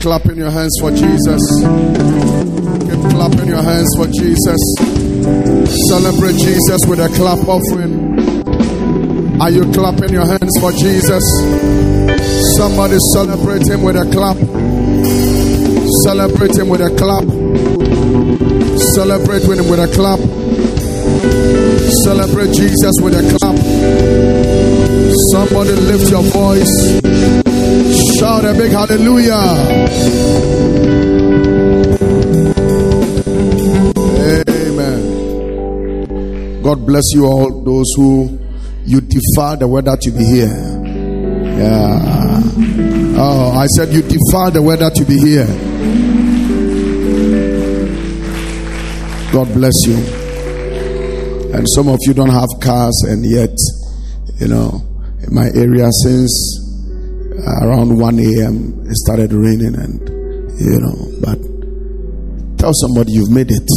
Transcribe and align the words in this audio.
Clapping 0.00 0.36
your 0.36 0.50
hands 0.50 0.78
for 0.80 0.90
Jesus. 0.90 1.42
Keep 2.86 3.02
clapping 3.10 3.48
your 3.48 3.62
hands 3.62 3.88
for 3.96 4.06
Jesus. 4.06 4.60
Celebrate 5.88 6.36
Jesus 6.38 6.80
with 6.86 7.00
a 7.00 7.08
clap 7.16 7.38
offering. 7.48 8.14
Are 9.40 9.50
you 9.50 9.64
clapping 9.72 10.12
your 10.12 10.24
hands 10.24 10.56
for 10.60 10.70
Jesus? 10.72 11.24
Somebody 12.56 12.98
celebrate 13.12 13.66
him 13.66 13.82
with 13.82 13.96
a 13.96 14.04
clap. 14.12 14.36
Celebrate 16.04 16.56
him 16.56 16.68
with 16.68 16.80
a 16.80 16.90
clap. 16.96 17.24
Celebrate 18.94 19.48
with 19.48 19.58
him 19.58 19.68
with 19.68 19.80
a 19.80 19.88
clap. 19.94 20.20
Celebrate 22.04 22.52
Jesus 22.54 22.94
with 23.02 23.14
a 23.14 23.22
clap. 23.38 23.56
Somebody 25.32 25.72
lift 25.72 26.10
your 26.10 26.22
voice. 26.22 27.57
Shout 28.18 28.44
a 28.44 28.52
big 28.54 28.72
hallelujah. 28.72 29.44
Amen. 34.48 35.00
God 36.62 36.84
bless 36.86 37.04
you 37.14 37.26
all, 37.26 37.62
those 37.62 37.92
who 37.96 38.38
you 38.84 39.00
defy 39.00 39.56
the 39.56 39.68
weather 39.68 39.96
to 40.00 40.10
be 40.10 40.24
here. 40.24 40.48
Yeah. 41.58 42.42
Oh, 43.20 43.52
I 43.56 43.66
said 43.66 43.92
you 43.92 44.02
defy 44.02 44.50
the 44.50 44.62
weather 44.62 44.90
to 44.90 45.04
be 45.04 45.18
here. 45.18 45.46
God 49.32 49.52
bless 49.52 49.86
you. 49.86 49.96
And 51.54 51.66
some 51.74 51.88
of 51.88 51.98
you 52.06 52.14
don't 52.14 52.30
have 52.30 52.48
cars, 52.60 53.04
and 53.08 53.24
yet, 53.24 53.56
you 54.40 54.48
know, 54.48 54.82
in 55.22 55.34
my 55.34 55.50
area 55.54 55.90
since 56.02 56.57
around 57.62 57.96
1 57.96 58.18
a.m. 58.18 58.82
it 58.86 58.96
started 58.96 59.32
raining, 59.32 59.74
and 59.74 60.00
you 60.58 60.78
know, 60.80 60.96
but 61.20 61.38
tell 62.58 62.72
somebody 62.74 63.12
you've 63.12 63.30
made 63.30 63.50
it. 63.50 63.70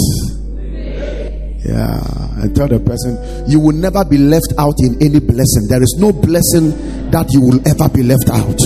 Yeah, 1.64 2.42
and 2.42 2.56
tell 2.56 2.68
the 2.68 2.80
person 2.80 3.18
you 3.48 3.60
will 3.60 3.76
never 3.76 4.04
be 4.04 4.18
left 4.18 4.54
out 4.58 4.74
in 4.80 4.98
any 4.98 5.20
blessing. 5.20 5.70
There 5.70 5.82
is 5.82 5.96
no 6.00 6.12
blessing 6.12 6.74
that 7.12 7.30
you 7.30 7.42
will 7.42 7.62
ever 7.70 7.88
be 7.94 8.02
left 8.02 8.30
out. 8.34 8.60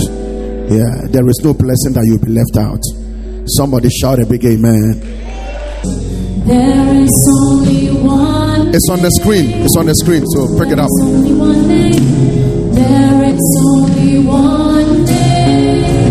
Yeah, 0.72 1.06
there 1.12 1.28
is 1.28 1.40
no 1.44 1.52
blessing 1.52 1.92
that 1.92 2.04
you'll 2.08 2.24
be 2.24 2.32
left 2.32 2.56
out. 2.56 2.80
Somebody 3.46 3.90
shout 3.90 4.18
a 4.18 4.26
big 4.26 4.44
amen. 4.44 4.98
There 6.48 6.94
is 7.04 7.12
only 7.44 7.92
one. 8.00 8.74
It's 8.74 8.88
on 8.88 9.02
the 9.02 9.10
screen. 9.10 9.50
It's 9.62 9.76
on 9.76 9.86
the 9.86 9.94
screen. 9.94 10.24
So 10.26 10.58
pick 10.58 10.72
it 10.72 10.78
up. 10.80 10.88
One 14.14 15.04
name. 15.04 16.05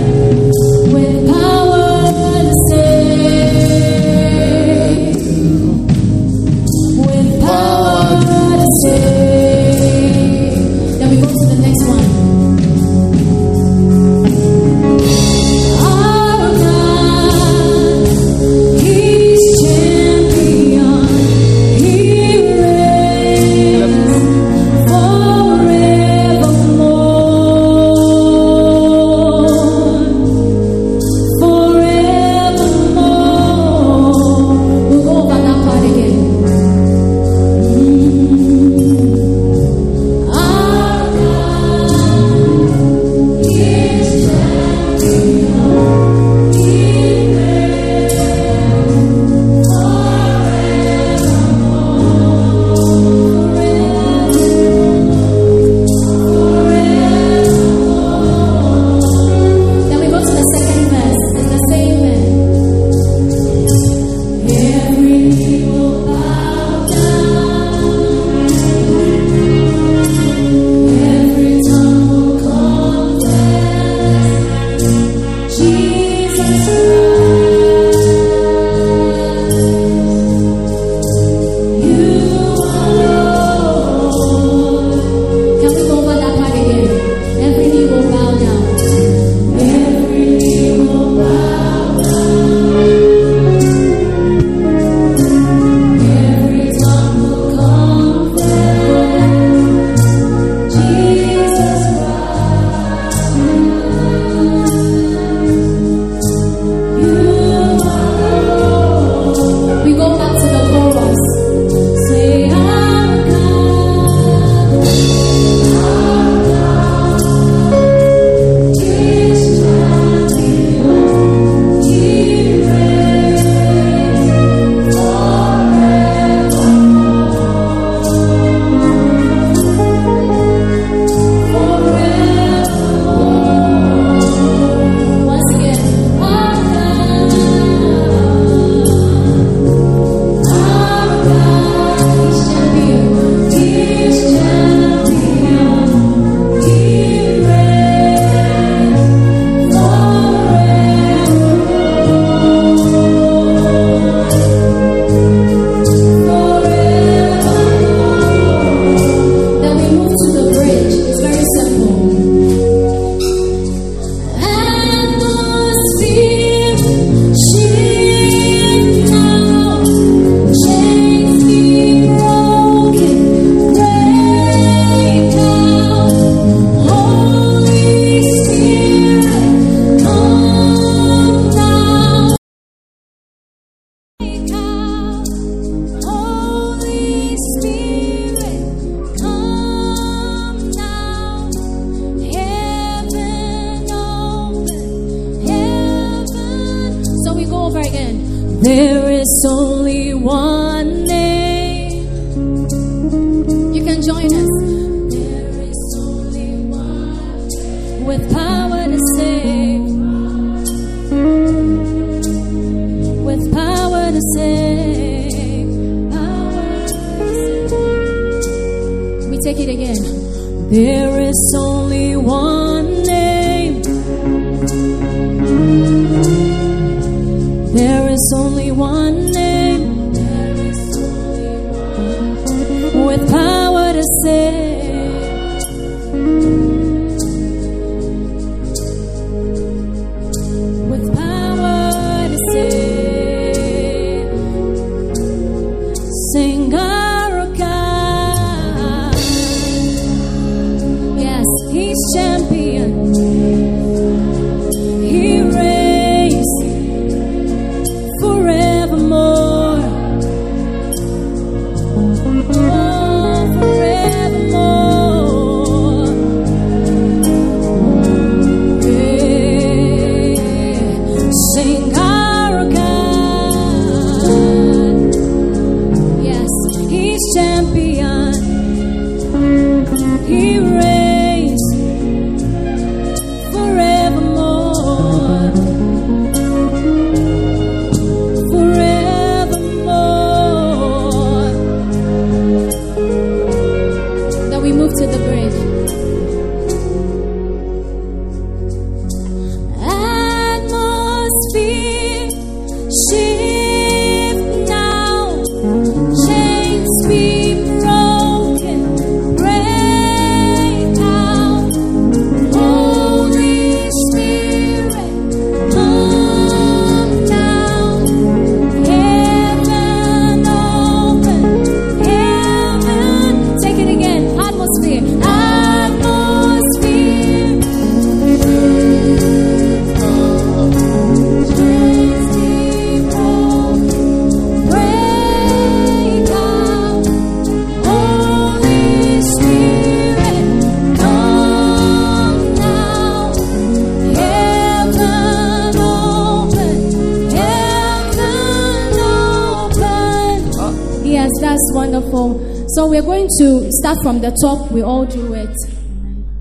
Start 353.95 354.03
from 354.03 354.21
the 354.21 354.31
top, 354.43 354.71
we 354.71 354.81
all 354.81 355.05
do 355.05 355.33
it. 355.33 355.55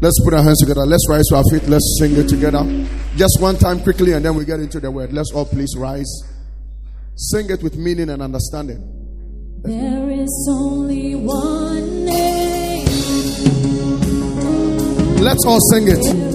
Let's 0.00 0.18
put 0.24 0.34
our 0.34 0.42
hands 0.42 0.58
together. 0.58 0.80
Let's 0.86 1.06
rise 1.08 1.24
to 1.28 1.36
our 1.36 1.44
feet. 1.52 1.68
Let's 1.68 1.98
sing 2.00 2.16
it 2.16 2.28
together. 2.28 2.64
Just 3.16 3.38
one 3.40 3.56
time 3.56 3.80
quickly, 3.80 4.12
and 4.12 4.24
then 4.24 4.34
we 4.34 4.44
get 4.44 4.58
into 4.60 4.80
the 4.80 4.90
word. 4.90 5.12
Let's 5.12 5.30
all 5.32 5.44
please 5.44 5.74
rise. 5.76 6.10
Sing 7.14 7.50
it 7.50 7.62
with 7.62 7.76
meaning 7.76 8.10
and 8.10 8.22
understanding. 8.22 8.82
There 9.62 10.10
is 10.10 10.48
only 10.50 11.14
one 11.14 12.04
name. 12.04 12.86
Let's 15.22 15.44
all 15.46 15.60
sing 15.70 15.84
it. 15.86 16.34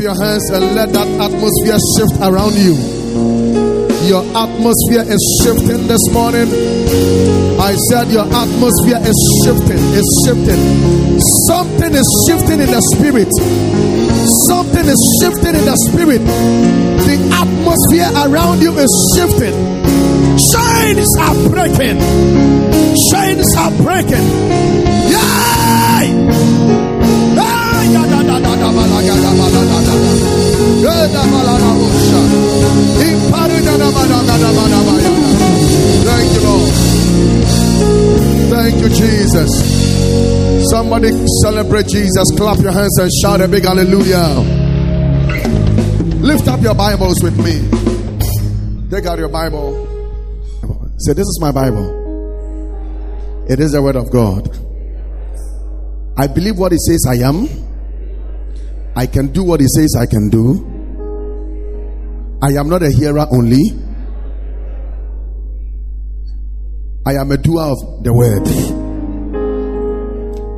Your 0.00 0.14
hands 0.14 0.50
and 0.50 0.74
let 0.74 0.92
that 0.92 1.08
atmosphere 1.18 1.78
shift 1.96 2.16
around 2.22 2.54
you. 2.54 2.74
Your 4.06 4.24
atmosphere 4.32 5.04
is 5.04 5.22
shifting 5.42 5.86
this 5.86 6.00
morning. 6.12 6.48
I 7.60 7.74
said 7.90 8.08
your 8.08 8.24
atmosphere 8.24 9.00
is 9.02 9.18
shifting, 9.44 9.82
is 9.92 10.08
shifting. 10.24 10.60
Something 11.46 11.92
is 11.92 12.08
shifting 12.26 12.60
in 12.60 12.70
the 12.70 12.80
spirit. 12.94 13.28
Something 14.46 14.86
is 14.86 15.02
shifting 15.20 15.54
in 15.54 15.64
the 15.66 15.76
spirit. 15.90 16.22
The 17.04 17.16
atmosphere 17.34 18.08
around 18.24 18.62
you 18.62 18.78
is 18.78 18.92
shifting. 19.16 19.56
Chains 20.38 21.10
are 21.18 21.36
breaking. 21.50 21.98
Chains 23.10 23.50
are 23.56 23.72
breaking. 23.82 24.26
Yay! 25.10 26.28
Thank 36.08 36.28
you, 36.34 36.42
Lord. 36.48 36.72
Thank 38.50 38.74
you, 38.82 38.88
Jesus. 38.88 39.50
Somebody 40.70 41.10
celebrate 41.42 41.86
Jesus. 41.86 42.30
Clap 42.36 42.58
your 42.58 42.72
hands 42.72 42.98
and 42.98 43.10
shout 43.22 43.40
a 43.40 43.48
big 43.48 43.64
hallelujah. 43.64 44.26
Lift 46.20 46.48
up 46.48 46.60
your 46.60 46.74
Bibles 46.74 47.22
with 47.22 47.38
me. 47.38 47.62
Take 48.90 49.06
out 49.06 49.18
your 49.18 49.28
Bible. 49.28 49.86
Say, 50.98 51.12
This 51.12 51.26
is 51.26 51.38
my 51.40 51.52
Bible. 51.52 51.86
It 53.48 53.60
is 53.60 53.72
the 53.72 53.80
Word 53.82 53.96
of 53.96 54.10
God. 54.10 54.48
I 56.16 56.26
believe 56.26 56.58
what 56.58 56.72
He 56.72 56.78
says 56.78 57.06
I 57.08 57.16
am. 57.26 57.67
I 58.98 59.06
can 59.06 59.28
do 59.28 59.44
what 59.44 59.60
He 59.60 59.66
says 59.68 59.94
I 59.96 60.06
can 60.06 60.28
do. 60.28 60.66
I 62.42 62.58
am 62.58 62.68
not 62.68 62.82
a 62.82 62.90
hearer 62.90 63.28
only. 63.30 63.62
I 67.06 67.12
am 67.12 67.30
a 67.30 67.36
doer 67.36 67.62
of 67.62 68.02
the 68.02 68.12
Word. 68.12 68.42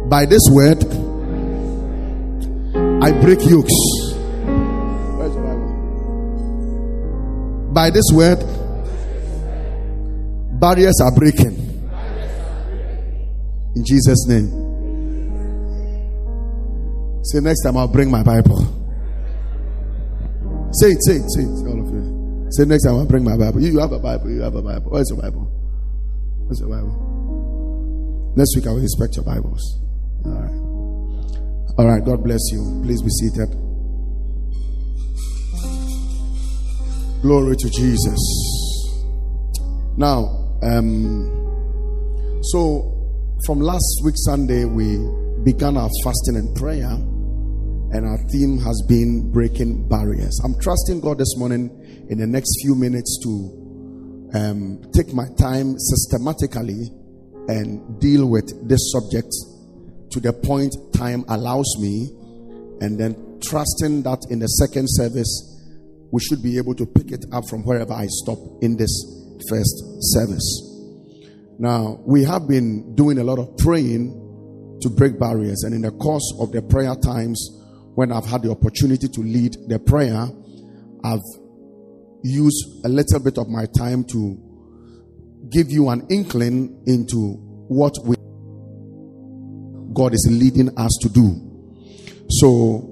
By 0.09 0.25
this 0.25 0.41
Word, 0.49 0.83
I 3.05 3.13
break 3.21 3.45
yokes. 3.45 3.77
By 7.75 7.91
this 7.91 8.11
Word, 8.11 8.39
barriers 10.59 10.99
are 11.03 11.13
breaking. 11.15 11.57
In 13.77 13.85
Jesus' 13.85 14.27
name. 14.27 14.70
Say 17.33 17.41
next 17.41 17.63
time 17.63 17.77
I'll 17.77 17.87
bring 17.87 18.11
my 18.11 18.23
Bible. 18.23 18.59
Say 20.73 20.89
it, 20.89 20.99
say 21.05 21.15
it, 21.17 21.31
say 21.31 21.43
it, 21.43 21.67
all 21.69 21.81
of 21.81 21.93
you. 21.93 22.49
Say 22.51 22.65
next 22.65 22.85
time 22.85 22.97
I'll 22.97 23.07
bring 23.07 23.23
my 23.25 23.37
Bible. 23.37 23.61
You, 23.61 23.73
you 23.73 23.79
have 23.79 23.93
a 23.93 23.99
Bible, 23.99 24.31
you 24.31 24.41
have 24.41 24.55
a 24.55 24.63
Bible. 24.63 24.91
Where's 24.91 25.09
your 25.11 25.21
Bible? 25.21 25.47
Where's 26.47 26.59
your 26.61 26.69
Bible? 26.69 28.33
Next 28.37 28.57
week 28.57 28.67
I 28.67 28.71
will 28.71 28.81
inspect 28.81 29.17
your 29.17 29.25
Bibles. 29.25 29.81
All 30.27 30.33
right. 30.33 30.61
All 31.79 31.87
right, 31.87 32.05
God 32.05 32.25
bless 32.25 32.41
you. 32.51 32.83
Please 32.85 33.01
be 33.03 33.09
seated. 33.11 33.49
Glory 37.23 37.55
to 37.57 37.71
Jesus. 37.71 38.19
Now, 39.97 40.59
um, 40.63 42.41
so 42.43 42.91
from 43.47 43.61
last 43.61 44.01
week 44.05 44.15
Sunday, 44.17 44.65
we 44.65 44.99
began 45.45 45.77
our 45.77 45.89
fasting 46.05 46.37
and 46.37 46.55
prayer, 46.57 46.91
and 47.93 48.07
our 48.07 48.19
theme 48.31 48.59
has 48.59 48.83
been 48.89 49.31
breaking 49.33 49.89
barriers. 49.89 50.41
I'm 50.45 50.59
trusting 50.61 51.01
God 51.01 51.19
this 51.19 51.37
morning 51.37 51.71
in 52.09 52.19
the 52.19 52.27
next 52.27 52.61
few 52.63 52.75
minutes 52.75 53.19
to 53.25 54.31
um, 54.35 54.83
take 54.93 55.13
my 55.13 55.27
time 55.39 55.75
systematically 55.79 56.91
and 57.49 58.01
deal 58.01 58.29
with 58.29 58.69
this 58.69 58.93
subject 58.93 59.33
to 60.13 60.21
the 60.21 60.33
point 60.33 60.75
time 60.95 61.25
allows 61.29 61.77
me, 61.79 62.11
and 62.81 62.99
then 62.99 63.41
trusting 63.43 64.03
that 64.03 64.25
in 64.31 64.39
the 64.39 64.47
second 64.47 64.87
service 64.89 65.47
we 66.13 66.21
should 66.21 66.43
be 66.43 66.59
able 66.59 66.75
to 66.75 66.87
pick 66.87 67.13
it 67.13 67.25
up 67.33 67.45
from 67.49 67.63
wherever 67.63 67.93
I 67.93 68.07
stop 68.09 68.39
in 68.63 68.77
this 68.77 68.91
first 69.49 69.83
service. 70.15 70.67
Now, 71.59 72.01
we 72.07 72.25
have 72.25 72.49
been 72.49 72.95
doing 72.95 73.19
a 73.19 73.25
lot 73.25 73.39
of 73.39 73.57
praying 73.59 74.79
to 74.83 74.89
break 74.89 75.19
barriers, 75.19 75.63
and 75.65 75.75
in 75.75 75.83
the 75.83 75.91
course 75.93 76.33
of 76.41 76.53
the 76.53 76.63
prayer 76.63 76.95
times, 76.97 77.60
when 77.95 78.13
I've 78.13 78.27
had 78.27 78.43
the 78.43 78.51
opportunity 78.51 79.09
to 79.09 79.21
lead 79.21 79.57
the 79.69 79.79
prayer, 79.79 80.29
I've 81.05 81.25
used 82.23 82.85
a 82.85 82.89
little 82.89 83.21
bit 83.21 83.39
of 83.39 83.49
my 83.49 83.67
time 83.77 84.05
to 84.05 84.39
give 85.51 85.71
you 85.71 85.89
an 85.89 86.07
inkling 86.11 86.83
into 86.87 87.35
what 87.69 87.95
we, 88.05 88.17
God 89.93 90.15
is 90.15 90.29
leading 90.31 90.71
us 90.79 90.99
to 91.03 91.09
do. 91.09 91.35
So, 92.29 92.87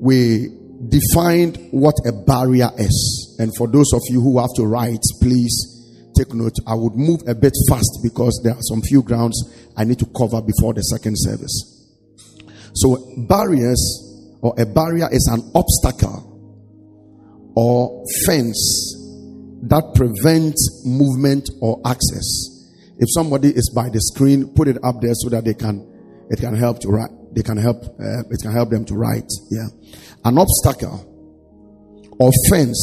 we 0.00 0.48
defined 0.88 1.68
what 1.70 1.94
a 2.06 2.12
barrier 2.12 2.70
is. 2.76 3.36
And 3.38 3.50
for 3.56 3.66
those 3.68 3.92
of 3.94 4.02
you 4.10 4.20
who 4.20 4.38
have 4.38 4.50
to 4.56 4.66
write, 4.66 5.00
please 5.22 6.10
take 6.16 6.34
note. 6.34 6.56
I 6.66 6.74
would 6.74 6.94
move 6.94 7.22
a 7.26 7.34
bit 7.34 7.52
fast 7.68 8.00
because 8.02 8.40
there 8.44 8.52
are 8.52 8.62
some 8.62 8.82
few 8.82 9.02
grounds 9.02 9.42
I 9.76 9.84
need 9.84 9.98
to 10.00 10.06
cover 10.06 10.42
before 10.42 10.74
the 10.74 10.82
second 10.82 11.14
service. 11.16 11.70
So, 12.74 12.98
barriers 13.28 14.03
or 14.44 14.52
a 14.58 14.66
barrier 14.66 15.08
is 15.10 15.26
an 15.32 15.40
obstacle 15.54 16.30
or 17.56 18.04
fence 18.26 18.60
that 19.62 19.94
prevents 19.94 20.84
movement 20.84 21.48
or 21.62 21.80
access. 21.86 22.68
If 22.98 23.08
somebody 23.14 23.48
is 23.48 23.72
by 23.74 23.88
the 23.88 24.00
screen, 24.00 24.52
put 24.54 24.68
it 24.68 24.76
up 24.84 25.00
there 25.00 25.14
so 25.14 25.30
that 25.30 25.44
they 25.44 25.54
can 25.54 25.90
it 26.28 26.40
can 26.40 26.54
help 26.54 26.80
to 26.80 26.88
write. 26.88 27.10
They 27.34 27.42
can 27.42 27.56
help. 27.56 27.84
Uh, 27.84 28.28
it 28.30 28.40
can 28.42 28.52
help 28.52 28.68
them 28.68 28.84
to 28.84 28.94
write. 28.94 29.30
Yeah, 29.50 29.66
an 30.24 30.36
obstacle 30.36 31.00
or 32.20 32.30
fence 32.50 32.76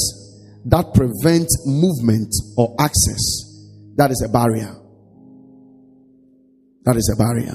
that 0.66 0.94
prevents 0.94 1.62
movement 1.68 2.34
or 2.58 2.76
access. 2.80 3.22
That 3.98 4.10
is 4.10 4.26
a 4.28 4.30
barrier. 4.30 4.76
That 6.86 6.98
is 6.98 7.06
a 7.14 7.18
barrier. 7.18 7.54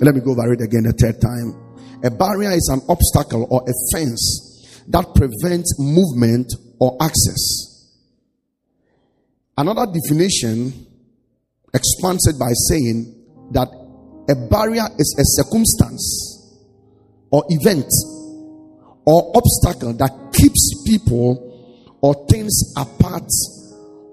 Let 0.00 0.14
me 0.14 0.20
go 0.20 0.30
over 0.30 0.52
it 0.52 0.60
again 0.60 0.84
the 0.84 0.92
third 0.92 1.20
time. 1.20 1.61
A 2.04 2.10
barrier 2.10 2.50
is 2.50 2.68
an 2.72 2.80
obstacle 2.88 3.46
or 3.50 3.62
a 3.62 3.72
fence 3.92 4.84
that 4.88 5.06
prevents 5.14 5.76
movement 5.78 6.52
or 6.80 6.96
access. 7.00 7.72
Another 9.56 9.86
definition 9.86 10.86
expands 11.72 12.26
it 12.26 12.38
by 12.38 12.50
saying 12.68 13.14
that 13.52 13.68
a 14.28 14.34
barrier 14.48 14.86
is 14.98 15.16
a 15.18 15.42
circumstance 15.42 16.58
or 17.30 17.44
event 17.48 17.86
or 19.04 19.32
obstacle 19.36 19.92
that 19.94 20.32
keeps 20.32 20.82
people 20.86 21.96
or 22.00 22.26
things 22.28 22.74
apart 22.76 23.28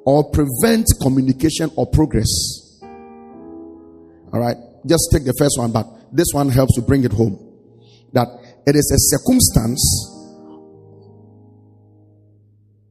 or 0.05 0.29
prevents 0.31 0.93
communication 1.01 1.71
or 1.75 1.87
progress. 1.87 2.27
All 4.31 4.39
right, 4.39 4.57
just 4.85 5.09
take 5.11 5.25
the 5.25 5.33
first 5.39 5.57
one, 5.57 5.71
but 5.71 5.87
this 6.11 6.27
one 6.33 6.49
helps 6.49 6.75
to 6.75 6.81
bring 6.81 7.03
it 7.03 7.11
home. 7.11 7.48
That 8.13 8.27
it 8.65 8.75
is 8.75 8.91
a 8.91 8.99
circumstance, 9.17 9.83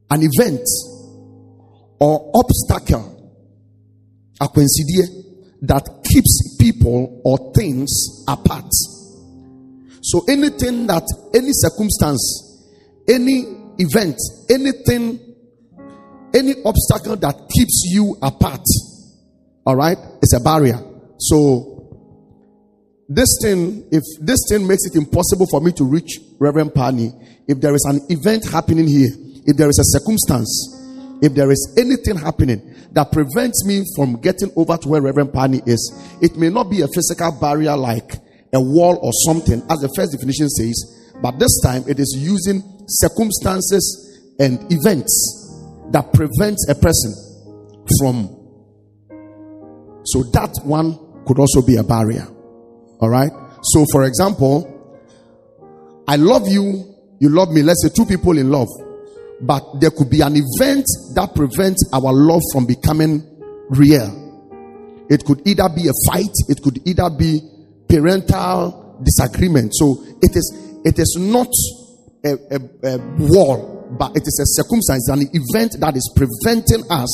an 0.09 0.21
event, 0.23 0.65
or 1.99 2.31
obstacle, 2.33 3.31
a 4.41 4.47
coincidence 4.47 5.25
that 5.61 5.83
keeps 6.09 6.57
people 6.59 7.21
or 7.25 7.51
things 7.53 8.23
apart. 8.27 8.71
So 10.01 10.23
anything 10.29 10.87
that, 10.87 11.03
any 11.35 11.49
circumstance, 11.51 12.65
any 13.07 13.43
event, 13.77 14.17
anything, 14.49 15.19
any 16.33 16.53
obstacle 16.63 17.17
that 17.17 17.49
keeps 17.53 17.83
you 17.91 18.15
apart, 18.21 18.63
all 19.65 19.75
right, 19.75 19.97
is 20.21 20.33
a 20.33 20.39
barrier. 20.39 20.79
So 21.17 21.78
this 23.09 23.39
thing, 23.41 23.87
if 23.91 24.03
this 24.21 24.39
thing 24.49 24.67
makes 24.67 24.85
it 24.85 24.95
impossible 24.95 25.47
for 25.49 25.59
me 25.59 25.71
to 25.73 25.83
reach 25.83 26.19
Reverend 26.37 26.75
Pani, 26.75 27.11
if 27.47 27.59
there 27.59 27.73
is 27.73 27.83
an 27.89 27.99
event 28.09 28.47
happening 28.47 28.87
here, 28.87 29.09
if 29.45 29.57
there 29.57 29.67
is 29.67 29.79
a 29.79 29.97
circumstance, 29.97 30.77
if 31.21 31.33
there 31.33 31.49
is 31.49 31.75
anything 31.77 32.15
happening 32.15 32.61
that 32.91 33.11
prevents 33.11 33.65
me 33.65 33.83
from 33.95 34.21
getting 34.21 34.51
over 34.55 34.77
to 34.77 34.87
where 34.87 35.01
Reverend 35.01 35.33
Pani 35.33 35.59
is, 35.65 35.81
it 36.21 36.37
may 36.37 36.49
not 36.49 36.69
be 36.69 36.81
a 36.81 36.87
physical 36.87 37.35
barrier 37.41 37.75
like 37.75 38.13
a 38.53 38.61
wall 38.61 38.99
or 39.01 39.11
something, 39.25 39.61
as 39.69 39.79
the 39.79 39.91
first 39.95 40.11
definition 40.13 40.47
says, 40.47 41.11
but 41.21 41.39
this 41.39 41.59
time 41.61 41.83
it 41.87 41.99
is 41.99 42.15
using 42.17 42.61
circumstances 42.87 44.35
and 44.39 44.71
events 44.71 45.11
that 45.91 46.13
prevents 46.13 46.69
a 46.69 46.75
person 46.75 47.11
from. 47.99 48.29
So 50.05 50.23
that 50.33 50.61
one 50.63 51.25
could 51.25 51.39
also 51.39 51.65
be 51.65 51.77
a 51.77 51.83
barrier. 51.83 52.27
All 52.99 53.09
right. 53.09 53.31
So, 53.61 53.85
for 53.91 54.03
example, 54.03 54.75
I 56.07 56.15
love 56.15 56.47
you, 56.47 56.95
you 57.19 57.29
love 57.29 57.49
me. 57.49 57.61
Let's 57.61 57.83
say 57.83 57.89
two 57.89 58.05
people 58.05 58.37
in 58.37 58.49
love, 58.49 58.67
but 59.41 59.63
there 59.79 59.91
could 59.91 60.09
be 60.09 60.21
an 60.21 60.33
event 60.35 60.85
that 61.15 61.31
prevents 61.35 61.89
our 61.93 62.11
love 62.11 62.41
from 62.51 62.65
becoming 62.65 63.23
real. 63.69 64.27
It 65.09 65.25
could 65.25 65.41
either 65.45 65.69
be 65.69 65.87
a 65.87 65.95
fight, 66.11 66.33
it 66.47 66.61
could 66.61 66.79
either 66.87 67.09
be 67.09 67.41
parental 67.87 69.01
disagreement. 69.03 69.73
So 69.75 70.03
it 70.21 70.35
is 70.35 70.69
it 70.85 70.97
is 70.97 71.17
not 71.19 71.49
a, 72.25 72.33
a, 72.55 72.95
a 72.95 72.97
wall, 73.17 73.95
but 73.97 74.15
it 74.15 74.23
is 74.23 74.39
a 74.39 74.61
circumstance, 74.61 75.09
an 75.09 75.21
event 75.33 75.75
that 75.79 75.95
is 75.95 76.11
preventing 76.15 76.89
us 76.89 77.09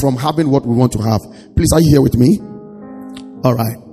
from 0.00 0.16
having 0.16 0.50
what 0.50 0.66
we 0.66 0.74
want 0.74 0.92
to 0.92 1.02
have. 1.02 1.20
Please, 1.54 1.70
are 1.72 1.80
you 1.80 1.90
here 1.90 2.02
with 2.02 2.16
me? 2.16 2.38
All 3.44 3.54
right. 3.54 3.85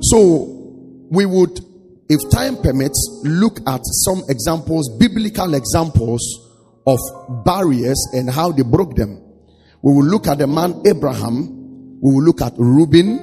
So 0.00 1.06
we 1.10 1.26
would, 1.26 1.58
if 2.08 2.30
time 2.30 2.56
permits, 2.62 3.22
look 3.24 3.58
at 3.66 3.80
some 3.84 4.22
examples, 4.28 4.96
biblical 4.98 5.54
examples 5.54 6.22
of 6.86 6.98
barriers 7.44 7.98
and 8.12 8.30
how 8.30 8.52
they 8.52 8.62
broke 8.62 8.94
them. 8.96 9.22
We 9.82 9.92
will 9.94 10.04
look 10.04 10.26
at 10.26 10.38
the 10.38 10.46
man 10.46 10.82
Abraham. 10.86 12.00
We 12.00 12.12
will 12.14 12.22
look 12.22 12.40
at 12.42 12.52
Reuben. 12.56 13.18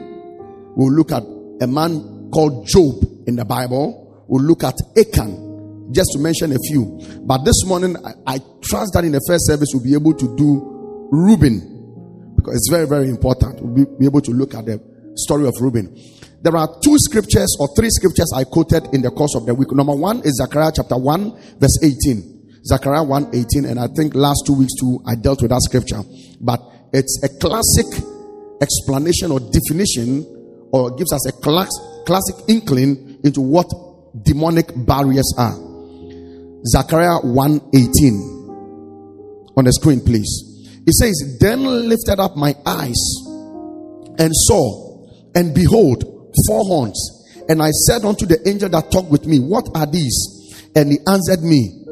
We 0.75 0.85
will 0.85 0.93
look 0.93 1.11
at 1.11 1.23
a 1.61 1.67
man 1.67 2.29
called 2.31 2.67
Job 2.67 3.03
in 3.27 3.35
the 3.35 3.45
Bible. 3.45 4.25
We'll 4.27 4.43
look 4.43 4.63
at 4.63 4.75
Achan, 4.97 5.91
just 5.91 6.09
to 6.13 6.19
mention 6.19 6.51
a 6.51 6.57
few. 6.67 6.99
But 7.25 7.43
this 7.45 7.65
morning, 7.65 7.95
I, 7.97 8.35
I 8.35 8.39
trust 8.63 8.93
that 8.93 9.03
in 9.03 9.11
the 9.11 9.21
first 9.27 9.45
service 9.47 9.69
we'll 9.73 9.83
be 9.83 9.93
able 9.93 10.13
to 10.13 10.35
do 10.35 11.07
Reuben 11.11 12.33
because 12.35 12.55
it's 12.55 12.69
very, 12.69 12.87
very 12.87 13.09
important. 13.09 13.61
We'll 13.61 13.85
be, 13.85 13.85
be 13.99 14.05
able 14.05 14.21
to 14.21 14.31
look 14.31 14.55
at 14.55 14.65
the 14.65 14.81
story 15.15 15.47
of 15.47 15.53
Reuben. 15.59 15.95
There 16.43 16.57
are 16.57 16.67
two 16.83 16.95
scriptures 16.99 17.55
or 17.57 17.69
three 17.73 17.87
scriptures 17.89 18.29
I 18.35 18.43
quoted 18.43 18.93
in 18.93 19.01
the 19.01 19.11
course 19.11 19.33
of 19.33 19.45
the 19.45 19.55
week. 19.55 19.71
Number 19.71 19.95
one 19.95 20.19
is 20.25 20.35
Zechariah 20.43 20.73
chapter 20.75 20.97
1, 20.97 21.57
verse 21.57 21.79
18. 21.81 22.59
Zechariah 22.65 23.03
1 23.03 23.29
18, 23.33 23.63
and 23.63 23.79
I 23.79 23.87
think 23.87 24.13
last 24.13 24.43
two 24.45 24.53
weeks 24.53 24.73
too, 24.77 24.99
I 25.07 25.15
dealt 25.15 25.41
with 25.41 25.51
that 25.51 25.61
scripture. 25.61 26.03
But 26.41 26.59
it's 26.91 27.15
a 27.23 27.29
classic 27.39 27.87
explanation 28.61 29.31
or 29.31 29.39
definition, 29.39 30.27
or 30.73 30.91
gives 30.91 31.13
us 31.13 31.27
a 31.29 31.31
class, 31.31 31.71
classic 32.05 32.35
inkling 32.49 33.21
into 33.23 33.39
what 33.39 33.71
demonic 34.23 34.67
barriers 34.85 35.33
are. 35.37 35.55
Zechariah 36.67 37.19
1 37.23 37.61
18. 37.73 39.53
On 39.55 39.63
the 39.63 39.71
screen, 39.71 40.01
please. 40.01 40.27
It 40.85 40.93
says, 40.93 41.37
Then 41.39 41.63
lifted 41.63 42.19
up 42.19 42.35
my 42.35 42.53
eyes 42.65 42.99
and 44.19 44.31
saw, 44.33 45.07
and 45.35 45.55
behold, 45.55 46.12
four 46.47 46.63
horns. 46.65 46.97
And 47.49 47.61
I 47.61 47.69
said 47.69 48.05
unto 48.05 48.25
the 48.25 48.39
angel 48.47 48.69
that 48.69 48.91
talked 48.91 49.09
with 49.09 49.25
me, 49.25 49.39
What 49.39 49.67
are 49.75 49.85
these? 49.85 50.63
And 50.75 50.91
he 50.91 50.97
answered 51.07 51.43
me, 51.43 51.85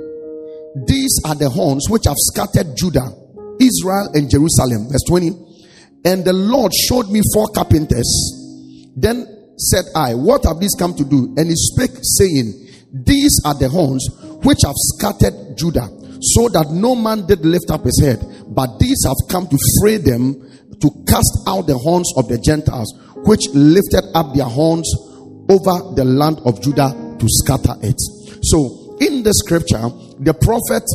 These 0.88 1.22
are 1.26 1.36
the 1.36 1.50
horns 1.50 1.88
which 1.90 2.06
have 2.06 2.18
scattered 2.18 2.76
Judah, 2.76 3.12
Israel, 3.60 4.10
and 4.14 4.30
Jerusalem. 4.30 4.88
Verse 4.90 5.04
20. 5.08 5.52
And 6.06 6.26
the 6.26 6.34
Lord 6.34 6.74
showed 6.74 7.10
me 7.10 7.22
four 7.34 7.48
carpenters. 7.54 8.10
Then 8.96 9.28
said 9.58 9.86
I, 9.96 10.16
What 10.16 10.46
have 10.46 10.60
these 10.60 10.76
come 10.78 10.96
to 10.96 11.06
do? 11.06 11.34
And 11.38 11.48
he 11.48 11.56
spake, 11.56 12.00
saying, 12.02 12.70
These 12.94 13.42
are 13.46 13.54
the 13.54 13.70
horns 13.70 14.08
which 14.44 14.66
have 14.66 14.76
scattered 14.98 15.56
Judah, 15.56 15.88
so 16.22 16.50
that 16.50 16.72
no 16.72 16.96
man 16.96 17.28
did 17.28 17.46
lift 17.46 17.70
up 17.70 17.86
his 17.86 18.02
head. 18.02 18.20
But 18.48 18.80
these 18.80 19.06
have 19.06 19.18
come 19.30 19.48
to 19.48 19.58
fray 19.82 19.98
them, 19.98 20.42
to 20.82 20.90
cast 21.08 21.46
out 21.48 21.68
the 21.68 21.78
horns 21.78 22.12
of 22.18 22.28
the 22.28 22.40
Gentiles, 22.40 22.90
which 23.26 23.48
lifted 23.54 24.04
up 24.14 24.34
their 24.34 24.46
horns 24.46 24.90
over 25.50 25.96
the 25.96 26.06
land 26.06 26.40
of 26.46 26.62
Judah 26.62 26.92
to 27.20 27.26
scatter 27.28 27.76
it. 27.82 28.00
So, 28.44 28.98
in 29.00 29.24
the 29.24 29.34
scripture, 29.34 29.90
the 30.20 30.34
prophet, 30.34 30.86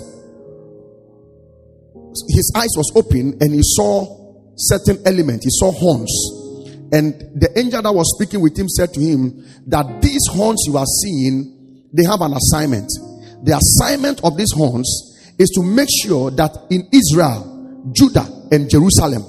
his 2.28 2.52
eyes 2.56 2.70
was 2.76 2.92
open 2.94 3.36
and 3.40 3.52
he 3.52 3.60
saw 3.62 4.54
certain 4.56 4.98
element. 5.04 5.42
He 5.44 5.50
saw 5.50 5.70
horns. 5.70 6.10
And 6.92 7.14
the 7.34 7.50
angel 7.56 7.82
that 7.82 7.92
was 7.92 8.14
speaking 8.16 8.40
with 8.40 8.56
him 8.56 8.68
said 8.68 8.94
to 8.94 9.00
him 9.00 9.44
that 9.66 10.00
these 10.00 10.22
horns 10.30 10.64
you 10.66 10.76
are 10.76 10.86
seeing, 10.86 11.84
they 11.92 12.04
have 12.04 12.20
an 12.20 12.32
assignment. 12.32 12.88
The 13.42 13.58
assignment 13.58 14.22
of 14.24 14.36
these 14.36 14.52
horns 14.54 14.86
is 15.38 15.50
to 15.50 15.62
make 15.62 15.88
sure 16.02 16.30
that 16.30 16.54
in 16.70 16.88
Israel, 16.94 17.90
Judah, 17.92 18.26
and 18.50 18.70
Jerusalem, 18.70 19.22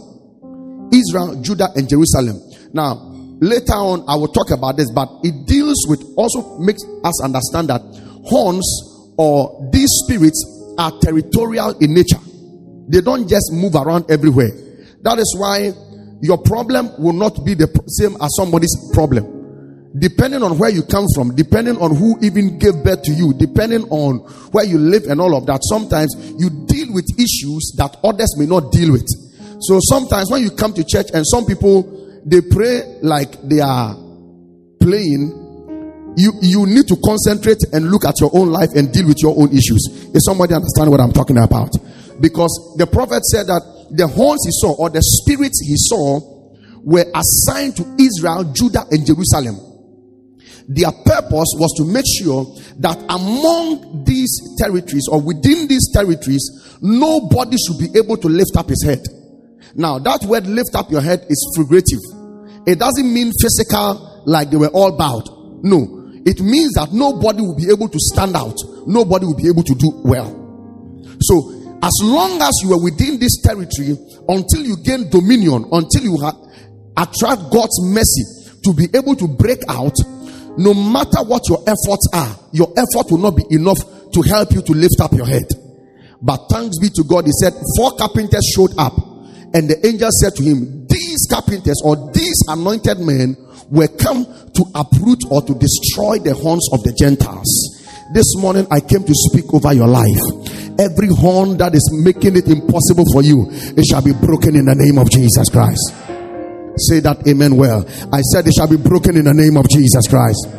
Israel, 0.94 1.42
Judah, 1.42 1.70
and 1.76 1.90
Jerusalem. 1.90 2.40
Now, 2.74 2.96
later 3.40 3.74
on, 3.74 4.04
I 4.08 4.16
will 4.16 4.28
talk 4.28 4.52
about 4.52 4.78
this, 4.78 4.92
but 4.92 5.10
it 5.24 5.46
deals 5.46 5.86
with 5.88 6.04
also 6.16 6.60
makes 6.60 6.84
us 7.04 7.24
understand 7.24 7.70
that 7.70 7.82
horns 8.26 8.66
or 9.18 9.70
these 9.72 9.90
spirits 10.04 10.44
are 10.78 10.92
territorial 11.02 11.78
in 11.80 11.94
nature. 11.94 12.20
They 12.88 13.02
don't 13.02 13.28
just 13.28 13.52
move 13.52 13.76
around 13.76 14.10
everywhere. 14.10 14.52
That 15.02 15.20
is 15.20 15.36
why 15.38 15.74
your 16.22 16.38
problem 16.38 16.92
will 16.98 17.14
not 17.14 17.44
be 17.46 17.54
the 17.54 17.68
same 17.88 18.16
as 18.22 18.36
somebody's 18.36 18.76
problem. 18.94 19.34
Depending 19.98 20.44
on 20.44 20.58
where 20.60 20.70
you 20.70 20.84
come 20.84 21.06
from, 21.16 21.36
depending 21.36 21.78
on 21.78 21.96
who 21.96 22.18
even 22.22 22.60
gave 22.60 22.84
birth 22.84 23.02
to 23.04 23.12
you, 23.12 23.34
depending 23.34 23.84
on 23.90 24.20
where 24.52 24.66
you 24.66 24.78
live 24.78 25.04
and 25.06 25.20
all 25.20 25.36
of 25.36 25.46
that, 25.48 25.62
sometimes 25.64 26.14
you 26.38 26.50
deal 26.68 26.94
with 26.94 27.06
issues 27.18 27.74
that 27.78 27.98
others 28.04 28.38
may 28.38 28.46
not 28.46 28.72
deal 28.72 28.92
with. 28.92 29.08
So 29.62 29.80
sometimes 29.82 30.30
when 30.30 30.44
you 30.44 30.52
come 30.52 30.74
to 30.74 30.84
church 30.84 31.08
and 31.14 31.26
some 31.26 31.46
people 31.46 32.07
they 32.28 32.42
pray 32.42 33.00
like 33.02 33.42
they 33.44 33.62
are 33.62 33.96
playing, 34.82 36.14
you, 36.18 36.34
you 36.42 36.66
need 36.66 36.88
to 36.88 36.98
concentrate 37.04 37.64
and 37.72 37.90
look 37.90 38.04
at 38.04 38.20
your 38.20 38.32
own 38.34 38.50
life 38.50 38.70
and 38.76 38.92
deal 38.92 39.08
with 39.08 39.24
your 39.24 39.34
own 39.40 39.50
issues. 39.50 40.12
Is 40.14 40.26
somebody 40.26 40.54
understand 40.54 40.92
what 40.92 41.00
I'm 41.00 41.14
talking 41.14 41.38
about? 41.38 41.72
Because 42.20 42.76
the 42.78 42.86
prophet 42.88 43.24
said 43.24 43.48
that 43.48 43.62
the 43.92 44.08
horns 44.08 44.44
he 44.44 44.52
saw 44.52 44.76
or 44.76 44.90
the 44.90 45.02
spirits 45.02 45.62
he 45.64 45.76
saw 45.78 46.20
were 46.84 47.06
assigned 47.16 47.78
to 47.78 47.84
Israel, 48.00 48.52
Judah, 48.52 48.84
and 48.92 49.06
Jerusalem. 49.06 49.56
Their 50.68 50.92
purpose 50.92 51.56
was 51.56 51.72
to 51.78 51.86
make 51.86 52.04
sure 52.20 52.44
that 52.80 52.98
among 53.08 54.04
these 54.04 54.56
territories 54.60 55.08
or 55.10 55.22
within 55.22 55.68
these 55.70 55.92
territories, 55.94 56.44
nobody 56.82 57.56
should 57.56 57.80
be 57.80 57.98
able 57.98 58.18
to 58.18 58.28
lift 58.28 58.58
up 58.58 58.68
his 58.68 58.84
head. 58.84 59.00
Now, 59.76 60.00
that 60.00 60.24
word 60.24 60.48
lift 60.48 60.76
up 60.76 60.92
your 60.92 61.02
head 61.02 61.26
is 61.30 61.40
figurative. 61.56 62.00
It 62.68 62.80
doesn't 62.80 63.12
mean 63.12 63.32
physical, 63.42 64.24
like 64.26 64.52
they 64.52 64.58
were 64.58 64.68
all 64.68 64.98
bowed. 64.98 65.64
No. 65.64 66.12
It 66.28 66.42
means 66.42 66.74
that 66.74 66.92
nobody 66.92 67.42
will 67.42 67.56
be 67.56 67.72
able 67.72 67.88
to 67.88 67.98
stand 68.12 68.36
out. 68.36 68.60
Nobody 68.86 69.26
will 69.26 69.40
be 69.40 69.48
able 69.48 69.64
to 69.64 69.74
do 69.74 69.90
well. 70.04 70.28
So, 71.24 71.80
as 71.82 71.94
long 72.04 72.42
as 72.42 72.52
you 72.64 72.74
are 72.74 72.84
within 72.84 73.20
this 73.20 73.40
territory, 73.42 73.96
until 74.28 74.62
you 74.68 74.76
gain 74.84 75.10
dominion, 75.10 75.64
until 75.72 76.04
you 76.04 76.18
ha- 76.20 76.36
attract 76.98 77.48
God's 77.48 77.80
mercy 77.88 78.60
to 78.60 78.74
be 78.76 78.92
able 78.92 79.16
to 79.16 79.28
break 79.28 79.64
out, 79.70 79.96
no 80.58 80.74
matter 80.74 81.24
what 81.24 81.48
your 81.48 81.64
efforts 81.64 82.12
are, 82.12 82.36
your 82.52 82.68
effort 82.76 83.08
will 83.10 83.24
not 83.24 83.38
be 83.38 83.46
enough 83.52 83.80
to 84.12 84.22
help 84.28 84.52
you 84.52 84.62
to 84.62 84.74
lift 84.74 85.00
up 85.00 85.14
your 85.14 85.26
head. 85.26 85.48
But 86.22 86.52
thanks 86.52 86.80
be 86.80 86.90
to 86.90 87.04
God, 87.08 87.26
he 87.26 87.32
said, 87.32 87.54
four 87.78 87.96
carpenters 87.96 88.44
showed 88.54 88.76
up, 88.78 88.92
and 89.58 89.66
the 89.66 89.82
angel 89.82 90.14
said 90.22 90.38
to 90.38 90.46
him, 90.46 90.86
These 90.86 91.26
carpenters 91.26 91.82
or 91.82 91.98
these 92.14 92.38
anointed 92.46 93.02
men 93.02 93.34
were 93.74 93.90
come 93.90 94.22
to 94.54 94.64
uproot 94.78 95.26
or 95.34 95.42
to 95.42 95.58
destroy 95.58 96.22
the 96.22 96.38
horns 96.38 96.70
of 96.70 96.86
the 96.86 96.94
Gentiles. 96.94 97.50
This 98.14 98.38
morning 98.38 98.70
I 98.70 98.86
came 98.86 99.02
to 99.02 99.16
speak 99.34 99.50
over 99.50 99.74
your 99.74 99.90
life. 99.90 100.22
Every 100.78 101.10
horn 101.10 101.58
that 101.58 101.74
is 101.74 101.90
making 101.90 102.38
it 102.38 102.46
impossible 102.46 103.10
for 103.10 103.26
you, 103.26 103.50
it 103.50 103.82
shall 103.90 104.06
be 104.06 104.14
broken 104.14 104.54
in 104.54 104.70
the 104.70 104.78
name 104.78 105.02
of 105.02 105.10
Jesus 105.10 105.50
Christ. 105.50 105.90
Say 106.94 107.02
that 107.02 107.26
amen 107.26 107.58
well. 107.58 107.82
I 108.14 108.22
said 108.30 108.46
it 108.46 108.54
shall 108.54 108.70
be 108.70 108.78
broken 108.78 109.18
in 109.18 109.26
the 109.26 109.34
name 109.34 109.58
of 109.58 109.66
Jesus 109.74 110.06
Christ. 110.06 110.54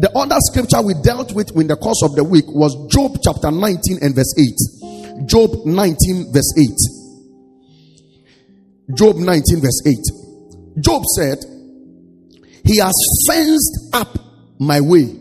The 0.00 0.08
other 0.16 0.40
scripture 0.48 0.80
we 0.80 0.96
dealt 1.04 1.36
with 1.36 1.52
in 1.52 1.68
the 1.68 1.76
course 1.76 2.00
of 2.00 2.16
the 2.16 2.24
week 2.24 2.48
was 2.48 2.72
Job 2.88 3.20
chapter 3.20 3.52
19 3.52 4.00
and 4.00 4.16
verse 4.16 4.32
8. 4.40 5.28
Job 5.28 5.68
19 5.68 6.32
verse 6.32 6.48
8. 6.56 6.99
Job 8.94 9.16
19 9.16 9.60
verse 9.60 9.82
8. 9.86 9.96
Job 10.80 11.02
said, 11.16 11.38
He 12.64 12.78
has 12.78 12.94
fenced 13.26 13.90
up 13.92 14.18
my 14.58 14.80
way, 14.80 15.16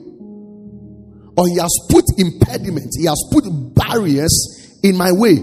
or 1.38 1.48
He 1.48 1.58
has 1.58 1.76
put 1.90 2.06
impediments, 2.18 2.98
He 2.98 3.06
has 3.06 3.22
put 3.32 3.46
barriers 3.76 4.80
in 4.84 4.98
my 4.98 5.12
way, 5.12 5.36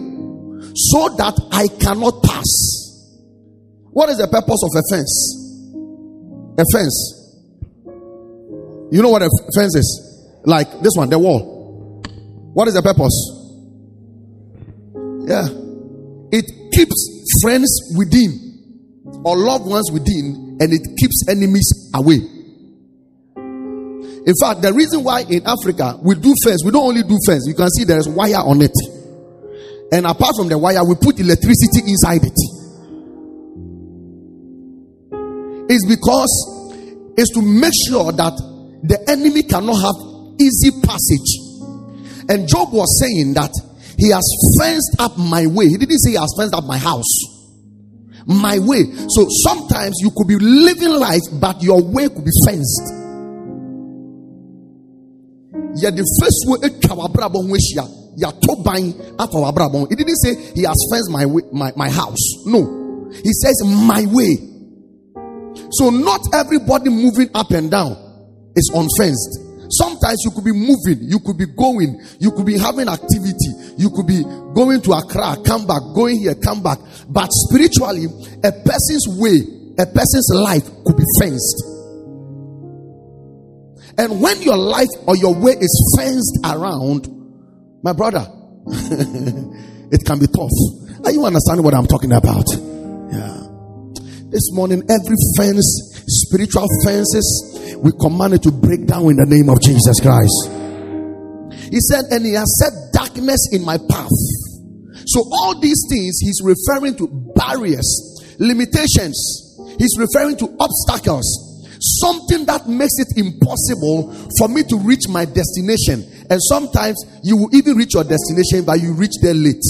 so 0.74 1.08
that 1.16 1.34
I 1.52 1.68
cannot 1.82 2.22
pass. 2.22 2.86
What 3.90 4.10
is 4.10 4.18
the 4.18 4.28
purpose 4.28 4.62
of 4.62 4.70
a 4.76 4.82
fence? 4.92 5.42
A 6.58 6.64
fence. 6.72 7.12
You 8.92 9.02
know 9.02 9.08
what 9.08 9.22
a 9.22 9.30
fence 9.54 9.74
is? 9.74 10.40
Like 10.44 10.80
this 10.80 10.92
one, 10.94 11.10
the 11.10 11.18
wall. 11.18 12.02
What 12.54 12.68
is 12.68 12.74
the 12.74 12.82
purpose? 12.82 13.32
Yeah. 15.28 15.48
It 16.30 16.72
keeps 16.72 17.15
friends 17.46 17.94
within 17.96 18.42
or 19.24 19.36
loved 19.36 19.66
ones 19.66 19.88
within 19.92 20.58
and 20.58 20.72
it 20.72 20.82
keeps 20.98 21.22
enemies 21.30 21.92
away. 21.94 22.18
In 24.26 24.34
fact, 24.42 24.62
the 24.62 24.72
reason 24.74 25.04
why 25.04 25.20
in 25.30 25.46
Africa 25.46 25.94
we 26.02 26.16
do 26.16 26.34
fence, 26.42 26.64
we 26.64 26.72
don't 26.72 26.82
only 26.82 27.04
do 27.06 27.14
fence, 27.24 27.46
you 27.46 27.54
can 27.54 27.70
see 27.70 27.84
there 27.84 28.02
is 28.02 28.08
wire 28.08 28.42
on 28.42 28.58
it. 28.62 28.74
And 29.92 30.06
apart 30.10 30.34
from 30.34 30.48
the 30.48 30.58
wire, 30.58 30.82
we 30.82 30.96
put 30.96 31.20
electricity 31.20 31.86
inside 31.86 32.26
it. 32.26 32.34
It's 35.70 35.86
because 35.86 36.34
it's 37.14 37.30
to 37.38 37.42
make 37.42 37.74
sure 37.86 38.10
that 38.10 38.34
the 38.82 38.98
enemy 39.06 39.44
cannot 39.44 39.78
have 39.78 39.94
easy 40.42 40.74
passage. 40.82 41.30
And 42.26 42.48
Job 42.50 42.74
was 42.74 42.90
saying 42.98 43.34
that 43.34 43.54
he 43.96 44.10
has 44.10 44.26
fenced 44.58 44.96
up 44.98 45.16
my 45.16 45.46
way. 45.46 45.68
He 45.68 45.76
didn't 45.76 46.00
say 46.02 46.10
he 46.10 46.16
has 46.16 46.34
fenced 46.36 46.54
up 46.54 46.64
my 46.64 46.78
house. 46.78 47.35
My 48.26 48.58
way. 48.58 48.84
So 49.08 49.26
sometimes 49.46 49.94
you 50.00 50.10
could 50.10 50.26
be 50.26 50.36
living 50.38 50.90
life, 50.90 51.22
but 51.40 51.62
your 51.62 51.82
way 51.82 52.08
could 52.08 52.24
be 52.24 52.34
fenced. 52.44 52.92
Yeah, 55.78 55.90
the 55.90 56.04
first 56.20 56.44
way 56.48 56.58
yɛato 58.16 58.64
ban 58.64 58.94
afa 59.18 59.36
w'abrabɔ 59.36 59.78
ho. 59.80 59.86
He 59.90 59.96
didn't 59.96 60.16
say 60.16 60.34
he 60.54 60.62
has 60.62 60.76
fenced 60.90 61.10
my 61.10 61.26
way, 61.26 61.42
my, 61.52 61.72
my 61.76 61.90
house. 61.90 62.46
No. 62.46 63.10
He 63.12 63.32
says 63.32 63.62
my 63.64 64.04
way. 64.08 64.36
So 65.72 65.90
not 65.90 66.20
everybody 66.34 66.90
moving 66.90 67.30
up 67.34 67.50
and 67.50 67.70
down 67.70 67.96
is 68.56 68.70
unfenced. 68.74 69.45
Sometimes 69.70 70.22
you 70.24 70.30
could 70.30 70.44
be 70.44 70.52
moving, 70.52 71.02
you 71.02 71.18
could 71.20 71.36
be 71.36 71.46
going, 71.46 72.00
you 72.18 72.30
could 72.30 72.46
be 72.46 72.58
having 72.58 72.88
activity, 72.88 73.50
you 73.76 73.90
could 73.90 74.06
be 74.06 74.22
going 74.54 74.80
to 74.82 74.92
Accra, 74.92 75.36
come 75.44 75.66
back, 75.66 75.82
going 75.94 76.18
here, 76.18 76.34
come 76.34 76.62
back. 76.62 76.78
But 77.08 77.28
spiritually, 77.30 78.06
a 78.44 78.52
person's 78.52 79.06
way, 79.18 79.38
a 79.78 79.86
person's 79.86 80.30
life 80.32 80.64
could 80.84 80.96
be 80.96 81.04
fenced. 81.20 81.62
And 83.98 84.20
when 84.20 84.42
your 84.42 84.56
life 84.56 84.92
or 85.06 85.16
your 85.16 85.34
way 85.34 85.52
is 85.52 85.94
fenced 85.96 86.38
around, 86.44 87.08
my 87.82 87.92
brother, 87.92 88.26
it 89.90 90.04
can 90.04 90.18
be 90.18 90.26
tough. 90.26 90.50
Are 91.04 91.12
you 91.12 91.24
understanding 91.24 91.64
what 91.64 91.74
I'm 91.74 91.86
talking 91.86 92.12
about? 92.12 92.46
Yeah. 93.12 93.46
This 94.28 94.50
morning, 94.52 94.82
every 94.90 95.16
fence, 95.36 95.85
spiritual 96.06 96.66
fences, 96.84 97.78
we 97.78 97.92
command 98.00 98.34
it 98.34 98.42
to 98.42 98.50
break 98.50 98.86
down 98.86 99.10
in 99.10 99.16
the 99.16 99.26
name 99.26 99.48
of 99.50 99.60
Jesus 99.60 100.00
Christ. 100.00 100.56
He 101.70 101.80
said, 101.80 102.06
and 102.10 102.24
he 102.24 102.32
has 102.34 102.46
set 102.62 102.72
darkness 102.92 103.50
in 103.52 103.64
my 103.64 103.76
path. 103.76 104.14
So, 105.06 105.22
all 105.30 105.58
these 105.60 105.82
things, 105.90 106.18
he's 106.20 106.40
referring 106.42 106.96
to 106.98 107.08
barriers, 107.34 107.86
limitations, 108.38 109.18
he's 109.78 109.94
referring 109.98 110.36
to 110.38 110.56
obstacles, 110.58 111.26
something 112.00 112.46
that 112.46 112.66
makes 112.68 112.98
it 112.98 113.18
impossible 113.18 114.14
for 114.38 114.48
me 114.48 114.62
to 114.64 114.78
reach 114.78 115.08
my 115.08 115.24
destination. 115.24 116.06
And 116.30 116.40
sometimes 116.42 116.96
you 117.22 117.36
will 117.36 117.54
even 117.54 117.76
reach 117.76 117.94
your 117.94 118.04
destination, 118.04 118.64
but 118.64 118.80
you 118.80 118.94
reach 118.94 119.14
there 119.22 119.34
late. 119.34 119.62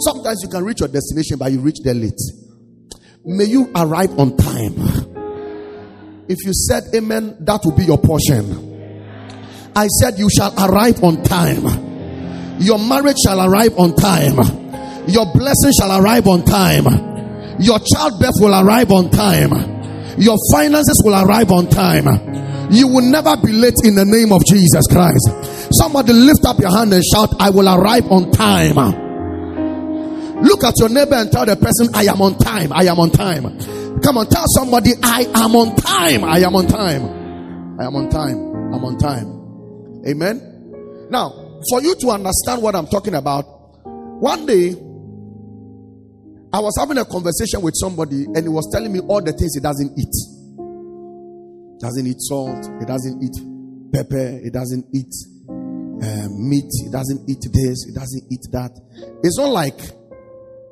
Sometimes 0.00 0.40
you 0.42 0.48
can 0.48 0.64
reach 0.64 0.80
your 0.80 0.88
destination, 0.88 1.38
but 1.38 1.52
you 1.52 1.60
reach 1.60 1.80
there 1.82 1.94
late. 1.94 2.20
May 3.26 3.44
you 3.44 3.70
arrive 3.74 4.18
on 4.18 4.36
time. 4.36 4.74
If 6.28 6.44
you 6.44 6.52
said 6.52 6.84
amen, 6.94 7.36
that 7.40 7.60
will 7.64 7.72
be 7.72 7.84
your 7.84 7.96
portion. 7.98 8.72
I 9.74 9.86
said 9.88 10.18
you 10.18 10.28
shall 10.30 10.52
arrive 10.58 11.02
on 11.02 11.22
time. 11.22 12.60
Your 12.60 12.78
marriage 12.78 13.16
shall 13.24 13.40
arrive 13.40 13.78
on 13.78 13.96
time. 13.96 14.36
Your 15.08 15.26
blessing 15.32 15.72
shall 15.80 16.00
arrive 16.00 16.28
on 16.28 16.44
time. 16.44 16.84
Your 17.60 17.78
childbirth 17.78 18.34
will 18.40 18.54
arrive 18.54 18.90
on 18.92 19.10
time. 19.10 19.52
Your 20.18 20.36
finances 20.52 21.00
will 21.04 21.14
arrive 21.14 21.50
on 21.50 21.68
time. 21.68 22.06
You 22.70 22.88
will 22.88 23.10
never 23.10 23.36
be 23.36 23.52
late 23.52 23.80
in 23.84 23.94
the 23.94 24.04
name 24.04 24.32
of 24.32 24.44
Jesus 24.44 24.86
Christ. 24.90 25.72
Somebody 25.74 26.12
lift 26.12 26.44
up 26.46 26.58
your 26.58 26.76
hand 26.76 26.92
and 26.92 27.02
shout, 27.04 27.30
I 27.40 27.50
will 27.50 27.68
arrive 27.68 28.10
on 28.10 28.30
time. 28.30 29.03
Look 30.42 30.64
at 30.64 30.74
your 30.78 30.88
neighbor 30.88 31.14
and 31.14 31.30
tell 31.30 31.46
the 31.46 31.56
person, 31.56 31.94
I 31.94 32.04
am 32.04 32.20
on 32.20 32.38
time. 32.38 32.72
I 32.72 32.84
am 32.84 32.98
on 32.98 33.10
time. 33.10 33.42
Come 34.00 34.18
on, 34.18 34.26
tell 34.28 34.44
somebody, 34.48 34.90
I 35.02 35.26
am 35.34 35.54
on 35.54 35.76
time. 35.76 36.24
I 36.24 36.40
am 36.40 36.54
on 36.56 36.66
time. 36.66 37.80
I 37.80 37.86
am 37.86 37.96
on 37.96 38.10
time. 38.10 38.36
I'm 38.74 38.84
on 38.84 38.98
time. 38.98 40.04
Amen. 40.06 41.08
Now, 41.10 41.60
for 41.70 41.80
you 41.80 41.94
to 42.00 42.10
understand 42.10 42.62
what 42.62 42.74
I'm 42.74 42.86
talking 42.86 43.14
about, 43.14 43.42
one 44.20 44.46
day 44.46 44.72
I 46.52 46.60
was 46.60 46.76
having 46.78 46.98
a 46.98 47.04
conversation 47.04 47.62
with 47.62 47.74
somebody 47.76 48.24
and 48.26 48.42
he 48.42 48.48
was 48.48 48.70
telling 48.72 48.92
me 48.92 49.00
all 49.00 49.22
the 49.22 49.32
things 49.32 49.54
he 49.54 49.60
doesn't 49.60 49.98
eat. 49.98 50.14
Doesn't 51.80 52.06
eat 52.06 52.20
salt, 52.20 52.62
he 52.78 52.86
doesn't 52.86 53.22
eat 53.22 53.34
pepper, 53.92 54.38
he 54.42 54.50
doesn't 54.50 54.86
eat 54.94 55.10
um, 55.50 56.48
meat, 56.48 56.70
he 56.82 56.90
doesn't 56.90 57.28
eat 57.28 57.42
this, 57.50 57.84
he 57.86 57.92
doesn't 57.92 58.24
eat 58.30 58.46
that. 58.52 58.70
It's 59.22 59.38
not 59.38 59.50
like 59.50 59.78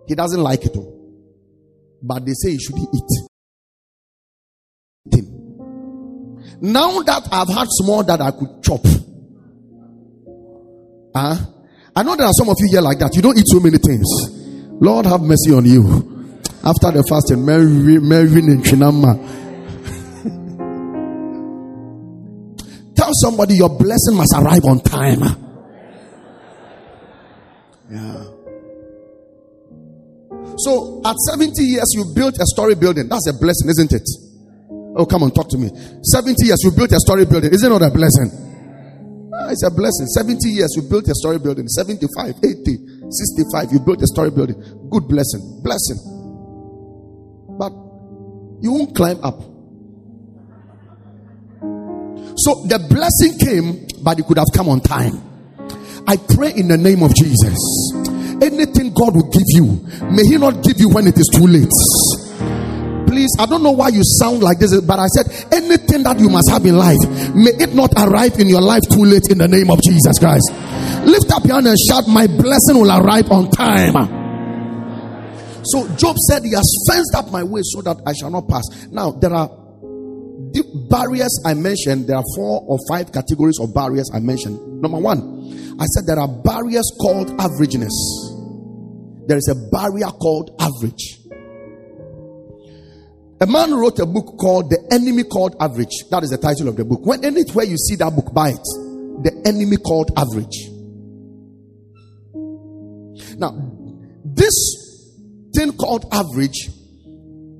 he 0.06 0.14
doesn't 0.14 0.40
like 0.42 0.64
it 0.64 0.76
all. 0.76 0.98
But 2.02 2.24
they 2.26 2.32
say 2.32 2.52
he 2.52 2.58
shouldn't 2.58 2.88
eat. 2.94 3.28
Now 6.62 7.02
that 7.02 7.28
I've 7.32 7.48
had 7.48 7.66
small 7.70 8.04
that 8.04 8.20
I 8.20 8.30
could 8.30 8.62
chop. 8.62 8.86
Huh? 11.12 11.36
I 11.94 12.02
know 12.04 12.14
there 12.14 12.26
are 12.26 12.32
some 12.38 12.48
of 12.48 12.54
you 12.60 12.68
here 12.70 12.80
like 12.80 13.00
that. 13.00 13.16
You 13.16 13.22
don't 13.22 13.36
eat 13.36 13.48
so 13.48 13.58
many 13.58 13.78
things. 13.78 14.06
Lord 14.80 15.06
have 15.06 15.22
mercy 15.22 15.52
on 15.52 15.64
you. 15.64 15.82
After 16.62 16.92
the 16.92 17.02
fasting, 17.08 17.44
Mary, 17.44 17.98
Mary 17.98 18.40
and 18.46 18.62
Chinama. 18.62 19.18
Tell 22.94 23.10
somebody 23.12 23.56
your 23.56 23.70
blessing 23.70 24.16
must 24.16 24.32
arrive 24.36 24.64
on 24.64 24.80
time. 24.80 25.20
Yeah. 27.90 28.31
So 30.58 31.00
at 31.04 31.16
70 31.16 31.62
years, 31.62 31.88
you 31.94 32.04
built 32.14 32.34
a 32.40 32.46
story 32.46 32.74
building. 32.74 33.08
That's 33.08 33.28
a 33.28 33.32
blessing, 33.32 33.68
isn't 33.70 33.92
it? 33.92 34.06
Oh, 34.96 35.06
come 35.06 35.22
on, 35.22 35.30
talk 35.30 35.48
to 35.50 35.58
me. 35.58 35.70
70 36.02 36.44
years, 36.44 36.60
you 36.62 36.70
built 36.72 36.92
a 36.92 37.00
story 37.00 37.24
building. 37.24 37.52
Isn't 37.52 37.72
it 37.72 37.82
a 37.82 37.90
blessing? 37.90 38.28
Ah, 39.32 39.48
It's 39.48 39.64
a 39.64 39.70
blessing. 39.70 40.06
70 40.06 40.48
years, 40.48 40.72
you 40.76 40.82
built 40.82 41.08
a 41.08 41.14
story 41.14 41.38
building. 41.38 41.66
75, 41.66 42.34
80, 42.44 42.78
65, 43.08 43.72
you 43.72 43.80
built 43.80 44.02
a 44.02 44.06
story 44.06 44.30
building. 44.30 44.56
Good 44.90 45.08
blessing. 45.08 45.60
Blessing. 45.64 45.96
But 47.58 47.72
you 48.60 48.72
won't 48.72 48.94
climb 48.94 49.18
up. 49.24 49.40
So 52.36 52.64
the 52.68 52.78
blessing 52.88 53.38
came, 53.38 53.86
but 54.02 54.18
it 54.18 54.26
could 54.26 54.38
have 54.38 54.48
come 54.54 54.68
on 54.68 54.80
time. 54.80 55.20
I 56.06 56.16
pray 56.16 56.52
in 56.56 56.68
the 56.68 56.76
name 56.76 57.02
of 57.02 57.14
Jesus. 57.14 57.56
Anything 58.42 58.92
God 58.92 59.14
will 59.14 59.30
give 59.30 59.46
you, 59.54 59.86
may 60.10 60.26
He 60.26 60.36
not 60.36 60.62
give 60.62 60.78
you 60.78 60.90
when 60.90 61.06
it 61.06 61.16
is 61.16 61.30
too 61.32 61.46
late. 61.46 61.70
Please, 63.06 63.30
I 63.38 63.46
don't 63.46 63.62
know 63.62 63.70
why 63.72 63.88
you 63.88 64.02
sound 64.18 64.42
like 64.42 64.58
this, 64.58 64.74
but 64.80 64.98
I 64.98 65.06
said 65.14 65.30
anything 65.52 66.02
that 66.02 66.18
you 66.18 66.28
must 66.28 66.50
have 66.50 66.64
in 66.66 66.76
life, 66.76 66.98
may 67.36 67.52
it 67.54 67.74
not 67.74 67.92
arrive 67.94 68.40
in 68.40 68.48
your 68.48 68.62
life 68.62 68.82
too 68.90 69.04
late 69.04 69.28
in 69.30 69.38
the 69.38 69.46
name 69.46 69.70
of 69.70 69.80
Jesus 69.82 70.18
Christ. 70.18 70.50
Lift 71.06 71.30
up 71.30 71.44
your 71.44 71.56
hand 71.60 71.68
and 71.68 71.78
shout, 71.88 72.08
My 72.08 72.26
blessing 72.26 72.80
will 72.80 72.90
arrive 72.90 73.30
on 73.30 73.50
time. 73.50 73.94
So 75.64 75.86
Job 75.94 76.16
said, 76.26 76.42
He 76.42 76.52
has 76.56 76.66
fenced 76.88 77.14
up 77.14 77.30
my 77.30 77.44
way 77.44 77.60
so 77.62 77.82
that 77.82 77.98
I 78.06 78.12
shall 78.12 78.30
not 78.30 78.48
pass. 78.48 78.64
Now, 78.90 79.12
there 79.12 79.32
are 79.32 79.46
the 80.52 80.64
barriers 80.90 81.32
I 81.46 81.54
mentioned, 81.54 82.08
there 82.08 82.16
are 82.16 82.28
four 82.36 82.64
or 82.66 82.78
five 82.88 83.12
categories 83.12 83.58
of 83.60 83.72
barriers 83.72 84.10
I 84.12 84.20
mentioned. 84.20 84.82
Number 84.82 84.98
one, 84.98 85.76
I 85.80 85.86
said 85.86 86.04
there 86.06 86.18
are 86.18 86.28
barriers 86.28 86.88
called 87.00 87.28
averageness. 87.38 87.92
There 89.26 89.36
is 89.36 89.48
a 89.48 89.54
barrier 89.70 90.10
called 90.10 90.50
average. 90.60 91.18
A 93.40 93.46
man 93.46 93.74
wrote 93.74 93.98
a 93.98 94.06
book 94.06 94.38
called 94.38 94.70
The 94.70 94.86
Enemy 94.92 95.24
Called 95.24 95.56
Average. 95.60 96.04
That 96.10 96.22
is 96.22 96.30
the 96.30 96.38
title 96.38 96.68
of 96.68 96.76
the 96.76 96.84
book. 96.84 97.04
When 97.04 97.24
anywhere 97.24 97.64
you 97.64 97.76
see 97.76 97.96
that 97.96 98.14
book, 98.14 98.32
buy 98.32 98.50
it. 98.50 98.66
The 99.22 99.42
Enemy 99.44 99.78
Called 99.78 100.12
Average. 100.16 100.68
Now, 103.38 103.50
this 104.24 104.54
thing 105.54 105.72
called 105.72 106.06
average 106.12 106.68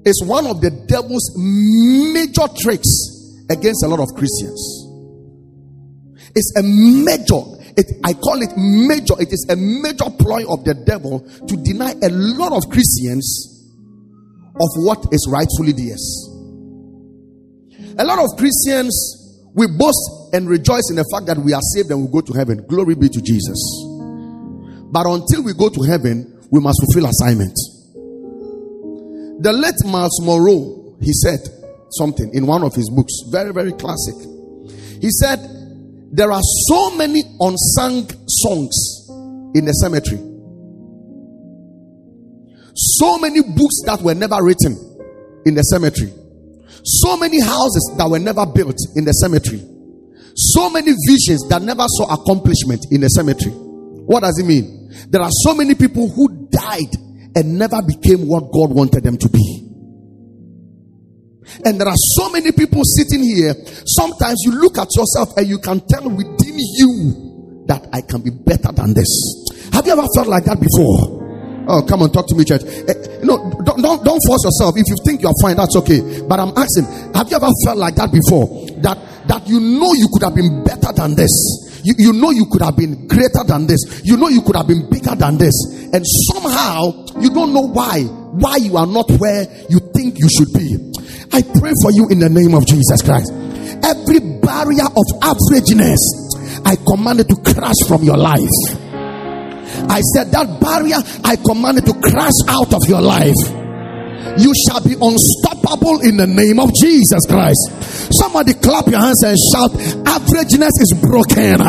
is 0.05 0.22
one 0.25 0.46
of 0.46 0.61
the 0.61 0.70
devil's 0.88 1.35
major 1.37 2.46
tricks 2.59 2.88
against 3.51 3.85
a 3.85 3.88
lot 3.88 4.01
of 4.01 4.09
Christians. 4.16 4.88
It's 6.35 6.53
a 6.57 6.62
major, 6.62 7.42
it, 7.76 7.87
I 8.04 8.12
call 8.12 8.42
it 8.42 8.50
major, 8.56 9.14
it 9.20 9.32
is 9.32 9.46
a 9.48 9.56
major 9.56 10.11
ploy 10.18 10.44
of 10.48 10.64
the 10.64 10.74
devil 10.74 11.20
to 11.20 11.56
deny 11.56 11.92
a 12.02 12.11
lot 12.11 12.52
of 12.52 12.70
Christians 12.70 13.52
of 14.54 14.68
what 14.85 15.06
is 15.12 15.28
rightfully 15.30 15.72
theirs. 15.72 16.04
A 17.98 18.04
lot 18.04 18.18
of 18.18 18.37
Christians, 18.38 18.92
we 19.54 19.66
boast 19.66 20.32
and 20.32 20.48
rejoice 20.48 20.88
in 20.90 20.96
the 20.96 21.04
fact 21.12 21.26
that 21.26 21.38
we 21.38 21.52
are 21.52 21.64
saved 21.74 21.90
and 21.90 22.04
we 22.04 22.08
go 22.12 22.20
to 22.20 22.32
heaven. 22.32 22.64
Glory 22.68 22.94
be 22.94 23.08
to 23.08 23.20
Jesus. 23.20 23.61
But 24.92 25.06
until 25.06 25.44
we 25.44 25.54
go 25.54 25.68
to 25.68 25.82
heaven, 25.82 26.40
we 26.50 26.61
must 26.61 26.80
fulfill 26.85 27.08
assignment. 27.08 27.56
The 29.40 29.52
late 29.52 29.80
Myles 29.85 30.20
Munroe, 30.22 30.96
he 31.00 31.12
said 31.12 31.40
something 31.90 32.32
in 32.35 32.46
one 32.46 32.62
of 32.62 32.74
his 32.74 32.88
books, 32.90 33.12
very, 33.30 33.52
very 33.52 33.72
classic. 33.72 34.14
He 35.00 35.11
said, 35.11 35.40
There 36.14 36.31
are 36.31 36.42
so 36.68 36.94
many 36.94 37.22
unsung 37.40 38.07
songs 38.29 39.09
in 39.55 39.64
the 39.64 39.72
cemetery, 39.72 40.18
so 42.75 43.18
many 43.18 43.40
books 43.40 43.81
that 43.87 44.01
were 44.03 44.14
never 44.14 44.37
written 44.44 44.77
in 45.46 45.55
the 45.55 45.62
cemetery, 45.62 46.12
so 46.85 47.16
many 47.16 47.40
houses 47.40 47.94
that 47.96 48.09
were 48.11 48.18
never 48.18 48.44
built 48.44 48.77
in 48.94 49.07
the 49.07 49.12
cemetery, 49.12 49.61
so 50.37 50.68
many 50.68 50.92
visions 51.09 51.48
that 51.48 51.62
never 51.62 51.85
saw 51.88 52.12
accomplishment 52.12 52.85
in 52.90 53.01
the 53.01 53.09
cemetery. 53.09 53.53
What 53.53 54.20
does 54.20 54.38
it 54.38 54.44
mean? 54.44 54.92
There 55.09 55.22
are 55.22 55.31
so 55.31 55.55
many 55.55 55.75
people 55.75 56.09
who 56.11 56.46
died 56.51 56.92
and 57.35 57.59
never 57.59 57.81
became 57.81 58.29
what 58.29 58.53
God 58.53 58.75
wanted 58.75 59.03
them 59.03 59.16
to 59.16 59.29
be. 59.31 59.62
And 61.64 61.81
there 61.81 61.88
are 61.88 62.00
so 62.16 62.31
many 62.31 62.52
people 62.52 62.83
sitting 62.85 63.22
here. 63.22 63.55
Sometimes 63.87 64.42
you 64.44 64.52
look 64.52 64.78
at 64.78 64.88
yourself 64.94 65.37
and 65.37 65.46
you 65.46 65.59
can 65.59 65.81
tell 65.88 66.09
within 66.09 66.57
you 66.57 67.64
that 67.66 67.87
I 67.92 68.00
can 68.02 68.22
be 68.22 68.31
better 68.31 68.72
than 68.72 68.94
this. 68.94 69.11
Have 69.72 69.87
you 69.87 69.92
ever 69.92 70.07
felt 70.14 70.28
like 70.28 70.44
that 70.44 70.61
before? 70.61 71.22
Oh, 71.68 71.83
come 71.87 72.02
on, 72.02 72.11
talk 72.11 72.26
to 72.26 72.35
me, 72.35 72.44
church. 72.44 72.62
Eh, 72.64 73.20
you 73.20 73.26
know, 73.26 73.38
don't, 73.64 73.81
don't, 73.81 74.05
don't 74.05 74.20
force 74.26 74.42
yourself. 74.44 74.74
If 74.76 74.88
you 74.88 74.96
think 75.07 75.22
you're 75.22 75.37
fine, 75.40 75.57
that's 75.57 75.76
okay. 75.76 76.22
But 76.26 76.40
I'm 76.40 76.52
asking, 76.59 76.90
have 77.14 77.31
you 77.31 77.37
ever 77.37 77.48
felt 77.64 77.78
like 77.78 77.94
that 77.96 78.11
before? 78.11 78.66
That 78.83 78.98
that 79.28 79.46
you 79.46 79.61
know 79.61 79.92
you 79.94 80.09
could 80.12 80.22
have 80.24 80.35
been 80.35 80.64
better 80.64 80.92
than 80.92 81.14
this. 81.14 81.31
You, 81.85 81.94
you 81.98 82.12
know 82.12 82.31
you 82.31 82.46
could 82.50 82.62
have 82.62 82.76
been 82.76 83.07
greater 83.07 83.44
than 83.46 83.66
this. 83.66 84.02
You 84.05 84.16
know 84.16 84.28
you 84.28 84.42
could 84.42 84.57
have 84.57 84.66
been 84.66 84.88
bigger 84.90 85.14
than 85.14 85.38
this. 85.38 85.55
And 85.92 86.05
somehow 86.33 87.07
you 87.20 87.31
don't 87.31 87.52
know 87.52 87.66
why. 87.70 88.02
Why 88.33 88.57
you 88.57 88.76
are 88.76 88.87
not 88.87 89.11
where 89.18 89.46
you 89.68 89.78
think 89.94 90.18
you 90.18 90.28
should 90.28 90.52
be. 90.55 90.92
I 91.33 91.40
pray 91.40 91.73
for 91.81 91.90
you 91.90 92.09
in 92.09 92.21
the 92.21 92.29
name 92.29 92.55
of 92.55 92.66
Jesus 92.66 93.01
Christ. 93.01 93.33
Every 93.81 94.21
barrier 94.21 94.85
of 94.85 95.07
averageness, 95.25 95.97
I 96.64 96.77
command 96.77 97.21
it 97.21 97.29
to 97.33 97.37
crash 97.40 97.81
from 97.88 98.05
your 98.05 98.18
life. 98.18 98.53
I 99.88 100.01
said 100.12 100.29
that 100.37 100.61
barrier, 100.61 101.01
I 101.25 101.37
command 101.37 101.79
it 101.79 101.87
to 101.87 101.95
crash 102.05 102.37
out 102.49 102.75
of 102.75 102.85
your 102.87 103.01
life. 103.01 103.40
You 104.37 104.53
shall 104.68 104.85
be 104.85 104.92
unstoppable 104.92 106.05
in 106.05 106.21
the 106.21 106.29
name 106.29 106.61
of 106.61 106.73
Jesus 106.75 107.25
Christ. 107.25 108.12
Somebody 108.12 108.53
clap 108.55 108.87
your 108.87 109.01
hands 109.01 109.25
and 109.25 109.38
shout, 109.40 109.73
averageness 110.05 110.77
is 110.85 110.92
broken. 111.01 111.64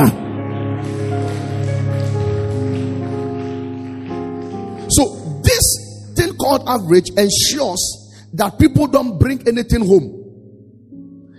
So, 4.92 5.40
this 5.42 6.14
thing 6.16 6.36
called 6.36 6.68
average 6.68 7.10
ensures 7.16 8.03
that 8.34 8.58
people 8.60 8.88
don't 8.88 9.20
bring 9.20 9.48
anything 9.48 9.86
home. 9.86 10.20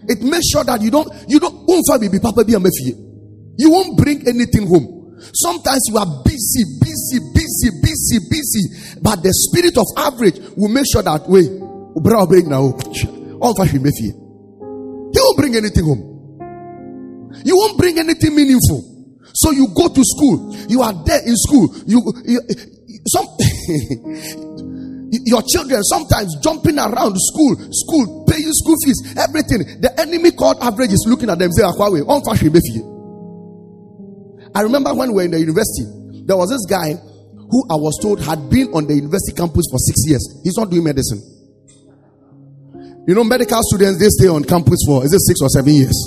It 0.07 0.23
makes 0.23 0.51
sure 0.51 0.65
that 0.65 0.81
you 0.83 0.91
don't, 0.91 1.09
you 1.29 1.41
don't, 1.41 1.65
you 3.57 3.71
won't 3.71 3.97
bring 3.97 4.29
anything 4.29 4.67
home. 4.67 5.17
Sometimes 5.33 5.81
you 5.89 5.97
are 5.97 6.07
busy, 6.25 6.65
busy, 6.81 7.19
busy, 7.33 7.71
busy, 7.81 8.19
busy, 8.29 8.99
but 9.01 9.23
the 9.23 9.33
spirit 9.33 9.79
of 9.79 9.87
average 9.97 10.39
will 10.57 10.69
make 10.69 10.85
sure 10.91 11.03
that 11.03 11.27
way. 11.29 11.43
He 15.15 15.21
won't 15.21 15.37
bring 15.39 15.57
anything 15.57 15.85
home. 15.85 16.11
You 17.45 17.57
won't 17.57 17.79
bring 17.79 17.99
anything 17.99 18.35
meaningful. 18.37 18.83
So 19.35 19.51
you 19.51 19.69
go 19.75 19.89
to 19.89 20.03
school. 20.05 20.55
You 20.69 20.83
are 20.83 20.93
there 21.05 21.21
in 21.27 21.37
school. 21.37 21.75
You, 21.87 22.03
you 22.25 22.41
some 23.07 23.27
your 25.24 25.42
children 25.42 25.83
sometimes 25.85 26.37
jumping 26.42 26.79
around 26.79 27.14
school, 27.16 27.57
school, 27.70 28.24
paying 28.29 28.53
school 28.53 28.77
fees, 28.85 29.14
everything. 29.16 29.81
The 29.81 29.94
enemy 29.98 30.33
called 30.33 30.59
average 30.61 30.92
is 30.92 31.05
looking 31.09 31.31
at 31.31 31.38
them. 31.38 31.53
Say, 31.53 31.62
"Akwawe, 31.62 32.03
on 32.09 32.22
fashion 32.24 32.50
I 34.55 34.61
remember 34.62 34.94
when 34.94 35.11
we 35.11 35.14
were 35.14 35.22
in 35.22 35.33
the 35.33 35.40
university, 35.40 35.85
there 36.27 36.37
was 36.37 36.50
this 36.50 36.64
guy 36.66 36.94
who 36.94 37.59
I 37.70 37.74
was 37.74 37.98
told 38.00 38.20
had 38.22 38.48
been 38.48 38.68
on 38.72 38.87
the 38.87 38.94
university 38.94 39.35
campus 39.37 39.66
for 39.70 39.79
six 39.79 40.07
years. 40.07 40.22
He's 40.42 40.57
not 40.57 40.70
doing 40.70 40.85
medicine. 40.85 41.20
You 43.07 43.14
know, 43.14 43.24
medical 43.24 43.61
students 43.62 43.98
they 43.98 44.09
stay 44.09 44.29
on 44.29 44.44
campus 44.44 44.79
for 44.87 45.05
is 45.05 45.12
it 45.12 45.20
six 45.20 45.40
or 45.42 45.48
seven 45.48 45.74
years? 45.74 45.98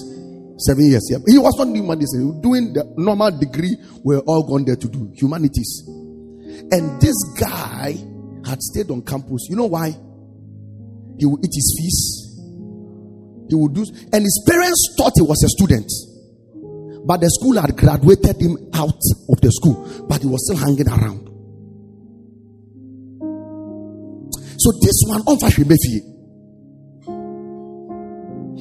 Seven 0.58 0.90
years. 0.90 1.06
Yeah. 1.12 1.20
He 1.28 1.38
was 1.38 1.54
not 1.58 1.66
doing 1.72 1.86
medicine. 1.86 2.22
He 2.22 2.26
was 2.26 2.42
doing 2.42 2.74
the 2.74 2.84
normal 2.98 3.30
degree. 3.38 3.78
We're 4.04 4.26
all 4.26 4.42
gone 4.48 4.66
there 4.66 4.76
to 4.76 4.88
do 4.88 5.12
humanities. 5.14 5.84
And 6.72 7.00
this 7.00 7.16
guy 7.38 7.94
had 8.48 8.62
stayed 8.62 8.90
on 8.90 9.02
campus. 9.02 9.48
You 9.50 9.56
know 9.58 9.66
why? 9.66 9.90
He 11.20 11.26
would 11.26 11.44
eat 11.44 11.52
his 11.54 11.76
fees. 11.78 12.24
He 13.50 13.56
would 13.56 13.74
do, 13.74 13.86
and 14.12 14.24
his 14.24 14.44
parents 14.48 14.96
thought 14.98 15.14
he 15.16 15.22
was 15.22 15.42
a 15.44 15.50
student. 15.50 15.92
But 17.06 17.22
the 17.22 17.30
school 17.30 17.56
had 17.60 17.76
graduated 17.78 18.42
him 18.42 18.58
out 18.74 19.00
of 19.30 19.40
the 19.42 19.52
school, 19.52 20.06
but 20.10 20.22
he 20.22 20.28
was 20.28 20.44
still 20.44 20.58
hanging 20.58 20.88
around. 20.88 21.28
So 24.60 24.72
this 24.82 25.04
one, 25.08 25.22
on 25.22 25.38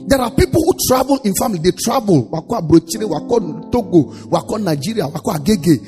there 0.08 0.20
are 0.20 0.30
people 0.30 0.60
who 0.62 0.72
travel 0.88 1.18
in 1.24 1.34
family. 1.34 1.58
They 1.58 1.72
travel. 1.72 2.28
Wako 2.30 2.60
Abrochire, 2.60 3.08
Wako 3.08 3.70
Togo, 3.70 4.14
Wako 4.28 4.56
Nigeria, 4.58 5.08
Wako 5.08 5.32
Agege. 5.32 5.82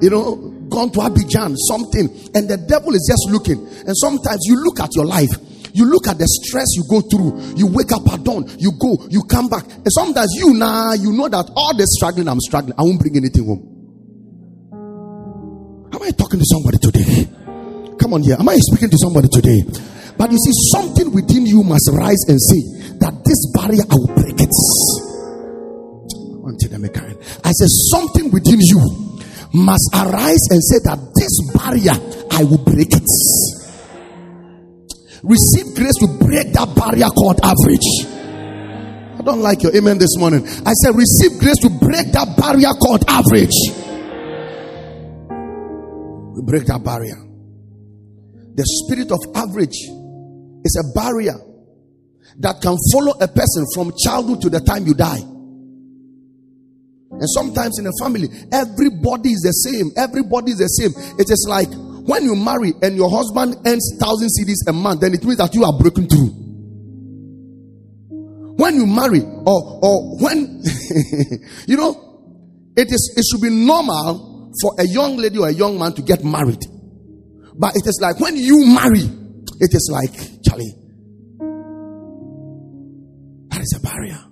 you 0.02 0.10
know, 0.10 0.57
gone 0.70 0.90
to 0.92 1.00
Abidjan, 1.00 1.54
something. 1.56 2.08
And 2.34 2.48
the 2.48 2.56
devil 2.68 2.94
is 2.94 3.04
just 3.08 3.30
looking. 3.32 3.58
And 3.86 3.96
sometimes 3.96 4.44
you 4.46 4.56
look 4.62 4.80
at 4.80 4.94
your 4.94 5.04
life. 5.04 5.32
You 5.72 5.84
look 5.84 6.08
at 6.08 6.18
the 6.18 6.26
stress 6.26 6.74
you 6.74 6.84
go 6.88 7.00
through. 7.04 7.54
You 7.54 7.68
wake 7.68 7.92
up 7.92 8.02
at 8.10 8.24
dawn. 8.24 8.48
You 8.58 8.72
go. 8.80 8.98
You 9.10 9.22
come 9.28 9.48
back. 9.48 9.64
And 9.64 9.92
sometimes 9.92 10.34
you 10.34 10.54
now, 10.54 10.90
nah, 10.90 10.92
you 10.94 11.12
know 11.12 11.28
that 11.28 11.50
all 11.54 11.76
the 11.76 11.86
struggling 11.86 12.28
I'm 12.28 12.40
struggling, 12.40 12.74
I 12.78 12.82
won't 12.82 12.98
bring 12.98 13.16
anything 13.16 13.46
home. 13.46 13.62
Am 15.94 16.02
I 16.02 16.10
talking 16.10 16.40
to 16.40 16.46
somebody 16.48 16.78
today? 16.78 17.28
Come 18.00 18.14
on 18.14 18.22
here. 18.22 18.36
Am 18.38 18.48
I 18.48 18.56
speaking 18.58 18.90
to 18.90 18.98
somebody 18.98 19.28
today? 19.28 19.62
But 20.16 20.32
you 20.32 20.38
see, 20.38 20.54
something 20.74 21.12
within 21.14 21.46
you 21.46 21.62
must 21.62 21.90
rise 21.94 22.26
and 22.26 22.40
say 22.42 22.60
that 22.98 23.14
this 23.22 23.38
barrier, 23.54 23.86
I 23.86 23.94
will 23.94 24.14
break 24.18 24.34
it. 24.34 24.50
Until 26.42 26.74
I 27.44 27.52
said, 27.52 27.70
something 27.92 28.30
within 28.32 28.58
you 28.58 29.07
must 29.54 29.90
arise 29.94 30.44
and 30.50 30.62
say 30.62 30.78
that 30.84 30.98
this 31.14 31.34
barrier, 31.56 31.96
I 32.32 32.44
will 32.44 32.62
break 32.64 32.92
it. 32.92 33.08
Receive 35.22 35.74
grace 35.74 35.96
to 36.00 36.06
break 36.20 36.52
that 36.52 36.74
barrier 36.76 37.08
called 37.08 37.40
average. 37.42 37.88
I 39.18 39.22
don't 39.22 39.40
like 39.40 39.62
your 39.62 39.74
amen 39.74 39.98
this 39.98 40.16
morning. 40.16 40.46
I 40.64 40.72
said, 40.72 40.94
receive 40.94 41.40
grace 41.40 41.58
to 41.62 41.70
break 41.70 42.12
that 42.12 42.36
barrier 42.36 42.70
called 42.78 43.02
average. 43.08 43.56
We 46.36 46.42
break 46.46 46.66
that 46.66 46.82
barrier. 46.84 47.18
The 48.54 48.64
spirit 48.64 49.10
of 49.10 49.18
average 49.34 49.78
is 50.64 50.74
a 50.78 50.94
barrier 50.94 51.34
that 52.38 52.60
can 52.62 52.76
follow 52.92 53.12
a 53.18 53.26
person 53.26 53.66
from 53.74 53.92
childhood 53.98 54.42
to 54.42 54.50
the 54.50 54.60
time 54.60 54.86
you 54.86 54.94
die. 54.94 55.22
And 57.18 57.28
sometimes 57.30 57.78
in 57.78 57.86
a 57.86 57.92
family, 58.00 58.28
everybody 58.52 59.30
is 59.30 59.42
the 59.42 59.52
same. 59.52 59.90
Everybody 59.96 60.52
is 60.52 60.58
the 60.58 60.68
same. 60.68 60.92
It 61.18 61.30
is 61.30 61.46
like 61.48 61.68
when 62.06 62.24
you 62.24 62.36
marry 62.36 62.72
and 62.82 62.96
your 62.96 63.10
husband 63.10 63.56
earns 63.66 63.98
thousand 64.00 64.30
cedis 64.38 64.62
a 64.68 64.72
month, 64.72 65.00
then 65.00 65.14
it 65.14 65.24
means 65.24 65.38
that 65.38 65.54
you 65.54 65.64
are 65.64 65.76
broken 65.76 66.08
through. 66.08 66.30
When 68.58 68.74
you 68.74 68.86
marry, 68.86 69.22
or 69.22 69.58
or 69.82 70.18
when 70.18 70.62
you 71.66 71.76
know, 71.76 72.72
it 72.76 72.90
is 72.90 73.14
it 73.16 73.24
should 73.30 73.42
be 73.42 73.50
normal 73.50 74.52
for 74.60 74.74
a 74.78 74.86
young 74.86 75.16
lady 75.16 75.38
or 75.38 75.48
a 75.48 75.52
young 75.52 75.78
man 75.78 75.92
to 75.94 76.02
get 76.02 76.24
married. 76.24 76.64
But 77.58 77.74
it 77.76 77.86
is 77.86 77.98
like 78.00 78.18
when 78.20 78.36
you 78.36 78.66
marry, 78.66 79.06
It 79.60 79.74
is 79.74 79.90
like, 79.92 80.12
Charlie, 80.44 80.72
that 83.50 83.60
is 83.60 83.74
a 83.76 83.80
barrier. 83.80 84.27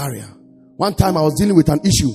Barrier. 0.00 0.28
One 0.76 0.94
time 0.94 1.16
I 1.16 1.22
was 1.22 1.34
dealing 1.38 1.56
with 1.56 1.68
an 1.68 1.80
issue 1.84 2.10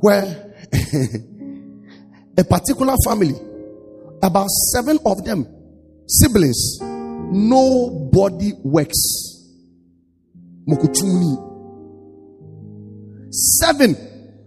where 0.00 0.24
a 2.38 2.44
particular 2.44 2.94
family, 3.04 3.34
about 4.22 4.48
seven 4.72 4.98
of 5.04 5.24
them, 5.24 5.46
siblings, 6.06 6.78
nobody 6.80 8.52
works. 8.62 8.96
Mokutuni. 10.66 11.52
Seven, 13.30 13.94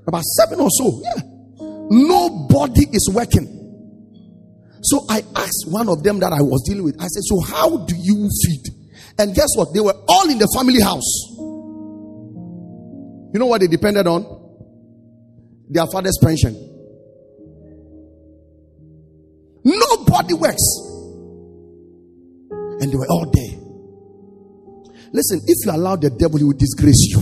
about 0.07 0.23
seven 0.23 0.59
or 0.59 0.69
so, 0.71 1.01
yeah. 1.03 1.21
Nobody 1.89 2.87
is 2.91 3.11
working. 3.13 3.53
So 4.81 5.05
I 5.09 5.21
asked 5.35 5.65
one 5.69 5.89
of 5.89 6.01
them 6.03 6.19
that 6.19 6.33
I 6.33 6.41
was 6.41 6.63
dealing 6.67 6.83
with, 6.83 6.95
I 6.99 7.07
said, 7.07 7.23
So 7.25 7.41
how 7.41 7.85
do 7.85 7.95
you 7.95 8.27
feed? 8.45 8.73
And 9.19 9.35
guess 9.35 9.49
what? 9.55 9.73
They 9.73 9.81
were 9.81 9.95
all 10.07 10.29
in 10.29 10.37
the 10.39 10.47
family 10.55 10.81
house. 10.81 11.26
You 13.37 13.41
know 13.41 13.45
what 13.53 13.61
they 13.61 13.67
depended 13.67 14.07
on? 14.07 14.25
Their 15.69 15.85
father's 15.93 16.17
pension. 16.19 16.55
Nobody 19.63 20.33
works. 20.33 20.65
And 22.81 22.91
they 22.91 22.95
were 22.95 23.05
all 23.07 23.29
there. 23.31 23.59
Listen, 25.13 25.41
if 25.45 25.67
you 25.67 25.71
allow 25.71 25.97
the 25.97 26.09
devil, 26.09 26.39
he 26.39 26.45
will 26.45 26.57
disgrace 26.57 26.97
you. 27.11 27.19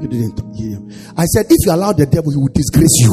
You 0.00 0.06
didn't 0.06 0.54
hear 0.54 0.76
him. 0.76 0.88
I 1.16 1.24
said, 1.24 1.46
if 1.50 1.66
you 1.66 1.72
allow 1.74 1.90
the 1.90 2.06
devil, 2.06 2.30
he 2.30 2.36
will 2.36 2.54
disgrace 2.54 2.94
you. 3.00 3.10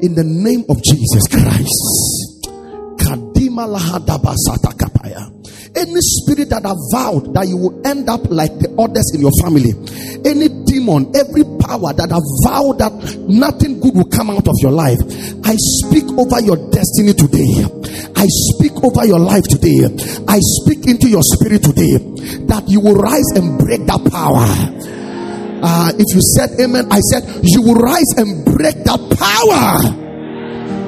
In 0.00 0.14
the 0.14 0.22
name 0.22 0.64
of 0.70 0.80
Jesus 0.80 1.26
Christ. 1.26 2.46
Kadima 2.98 3.66
lahadaba 3.66 4.36
satakapaya. 4.46 5.41
Any 5.74 6.04
spirit 6.20 6.50
that 6.52 6.68
have 6.68 6.76
vowed 6.92 7.32
that 7.32 7.48
you 7.48 7.56
will 7.56 7.80
end 7.86 8.04
up 8.08 8.28
like 8.28 8.52
the 8.60 8.68
others 8.76 9.08
in 9.16 9.24
your 9.24 9.32
family, 9.40 9.72
any 10.20 10.52
demon, 10.68 11.08
every 11.16 11.48
power 11.64 11.96
that 11.96 12.12
have 12.12 12.28
vowed 12.44 12.76
that 12.76 12.92
nothing 13.24 13.80
good 13.80 13.96
will 13.96 14.12
come 14.12 14.28
out 14.28 14.44
of 14.44 14.52
your 14.60 14.72
life, 14.72 15.00
I 15.48 15.56
speak 15.56 16.04
over 16.12 16.44
your 16.44 16.60
destiny 16.68 17.16
today. 17.16 17.64
I 18.12 18.28
speak 18.52 18.76
over 18.84 19.08
your 19.08 19.18
life 19.18 19.48
today. 19.48 19.88
I 20.28 20.36
speak 20.60 20.84
into 20.84 21.08
your 21.08 21.24
spirit 21.24 21.64
today 21.64 21.96
that 22.52 22.68
you 22.68 22.84
will 22.84 23.00
rise 23.00 23.32
and 23.32 23.56
break 23.56 23.88
that 23.88 24.04
power. 24.12 24.44
Uh, 25.64 25.88
if 25.96 26.08
you 26.12 26.20
said 26.36 26.52
amen, 26.60 26.92
I 26.92 27.00
said 27.00 27.24
you 27.48 27.64
will 27.64 27.80
rise 27.80 28.12
and 28.20 28.44
break 28.44 28.76
that 28.84 29.00
power. 29.16 30.02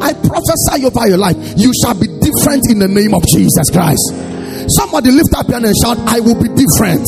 I 0.04 0.12
prophesy 0.12 0.84
over 0.84 1.08
your 1.08 1.16
life. 1.16 1.36
You 1.56 1.72
shall 1.72 1.96
be 1.96 2.04
different 2.20 2.68
in 2.68 2.84
the 2.84 2.88
name 2.92 3.14
of 3.16 3.24
Jesus 3.32 3.72
Christ. 3.72 4.33
Somebody 4.68 5.10
lift 5.10 5.34
up 5.36 5.48
your 5.48 5.60
hand 5.60 5.66
and 5.66 5.74
shout, 5.82 5.98
I 6.08 6.20
will 6.20 6.40
be 6.40 6.48
different. 6.56 7.04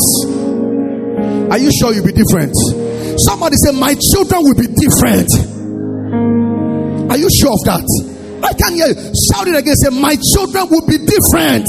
Are 1.50 1.58
you 1.58 1.70
sure 1.72 1.94
you'll 1.94 2.04
be 2.04 2.12
different? 2.12 2.52
Somebody 3.20 3.56
say, 3.56 3.72
My 3.72 3.94
children 3.94 4.42
will 4.44 4.58
be 4.58 4.68
different. 4.68 5.30
Are 7.10 7.16
you 7.16 7.28
sure 7.30 7.52
of 7.52 7.62
that? 7.64 7.86
I 8.44 8.52
can 8.52 8.74
hear 8.74 8.88
you. 8.88 8.94
Shout 9.32 9.48
it 9.48 9.56
again. 9.56 9.76
Say, 9.76 9.90
My 10.00 10.16
children 10.16 10.68
will 10.68 10.86
be 10.86 10.98
different. 10.98 11.66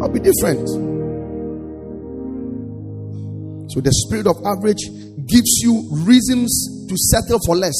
I'll 0.00 0.08
be 0.08 0.20
different. 0.20 0.64
So 3.70 3.80
the 3.80 3.92
spirit 3.92 4.26
of 4.26 4.36
average 4.46 4.82
gives 5.28 5.60
you 5.62 5.86
reasons 6.06 6.86
to 6.88 6.96
settle 6.96 7.38
for 7.44 7.54
less. 7.56 7.76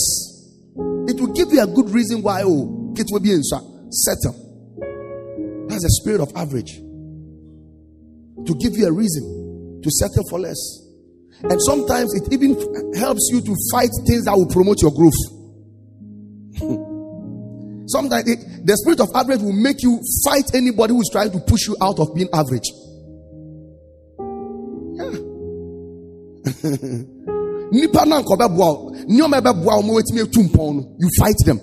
It 1.09 1.19
will 1.19 1.33
give 1.33 1.53
you 1.53 1.63
a 1.63 1.67
good 1.67 1.91
reason 1.91 2.23
why 2.23 2.43
oh 2.45 2.95
it 2.97 3.07
will 3.11 3.21
be 3.21 3.33
in 3.33 3.43
settle. 3.43 4.50
That's 5.71 5.83
the 5.83 5.91
spirit 6.03 6.21
of 6.21 6.33
average. 6.37 6.77
To 8.47 8.55
give 8.59 8.77
you 8.77 8.87
a 8.87 8.93
reason 8.93 9.41
to 9.83 9.91
settle 9.91 10.25
for 10.29 10.39
less. 10.39 10.59
And 11.43 11.61
sometimes 11.63 12.15
it 12.15 12.33
even 12.33 12.55
helps 12.95 13.29
you 13.33 13.41
to 13.41 13.55
fight 13.73 13.91
things 14.07 14.25
that 14.25 14.35
will 14.37 14.49
promote 14.49 14.83
your 14.83 14.93
growth. 14.93 15.17
sometimes 17.89 18.29
it, 18.29 18.67
the 18.67 18.77
spirit 18.77 19.01
of 19.01 19.09
average 19.15 19.41
will 19.41 19.57
make 19.57 19.83
you 19.83 20.01
fight 20.25 20.55
anybody 20.55 20.93
who 20.93 21.01
is 21.01 21.09
trying 21.11 21.31
to 21.33 21.41
push 21.41 21.67
you 21.67 21.77
out 21.81 21.99
of 21.99 22.15
being 22.15 22.29
average. 22.33 22.69
you 30.99 31.09
fight 31.19 31.37
them 31.47 31.59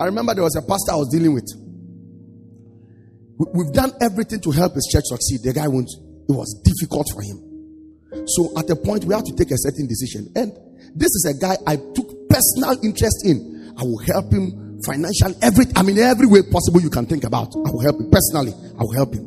i 0.00 0.06
remember 0.06 0.34
there 0.34 0.42
was 0.42 0.56
a 0.56 0.62
pastor 0.62 0.92
i 0.92 0.96
was 0.96 1.08
dealing 1.12 1.34
with 1.34 1.46
we've 3.54 3.72
done 3.72 3.92
everything 4.00 4.40
to 4.40 4.50
help 4.50 4.74
his 4.74 4.88
church 4.90 5.04
succeed. 5.06 5.40
The 5.42 5.52
guy 5.52 5.68
won't. 5.68 5.90
It 6.28 6.32
was 6.32 6.54
difficult 6.62 7.08
for 7.12 7.22
him. 7.22 7.38
So 8.26 8.52
at 8.58 8.68
a 8.70 8.76
point 8.76 9.04
we 9.04 9.14
had 9.14 9.24
to 9.24 9.34
take 9.34 9.50
a 9.50 9.58
certain 9.58 9.86
decision. 9.86 10.30
And 10.36 10.52
this 10.94 11.08
is 11.08 11.24
a 11.32 11.34
guy 11.40 11.56
i 11.66 11.76
took 11.76 12.28
personal 12.28 12.76
interest 12.84 13.24
in. 13.24 13.74
I 13.76 13.82
will 13.82 13.98
help 14.04 14.32
him 14.32 14.78
financially 14.84 15.34
every 15.40 15.64
i 15.76 15.82
mean 15.82 15.96
every 15.98 16.26
way 16.26 16.42
possible 16.42 16.80
you 16.80 16.90
can 16.90 17.06
think 17.06 17.24
about. 17.24 17.54
I 17.56 17.70
will 17.70 17.80
help 17.80 18.00
him 18.00 18.10
personally. 18.10 18.52
I 18.52 18.82
will 18.82 18.92
help 18.94 19.14
him. 19.14 19.24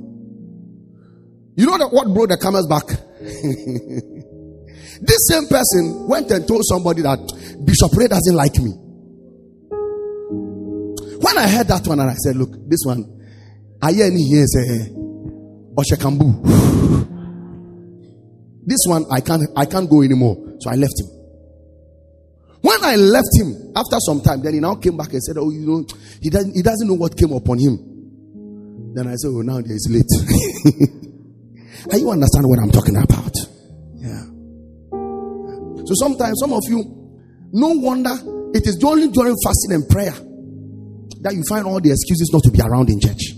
You 1.57 1.66
know 1.66 1.78
that 1.78 1.89
what 1.91 2.13
brought 2.13 2.30
the 2.30 2.38
camels 2.38 2.68
back? 2.68 2.86
This 5.01 5.28
same 5.28 5.47
person 5.47 6.07
went 6.07 6.32
and 6.32 6.47
told 6.47 6.61
somebody 6.66 7.01
that 7.01 7.20
Bishop 7.66 7.91
Ray 7.97 8.07
doesn't 8.07 8.36
like 8.36 8.55
me. 8.59 8.72
When 11.20 11.38
I 11.38 11.47
heard 11.47 11.68
that 11.68 11.86
one, 11.86 11.99
and 11.99 12.09
I 12.09 12.13
said, 12.13 12.36
Look, 12.36 12.51
this 12.70 12.80
one, 12.86 13.03
I 13.86 13.93
hear 13.93 14.05
any 14.07 14.23
here 14.23 14.45
say, 14.47 14.89
Oshekambu. 15.77 17.05
This 18.65 18.79
one, 18.88 19.05
I 19.11 19.21
can't, 19.21 19.43
I 19.55 19.65
can't 19.65 19.88
go 19.88 20.01
anymore. 20.01 20.57
So 20.59 20.71
I 20.71 20.73
left 20.73 20.99
him. 20.99 21.05
When 22.61 22.83
I 22.83 22.95
left 22.95 23.29
him, 23.38 23.73
after 23.75 23.97
some 23.99 24.21
time, 24.21 24.41
then 24.41 24.55
he 24.55 24.59
now 24.59 24.73
came 24.73 24.97
back 24.97 25.13
and 25.13 25.21
said, 25.21 25.36
Oh, 25.38 25.51
you 25.51 25.67
know, 25.67 25.86
he 26.19 26.31
doesn't, 26.31 26.55
he 26.55 26.63
doesn't 26.63 26.88
know 26.88 26.95
what 26.95 27.15
came 27.15 27.31
upon 27.31 27.59
him. 27.59 27.77
Then 28.95 29.05
I 29.05 29.13
said, 29.17 29.29
Oh, 29.29 29.41
now 29.41 29.59
it's 29.63 29.88
late. 29.88 30.09
Are 31.93 31.99
you 31.99 32.09
understand 32.09 32.49
what 32.49 32.57
I'm 32.57 32.71
talking 32.71 32.97
about? 32.97 33.36
Yeah. 34.01 34.25
So 35.86 35.93
sometimes 35.93 36.39
some 36.39 36.53
of 36.53 36.63
you, 36.69 36.81
no 37.53 37.67
wonder 37.67 38.17
it 38.55 38.65
is 38.65 38.83
only 38.83 39.09
during 39.09 39.36
fasting 39.45 39.73
and 39.73 39.88
prayer 39.88 40.15
that 41.21 41.36
you 41.36 41.43
find 41.47 41.67
all 41.67 41.79
the 41.79 41.91
excuses 41.91 42.31
not 42.33 42.41
to 42.45 42.49
be 42.49 42.61
around 42.61 42.89
in 42.89 42.99
church. 42.99 43.34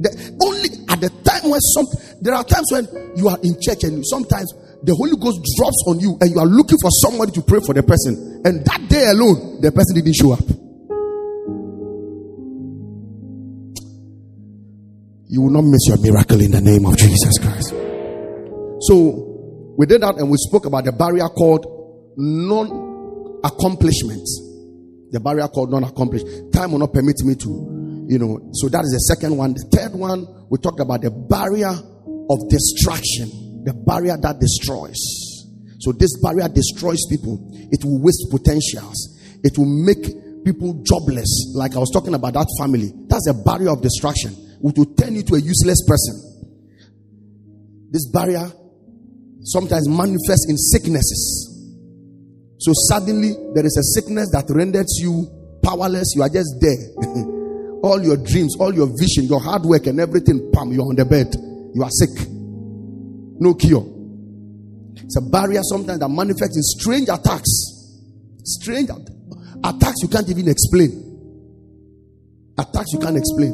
The, 0.00 0.10
only 0.42 0.70
at 0.90 1.00
the 1.00 1.10
time 1.22 1.50
when 1.50 1.60
some 1.60 1.86
there 2.20 2.34
are 2.34 2.44
times 2.44 2.66
when 2.72 2.86
you 3.16 3.28
are 3.28 3.38
in 3.42 3.54
church 3.60 3.84
and 3.84 4.02
sometimes 4.06 4.52
the 4.82 4.94
Holy 4.94 5.16
Ghost 5.16 5.40
drops 5.56 5.80
on 5.86 6.00
you 6.00 6.18
and 6.20 6.30
you 6.30 6.38
are 6.38 6.46
looking 6.46 6.78
for 6.78 6.90
somebody 6.90 7.32
to 7.32 7.42
pray 7.42 7.60
for 7.64 7.72
the 7.74 7.82
person, 7.82 8.42
and 8.44 8.64
that 8.64 8.88
day 8.88 9.06
alone 9.08 9.60
the 9.60 9.72
person 9.72 9.96
didn't 9.96 10.14
show 10.14 10.32
up. 10.32 10.44
You 15.28 15.42
will 15.42 15.50
not 15.50 15.62
miss 15.62 15.88
your 15.88 15.98
miracle 15.98 16.40
in 16.40 16.52
the 16.52 16.60
name 16.60 16.86
of 16.86 16.96
Jesus 16.96 17.38
Christ. 17.38 17.70
So 18.86 19.74
we 19.76 19.86
did 19.86 20.02
that 20.02 20.16
and 20.18 20.30
we 20.30 20.36
spoke 20.38 20.66
about 20.66 20.84
the 20.84 20.92
barrier 20.92 21.26
called 21.28 21.66
non 22.16 23.40
accomplishment. 23.42 24.22
The 25.10 25.20
barrier 25.20 25.48
called 25.48 25.70
non 25.70 25.84
accomplishment. 25.84 26.52
Time 26.52 26.72
will 26.72 26.78
not 26.78 26.92
permit 26.92 27.16
me 27.24 27.34
to, 27.34 27.50
you 28.08 28.18
know. 28.18 28.40
So 28.54 28.68
that 28.68 28.84
is 28.84 28.92
the 28.92 29.14
second 29.14 29.36
one. 29.36 29.54
The 29.54 29.66
third 29.72 29.94
one, 29.94 30.26
we 30.50 30.58
talked 30.58 30.80
about 30.80 31.02
the 31.02 31.10
barrier 31.10 31.72
of 31.72 32.38
distraction, 32.48 33.64
the 33.64 33.74
barrier 33.74 34.16
that 34.20 34.40
destroys. 34.40 34.98
So 35.80 35.92
this 35.92 36.16
barrier 36.22 36.48
destroys 36.48 37.04
people. 37.10 37.50
It 37.70 37.84
will 37.84 38.00
waste 38.00 38.28
potentials. 38.30 38.96
It 39.44 39.58
will 39.58 39.68
make 39.68 40.00
people 40.44 40.80
jobless. 40.84 41.52
Like 41.54 41.76
I 41.76 41.78
was 41.78 41.90
talking 41.90 42.14
about 42.14 42.34
that 42.34 42.48
family. 42.58 42.92
That's 43.08 43.28
a 43.28 43.34
barrier 43.34 43.72
of 43.72 43.82
distraction. 43.82 44.32
It 44.32 44.78
will 44.78 44.94
turn 44.96 45.14
you 45.14 45.22
to 45.24 45.34
a 45.34 45.40
useless 45.40 45.84
person. 45.84 46.34
This 47.90 48.08
barrier 48.10 48.50
sometimes 49.44 49.88
manifests 49.88 50.46
in 50.48 50.56
sicknesses. 50.56 51.52
So 52.58 52.72
suddenly 52.88 53.36
there 53.54 53.66
is 53.66 53.76
a 53.76 54.00
sickness 54.00 54.30
that 54.32 54.46
renders 54.48 54.98
you 55.00 55.28
powerless. 55.62 56.14
You 56.16 56.22
are 56.22 56.30
just 56.30 56.56
there. 56.60 57.30
all 57.84 58.02
your 58.02 58.16
dreams, 58.16 58.56
all 58.58 58.72
your 58.74 58.88
vision, 58.98 59.24
your 59.24 59.40
hard 59.40 59.62
work, 59.62 59.86
and 59.86 60.00
everything, 60.00 60.50
pam, 60.54 60.72
you're 60.72 60.88
on 60.88 60.96
the 60.96 61.04
bed. 61.04 61.28
You 61.74 61.82
are 61.82 61.90
sick. 61.90 62.26
No 63.38 63.52
cure. 63.52 63.84
It's 64.96 65.18
a 65.18 65.20
barrier 65.20 65.60
sometimes 65.62 66.00
that 66.00 66.08
manifests 66.08 66.56
in 66.56 66.62
strange 66.62 67.10
attacks. 67.10 67.50
Strange 68.42 68.88
at- 68.88 69.10
attacks 69.62 69.96
you 70.00 70.08
can't 70.08 70.26
even 70.30 70.48
explain. 70.48 70.96
Attacks 72.56 72.90
you 72.94 73.00
can't 73.00 73.18
explain. 73.18 73.52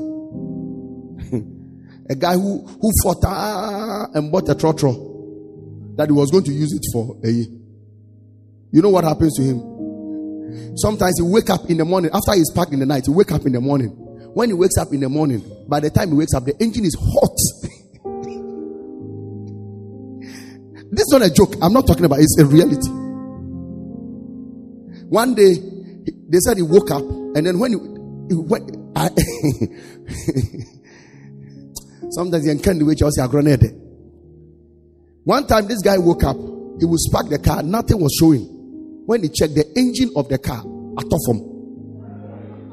a 2.09 2.15
guy 2.15 2.35
who, 2.35 2.65
who 2.65 2.91
fought 3.03 3.25
ah, 3.27 4.07
and 4.15 4.31
bought 4.31 4.49
a 4.49 4.55
trotro 4.55 5.97
that 5.97 6.07
he 6.07 6.13
was 6.13 6.31
going 6.31 6.45
to 6.45 6.53
use 6.53 6.73
it 6.73 6.87
for 6.93 7.19
a 7.25 7.31
year. 7.31 7.47
You 8.71 8.81
know 8.81 8.91
what 8.91 9.03
happens 9.03 9.37
to 9.39 9.43
him? 9.43 9.59
Sometimes 10.77 11.19
he 11.19 11.27
wake 11.27 11.51
up 11.51 11.69
in 11.69 11.79
the 11.79 11.85
morning 11.85 12.13
after 12.15 12.33
he's 12.35 12.53
packed 12.53 12.73
in 12.73 12.79
the 12.79 12.87
night. 12.87 13.07
He 13.07 13.13
wake 13.13 13.33
up 13.33 13.45
in 13.45 13.53
the 13.53 13.61
morning. 13.61 14.00
When 14.35 14.49
he 14.49 14.55
wakes 14.55 14.77
up 14.79 14.93
in 14.93 15.01
the 15.01 15.09
morning, 15.09 15.43
by 15.69 15.81
the 15.81 15.91
time 15.91 16.11
he 16.11 16.15
wakes 16.15 16.35
up, 16.35 16.45
the 16.45 16.55
engine 16.61 16.85
is 16.85 16.95
hot. 16.95 17.37
this 20.91 21.03
is 21.03 21.13
not 21.13 21.23
a 21.23 21.31
joke. 21.33 21.55
I'm 21.61 21.73
not 21.73 21.85
talking 21.87 22.05
about. 22.05 22.21
It's 22.21 22.39
a 22.39 22.45
reality. 22.47 22.89
One 25.09 25.35
day, 25.35 25.55
they 26.29 26.39
said 26.39 26.59
he 26.59 26.63
woke 26.63 26.93
up, 26.93 27.03
and 27.03 27.45
then 27.45 27.59
when 27.59 27.73
he, 27.73 27.79
he 28.29 28.37
went, 28.41 28.71
I, 28.95 29.09
sometimes 32.11 32.47
you 32.47 32.57
can't 32.61 32.79
do 32.79 32.89
it. 32.91 33.01
You 33.01 33.11
say, 33.11 33.23
"Agronede." 33.23 33.75
One 35.25 35.49
time, 35.49 35.67
this 35.67 35.83
guy 35.83 35.99
woke 35.99 36.23
up. 36.23 36.37
He 36.79 36.85
would 36.87 37.01
spark 37.01 37.29
the 37.29 37.39
car. 37.39 37.65
Nothing 37.65 38.01
was 38.01 38.17
showing. 38.19 38.47
When 39.07 39.23
he 39.23 39.29
checked 39.29 39.57
the 39.57 39.67
engine 39.77 40.13
of 40.15 40.29
the 40.29 40.39
car, 40.39 40.61
at 40.61 41.13
off 41.13 41.27
him. 41.29 41.41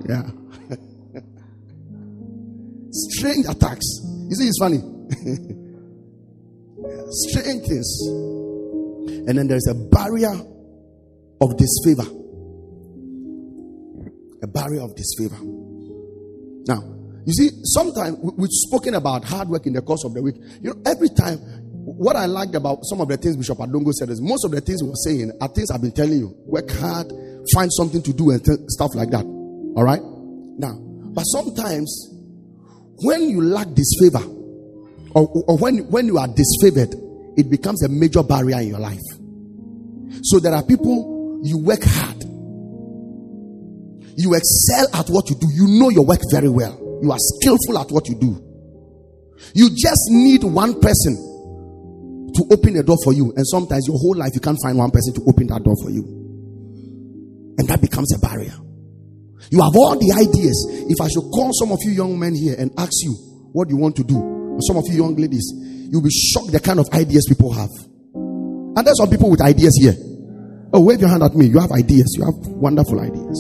Yeah. 0.08 0.30
Strange 2.92 3.46
attacks. 3.48 3.86
You 4.30 4.36
see, 4.36 4.48
it's 4.48 4.60
funny. 4.60 4.78
Strange 7.10 7.68
things. 7.68 8.00
And 9.28 9.38
then 9.38 9.48
there's 9.48 9.68
a 9.68 9.74
barrier 9.76 10.34
of 11.42 11.58
disfavor. 11.58 12.10
A 14.44 14.48
barrier 14.48 14.82
of 14.82 14.96
disfavor. 14.96 15.38
Now, 16.68 16.84
you 17.26 17.34
see, 17.34 17.50
sometimes 17.64 18.18
we- 18.22 18.32
we've 18.38 18.50
spoken 18.52 18.94
about 18.96 19.24
hard 19.26 19.50
work 19.50 19.66
in 19.66 19.74
the 19.74 19.82
course 19.82 20.04
of 20.06 20.14
the 20.14 20.22
week. 20.22 20.36
You 20.62 20.72
know, 20.72 20.76
every 20.86 21.10
time, 21.10 21.40
what 21.86 22.16
I 22.16 22.26
liked 22.26 22.56
about 22.56 22.80
some 22.86 23.02
of 23.02 23.08
the 23.08 23.18
things 23.18 23.36
Bishop 23.38 23.58
Adongo 23.60 23.92
said 23.94 24.10
is 24.10 24.22
most 24.22 24.44
of 24.46 24.52
the 24.52 24.62
things 24.62 24.82
he 24.82 24.88
was 24.88 25.04
saying 25.04 25.32
are 25.42 25.48
things 25.48 25.72
I've 25.72 25.82
been 25.82 25.92
telling 25.94 26.20
you. 26.20 26.36
Work 26.46 26.70
hard, 26.72 27.12
find 27.54 27.72
something 27.74 28.02
to 28.04 28.14
do, 28.14 28.32
and 28.32 28.44
th- 28.44 28.60
stuff 28.68 28.94
like 28.96 29.10
that. 29.12 29.24
All 29.26 29.84
right? 29.84 30.02
Now, 30.04 30.74
but 31.14 31.24
sometimes 31.24 32.14
when 33.02 33.30
you 33.30 33.42
lack 33.42 33.68
disfavor, 33.74 34.24
or, 35.14 35.30
or 35.48 35.58
when, 35.58 35.80
when 35.90 36.08
you 36.08 36.18
are 36.18 36.28
disfavored, 36.28 36.94
it 37.38 37.50
becomes 37.50 37.84
a 37.84 37.90
major 37.90 38.24
barrier 38.24 38.60
in 38.60 38.70
your 38.70 38.80
life. 38.80 39.02
So 40.24 40.40
there 40.40 40.54
are 40.54 40.64
people, 40.64 41.40
you 41.44 41.60
work 41.60 41.84
hard, 41.84 42.24
you 44.18 44.34
excel 44.34 44.88
at 44.94 45.08
what 45.10 45.30
you 45.30 45.36
do, 45.40 45.48
you 45.54 45.80
know 45.80 45.90
your 45.90 46.06
work 46.06 46.22
very 46.32 46.50
well, 46.50 47.00
you 47.02 47.12
are 47.12 47.20
skillful 47.20 47.78
at 47.78 47.92
what 47.92 48.08
you 48.08 48.16
do. 48.16 48.44
You 49.54 49.70
just 49.70 50.10
need 50.10 50.44
one 50.44 50.82
person 50.82 51.14
to 52.34 52.44
open 52.52 52.76
a 52.78 52.84
door 52.84 52.98
for 53.04 53.14
you, 53.14 53.32
and 53.36 53.48
sometimes 53.48 53.88
your 53.88 53.98
whole 53.98 54.16
life 54.16 54.32
you 54.34 54.42
can't 54.42 54.58
find 54.64 54.78
one 54.78 54.90
person 54.90 55.14
to 55.14 55.22
open 55.28 55.48
that 55.48 55.64
door 55.64 55.76
for 55.84 55.92
you, 55.92 56.04
and 57.60 57.68
that 57.68 57.80
becomes 57.80 58.14
a 58.16 58.20
barrier. 58.20 58.54
You 59.50 59.62
have 59.62 59.76
all 59.76 59.96
the 59.96 60.12
ideas. 60.18 60.58
If 60.90 61.00
I 61.02 61.08
should 61.08 61.30
call 61.32 61.52
some 61.54 61.72
of 61.72 61.80
you 61.84 61.92
young 61.92 62.18
men 62.18 62.36
here 62.36 62.56
and 62.58 62.72
ask 62.78 62.94
you 63.04 63.14
what 63.54 63.70
you 63.70 63.78
want 63.78 63.96
to 63.98 64.04
do, 64.04 64.18
or 64.18 64.62
some 64.62 64.78
of 64.78 64.84
you 64.88 65.04
young 65.04 65.16
ladies, 65.16 65.46
you'll 65.92 66.04
be 66.04 66.12
shocked 66.12 66.52
the 66.52 66.60
kind 66.60 66.80
of 66.80 66.88
ideas 66.94 67.26
people 67.30 67.54
have. 67.54 67.72
And 68.14 68.82
there's 68.86 68.98
some 68.98 69.10
people 69.10 69.30
with 69.30 69.42
ideas 69.42 69.78
here. 69.80 69.96
Oh, 70.74 70.82
wave 70.82 71.00
your 71.00 71.10
hand 71.10 71.24
at 71.24 71.34
me. 71.34 71.48
You 71.48 71.60
have 71.60 71.72
ideas. 71.72 72.14
You 72.18 72.26
have 72.26 72.38
wonderful 72.54 73.00
ideas. 73.00 73.40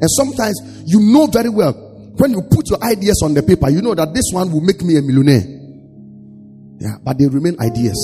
And 0.00 0.10
sometimes 0.10 0.84
you 0.86 1.00
know 1.00 1.26
very 1.26 1.48
well 1.48 1.86
when 2.18 2.32
you 2.32 2.42
put 2.50 2.68
your 2.70 2.82
ideas 2.82 3.20
on 3.22 3.34
the 3.34 3.42
paper, 3.42 3.68
you 3.68 3.82
know 3.82 3.94
that 3.94 4.14
this 4.14 4.32
one 4.32 4.50
will 4.50 4.62
make 4.62 4.80
me 4.80 4.96
a 4.96 5.02
millionaire. 5.02 5.44
Yeah, 6.80 6.96
but 7.04 7.18
they 7.18 7.28
remain 7.28 7.56
ideas. 7.60 7.96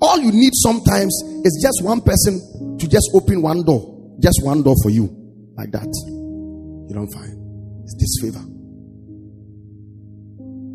All 0.00 0.18
you 0.20 0.32
need 0.32 0.52
sometimes 0.54 1.12
is 1.44 1.60
just 1.60 1.84
one 1.84 2.00
person 2.00 2.76
to 2.78 2.88
just 2.88 3.10
open 3.12 3.42
one 3.42 3.62
door, 3.62 3.99
just 4.20 4.40
one 4.44 4.62
door 4.62 4.74
for 4.82 4.90
you, 4.90 5.08
like 5.56 5.70
that. 5.72 5.88
You 6.88 6.94
don't 6.94 7.12
find 7.12 7.40
it's 7.84 7.94
disfavor. 7.94 8.44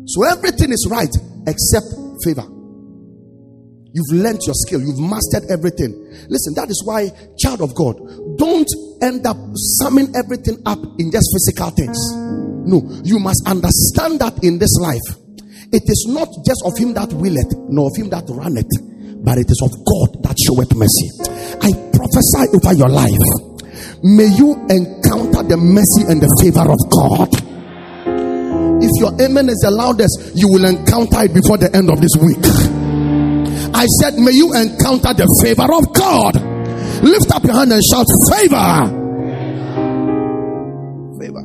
So 0.06 0.22
everything 0.24 0.70
is 0.70 0.86
right 0.90 1.12
except 1.46 1.86
favor. 2.24 2.46
You've 3.96 4.12
learned 4.12 4.40
your 4.44 4.54
skill, 4.54 4.80
you've 4.80 5.00
mastered 5.00 5.48
everything. 5.50 5.96
Listen, 6.28 6.52
that 6.60 6.68
is 6.68 6.84
why, 6.84 7.08
child 7.40 7.62
of 7.62 7.74
God, 7.74 7.96
don't 8.36 8.68
end 9.00 9.26
up 9.26 9.38
summing 9.80 10.12
everything 10.14 10.60
up 10.66 10.78
in 10.98 11.10
just 11.10 11.32
physical 11.32 11.70
things. 11.72 11.96
No, 12.68 12.84
you 13.04 13.18
must 13.18 13.40
understand 13.48 14.20
that 14.20 14.44
in 14.44 14.58
this 14.58 14.76
life, 14.84 15.16
it 15.72 15.82
is 15.88 16.06
not 16.12 16.28
just 16.44 16.60
of 16.68 16.76
him 16.76 16.92
that 16.94 17.08
willeth, 17.16 17.56
nor 17.72 17.88
of 17.88 17.96
him 17.96 18.10
that 18.10 18.28
runneth, 18.28 18.68
but 19.24 19.38
it 19.38 19.48
is 19.48 19.60
of 19.64 19.72
God 19.72 20.22
that 20.28 20.36
showeth 20.36 20.76
mercy. 20.76 21.08
I 21.64 21.85
prophesy 21.96 22.44
over 22.52 22.72
your 22.76 22.88
life. 22.92 23.16
May 24.04 24.28
you 24.36 24.52
encounter 24.68 25.42
the 25.42 25.56
mercy 25.56 26.04
and 26.06 26.20
the 26.20 26.28
favor 26.44 26.68
of 26.68 26.80
God. 26.92 27.32
If 28.78 28.92
your 29.00 29.12
amen 29.24 29.48
is 29.48 29.56
the 29.64 29.72
loudest, 29.72 30.36
you 30.36 30.48
will 30.52 30.64
encounter 30.68 31.24
it 31.24 31.32
before 31.32 31.56
the 31.56 31.72
end 31.74 31.88
of 31.88 31.96
this 32.00 32.12
week. 32.20 32.44
I 33.74 33.86
said, 34.00 34.14
May 34.20 34.32
you 34.32 34.52
encounter 34.52 35.12
the 35.16 35.26
favor 35.40 35.64
of 35.64 35.92
God. 35.96 36.36
Lift 37.02 37.32
up 37.32 37.44
your 37.44 37.54
hand 37.56 37.72
and 37.72 37.82
shout, 37.82 38.06
Favor. 38.28 38.68
Favor. 41.20 41.44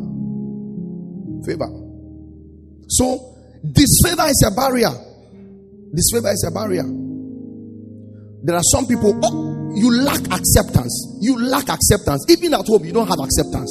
Favor. 1.47 1.69
So, 2.87 3.35
this 3.63 3.99
favor 4.03 4.27
is 4.27 4.43
a 4.47 4.51
barrier. 4.55 4.91
This 5.93 6.11
favor 6.11 6.31
is 6.31 6.43
a 6.47 6.51
barrier. 6.51 6.83
There 8.43 8.55
are 8.55 8.65
some 8.73 8.87
people, 8.87 9.19
oh, 9.23 9.71
you 9.75 9.91
lack 10.01 10.21
acceptance. 10.33 11.17
You 11.21 11.37
lack 11.39 11.69
acceptance. 11.69 12.25
Even 12.29 12.53
at 12.53 12.65
home, 12.65 12.83
you 12.83 12.91
don't 12.91 13.07
have 13.07 13.19
acceptance. 13.19 13.69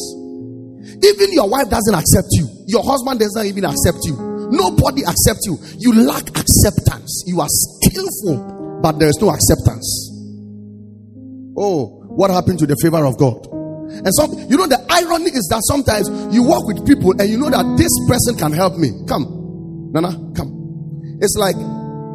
Even 1.03 1.33
your 1.33 1.49
wife 1.49 1.69
doesn't 1.69 1.95
accept 1.95 2.29
you. 2.33 2.49
Your 2.67 2.85
husband 2.85 3.21
doesn't 3.21 3.47
even 3.47 3.65
accept 3.65 3.99
you. 4.05 4.17
Nobody 4.51 5.03
accepts 5.05 5.47
you. 5.47 5.59
You 5.79 6.07
lack 6.07 6.29
acceptance. 6.39 7.25
You 7.27 7.41
are 7.41 7.49
skillful, 7.49 8.81
but 8.83 8.99
there 8.99 9.09
is 9.09 9.19
no 9.21 9.31
acceptance. 9.31 9.87
Oh, 11.57 12.01
what 12.09 12.31
happened 12.31 12.59
to 12.61 12.67
the 12.67 12.77
favor 12.83 13.05
of 13.05 13.19
God? 13.19 13.47
And 13.91 14.15
some, 14.15 14.33
you 14.49 14.57
know, 14.57 14.67
the 14.67 14.79
irony 14.89 15.31
is 15.35 15.49
that 15.51 15.63
sometimes 15.67 16.09
you 16.35 16.43
walk 16.45 16.67
with 16.67 16.87
people 16.87 17.11
and 17.19 17.29
you 17.29 17.37
know 17.37 17.51
that 17.51 17.67
this 17.77 17.91
person 18.07 18.39
can 18.39 18.53
help 18.53 18.79
me. 18.79 18.91
Come, 19.07 19.91
Nana, 19.93 20.15
come. 20.35 21.19
It's 21.21 21.37
like 21.37 21.57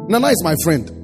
Nana 0.08 0.28
is 0.28 0.42
my 0.42 0.56
friend. 0.64 0.95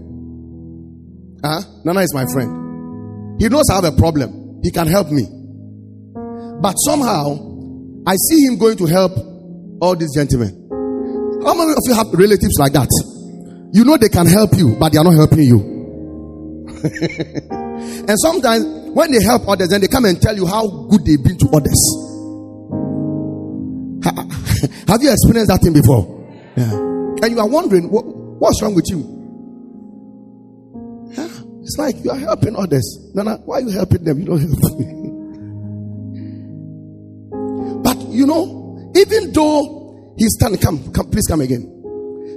Huh? 1.44 1.60
Nana 1.84 2.00
is 2.00 2.14
my 2.14 2.24
friend. 2.32 3.40
He 3.40 3.48
knows 3.48 3.64
I 3.70 3.76
have 3.76 3.84
a 3.84 3.92
problem. 3.92 4.60
He 4.62 4.70
can 4.70 4.86
help 4.86 5.10
me. 5.10 5.26
But 6.60 6.74
somehow, 6.74 7.34
I 8.06 8.14
see 8.14 8.46
him 8.46 8.58
going 8.58 8.76
to 8.78 8.86
help 8.86 9.12
all 9.80 9.96
these 9.96 10.14
gentlemen. 10.14 10.62
How 11.44 11.54
many 11.54 11.72
of 11.72 11.82
you 11.84 11.94
have 11.94 12.06
relatives 12.12 12.54
like 12.58 12.72
that? 12.74 12.88
You 13.74 13.84
know 13.84 13.96
they 13.96 14.08
can 14.08 14.26
help 14.26 14.50
you, 14.54 14.76
but 14.78 14.92
they 14.92 14.98
are 14.98 15.04
not 15.04 15.14
helping 15.14 15.42
you. 15.42 15.58
and 18.06 18.18
sometimes 18.20 18.64
when 18.94 19.10
they 19.10 19.22
help 19.24 19.48
others, 19.48 19.68
then 19.68 19.80
they 19.80 19.88
come 19.88 20.04
and 20.04 20.20
tell 20.22 20.36
you 20.36 20.46
how 20.46 20.68
good 20.86 21.04
they've 21.04 21.22
been 21.22 21.38
to 21.38 21.48
others. 21.50 21.82
Have 24.86 25.02
you 25.02 25.10
experienced 25.10 25.50
that 25.50 25.60
thing 25.62 25.72
before? 25.72 26.06
Yeah. 26.56 26.70
And 27.22 27.30
you 27.34 27.40
are 27.40 27.48
wondering 27.48 27.90
what, 27.90 28.04
what's 28.06 28.62
wrong 28.62 28.74
with 28.74 28.86
you? 28.90 29.21
It's 31.72 31.78
like 31.78 32.04
you 32.04 32.10
are 32.10 32.18
helping 32.18 32.54
others. 32.54 32.84
Nana, 33.14 33.40
why 33.48 33.56
are 33.56 33.60
you 33.62 33.70
helping 33.70 34.04
them? 34.04 34.20
You 34.20 34.26
don't 34.26 34.40
help 34.44 34.78
me. 34.78 34.92
But 37.82 37.96
you 38.12 38.26
know, 38.26 38.92
even 38.94 39.32
though 39.32 40.12
he's 40.18 40.36
standing, 40.36 40.60
come, 40.60 40.92
come, 40.92 41.08
please 41.10 41.24
come 41.26 41.40
again. 41.40 41.64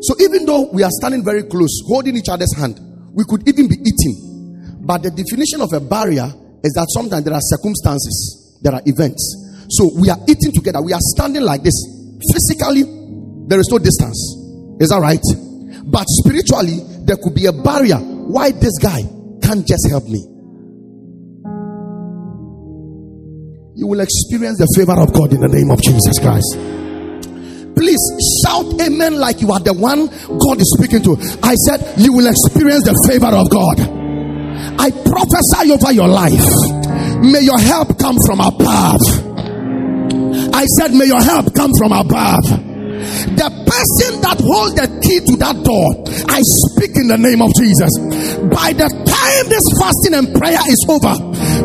So 0.01 0.15
even 0.21 0.45
though 0.45 0.71
we 0.71 0.83
are 0.83 0.89
standing 0.89 1.21
very 1.21 1.43
close, 1.43 1.83
holding 1.85 2.15
each 2.15 2.29
other's 2.29 2.55
hand, 2.55 2.79
we 3.11 3.25
could 3.27 3.45
even 3.45 3.67
be 3.67 3.75
eating. 3.75 4.79
But 4.87 5.03
the 5.03 5.11
definition 5.11 5.59
of 5.59 5.73
a 5.73 5.81
barrier 5.83 6.31
is 6.63 6.71
that 6.79 6.87
sometimes 6.95 7.25
there 7.25 7.33
are 7.33 7.43
circumstances, 7.43 8.57
there 8.63 8.73
are 8.73 8.81
events. 8.85 9.67
So 9.67 9.91
we 9.99 10.09
are 10.09 10.19
eating 10.29 10.53
together, 10.55 10.81
we 10.81 10.93
are 10.93 11.03
standing 11.11 11.43
like 11.43 11.61
this. 11.61 11.75
Physically, 12.31 12.83
there 13.51 13.59
is 13.59 13.67
no 13.69 13.79
distance. 13.79 14.15
Is 14.79 14.95
that 14.95 14.99
right? 15.03 15.19
But 15.91 16.05
spiritually, 16.23 16.79
there 17.03 17.17
could 17.21 17.35
be 17.35 17.47
a 17.47 17.53
barrier. 17.53 17.99
Why 17.99 18.51
this 18.51 18.79
guy 18.81 19.03
can't 19.45 19.67
just 19.67 19.85
help 19.89 20.05
me? 20.09 20.25
You 23.77 23.87
will 23.87 23.99
experience 23.99 24.57
the 24.57 24.71
favor 24.73 24.97
of 24.97 25.13
God 25.13 25.33
in 25.33 25.41
the 25.41 25.51
name 25.51 25.69
of 25.69 25.77
Jesus 25.83 26.17
Christ. 26.17 26.57
Please 27.75 28.01
shout 28.41 28.65
amen 28.81 29.19
like 29.19 29.41
you 29.41 29.51
are 29.51 29.59
the 29.59 29.75
one 29.75 30.07
God 30.07 30.57
is 30.57 30.71
speaking 30.79 31.03
to. 31.03 31.13
I 31.43 31.53
said, 31.69 31.99
You 31.99 32.13
will 32.13 32.25
experience 32.25 32.87
the 32.87 32.95
favor 33.05 33.29
of 33.29 33.45
God. 33.51 33.77
I 34.79 34.89
prophesy 34.89 35.75
over 35.75 35.91
your 35.91 36.07
life. 36.07 36.47
May 37.21 37.43
your 37.43 37.59
help 37.59 37.99
come 37.99 38.15
from 38.25 38.39
above. 38.39 39.03
I 40.55 40.65
said, 40.79 40.95
May 40.95 41.05
your 41.05 41.21
help 41.21 41.53
come 41.53 41.71
from 41.77 41.91
above. 41.91 42.74
The 43.35 43.49
person 43.65 44.21
that 44.21 44.37
holds 44.41 44.75
the 44.75 44.87
key 45.01 45.19
to 45.29 45.35
that 45.41 45.57
door, 45.63 45.87
I 46.29 46.39
speak 46.41 46.95
in 46.97 47.07
the 47.07 47.17
name 47.17 47.41
of 47.41 47.51
Jesus. 47.55 47.91
By 48.49 48.73
the 48.73 48.87
time 48.89 49.43
this 49.49 49.65
fasting 49.81 50.15
and 50.15 50.27
prayer 50.33 50.61
is 50.69 50.81
over, 50.89 51.15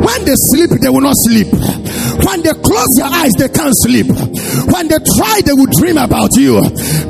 When 0.01 0.25
they 0.25 0.37
sleep, 0.51 0.71
they 0.81 0.89
will 0.89 1.03
not 1.05 1.17
sleep. 1.19 1.49
When 1.51 2.43
they 2.43 2.53
close 2.53 2.93
their 2.97 3.11
eyes, 3.11 3.33
they 3.37 3.49
can't 3.49 3.75
sleep. 3.85 4.07
When 4.07 4.89
they 4.89 5.01
try, 5.17 5.41
they 5.45 5.53
will 5.53 5.71
dream 5.73 5.99
about 5.99 6.31
you. 6.37 6.61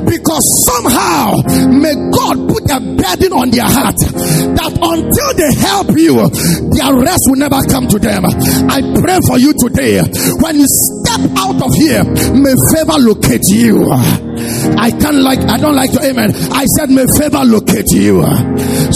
Because 0.07 0.45
somehow, 0.65 1.39
may 1.71 1.93
God 2.11 2.35
put 2.49 2.65
a 2.71 2.79
burden 2.79 3.31
on 3.33 3.51
their 3.51 3.67
heart 3.67 3.97
that 3.99 4.73
until 4.75 5.31
they 5.37 5.51
help 5.61 5.89
you, 5.95 6.15
their 6.73 6.91
rest 6.99 7.23
will 7.29 7.39
never 7.39 7.59
come 7.69 7.87
to 7.87 7.99
them. 7.99 8.25
I 8.25 8.81
pray 8.99 9.19
for 9.27 9.37
you 9.37 9.53
today. 9.55 10.01
When 10.41 10.59
you 10.59 10.67
step 11.11 11.31
out 11.37 11.61
of 11.61 11.71
here, 11.75 12.03
may 12.33 12.55
favor 12.71 12.97
locate 12.99 13.47
you. 13.49 13.91
I 14.77 14.91
can't 14.91 15.17
like, 15.17 15.39
I 15.39 15.57
don't 15.57 15.75
like 15.75 15.93
your 15.93 16.03
amen. 16.03 16.31
I 16.51 16.65
said, 16.77 16.89
may 16.89 17.05
favor 17.17 17.43
locate 17.43 17.91
you. 17.91 18.23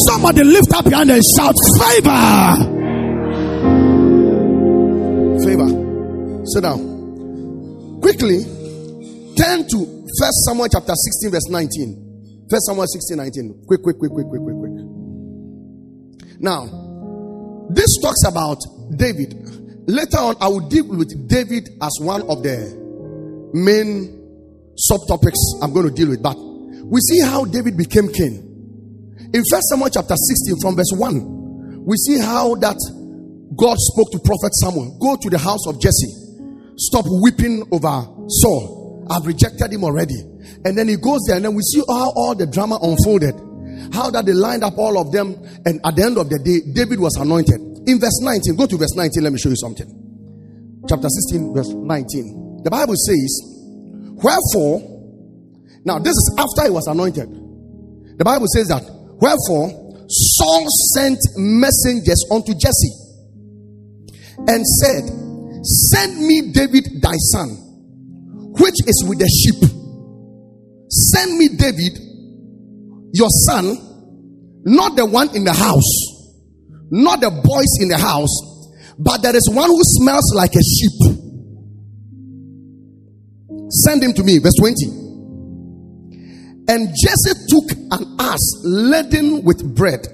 Somebody 0.07 0.43
lift 0.43 0.73
up 0.73 0.85
your 0.85 0.97
hand 0.97 1.11
and 1.11 1.21
shout, 1.37 1.55
favor. 1.79 2.75
Favor. 5.43 5.69
Sit 6.45 6.61
down. 6.61 7.99
Quickly, 8.01 8.43
turn 9.37 9.67
to 9.67 10.05
First 10.19 10.45
Samuel 10.45 10.69
chapter 10.71 10.93
16, 10.95 11.31
verse 11.31 11.49
19. 11.49 12.47
First 12.49 12.65
Samuel 12.65 12.87
16, 12.87 13.17
19. 13.17 13.63
Quick, 13.67 13.81
quick, 13.81 13.97
quick, 13.97 14.11
quick, 14.11 14.27
quick, 14.27 14.41
quick, 14.41 14.57
quick. 14.57 14.71
Now, 16.39 16.65
this 17.69 17.97
talks 18.01 18.23
about 18.27 18.61
David. 18.95 19.44
Later 19.87 20.17
on, 20.17 20.35
I 20.41 20.47
will 20.47 20.67
deal 20.67 20.87
with 20.87 21.27
David 21.27 21.69
as 21.81 21.91
one 22.01 22.21
of 22.23 22.41
the 22.41 22.57
main 23.53 24.17
subtopics 24.75 25.37
I'm 25.61 25.73
going 25.73 25.87
to 25.87 25.93
deal 25.93 26.09
with. 26.09 26.23
But 26.23 26.37
we 26.37 26.99
see 27.01 27.21
how 27.21 27.45
David 27.45 27.77
became 27.77 28.11
king. 28.11 28.41
In 29.33 29.43
First 29.49 29.67
Samuel 29.69 29.89
chapter 29.89 30.15
16, 30.15 30.61
from 30.61 30.75
verse 30.75 30.91
1, 30.95 31.85
we 31.85 31.97
see 31.97 32.19
how 32.19 32.55
that 32.55 32.77
God 33.55 33.77
spoke 33.77 34.11
to 34.11 34.19
prophet 34.19 34.53
Samuel. 34.55 34.97
Go 34.99 35.17
to 35.21 35.29
the 35.29 35.37
house 35.37 35.67
of 35.67 35.79
Jesse. 35.79 36.13
Stop 36.77 37.05
weeping 37.21 37.63
over 37.71 38.07
Saul. 38.27 39.05
I've 39.09 39.25
rejected 39.25 39.71
him 39.71 39.83
already. 39.83 40.17
And 40.65 40.77
then 40.77 40.87
he 40.87 40.97
goes 40.97 41.21
there, 41.27 41.37
and 41.37 41.45
then 41.45 41.53
we 41.53 41.61
see 41.61 41.81
how 41.87 42.11
all 42.15 42.33
the 42.33 42.47
drama 42.47 42.79
unfolded. 42.81 43.35
How 43.93 44.09
that 44.09 44.25
they 44.25 44.33
lined 44.33 44.63
up 44.63 44.77
all 44.77 44.97
of 44.97 45.11
them, 45.11 45.35
and 45.65 45.79
at 45.85 45.95
the 45.95 46.03
end 46.03 46.17
of 46.17 46.29
the 46.29 46.39
day, 46.39 46.61
David 46.73 46.99
was 46.99 47.15
anointed. 47.17 47.61
In 47.87 47.99
verse 47.99 48.19
19, 48.21 48.55
go 48.55 48.65
to 48.65 48.77
verse 48.77 48.95
19, 48.95 49.23
let 49.23 49.31
me 49.33 49.39
show 49.39 49.49
you 49.49 49.55
something. 49.55 49.85
Chapter 50.89 51.07
16, 51.09 51.53
verse 51.53 51.69
19. 51.69 52.63
The 52.63 52.69
Bible 52.69 52.95
says, 52.95 53.29
Wherefore, 54.21 54.81
now 55.85 55.99
this 55.99 56.13
is 56.13 56.35
after 56.37 56.65
he 56.65 56.73
was 56.73 56.87
anointed. 56.87 57.29
The 58.17 58.25
Bible 58.25 58.47
says 58.47 58.67
that, 58.69 58.81
Wherefore, 59.21 59.85
Saul 60.07 60.65
sent 60.93 61.19
messengers 61.37 62.25
unto 62.31 62.53
Jesse 62.53 62.93
and 64.47 64.65
said, 64.65 65.03
Send 65.93 66.25
me 66.25 66.51
David 66.53 67.01
thy 67.01 67.15
son, 67.33 67.49
which 68.57 68.75
is 68.87 69.03
with 69.07 69.19
the 69.19 69.29
sheep. 69.29 69.61
Send 70.89 71.37
me 71.37 71.49
David, 71.57 71.97
your 73.13 73.29
son, 73.45 73.77
not 74.65 74.95
the 74.95 75.05
one 75.05 75.35
in 75.35 75.43
the 75.43 75.53
house, 75.53 76.14
not 76.91 77.21
the 77.21 77.29
boys 77.29 77.77
in 77.81 77.89
the 77.89 77.97
house, 77.97 78.33
but 78.97 79.21
there 79.21 79.35
is 79.35 79.49
one 79.51 79.69
who 79.69 79.81
smells 79.81 80.33
like 80.35 80.53
a 80.55 80.63
sheep. 80.63 80.91
Send 83.69 84.03
him 84.03 84.13
to 84.13 84.23
me. 84.23 84.39
Verse 84.39 84.55
20. 84.59 85.03
And 86.67 86.89
Jesse 86.89 87.45
took 87.47 87.71
an 87.91 88.15
ass 88.19 88.39
laden 88.63 89.43
with 89.43 89.75
bread 89.75 90.07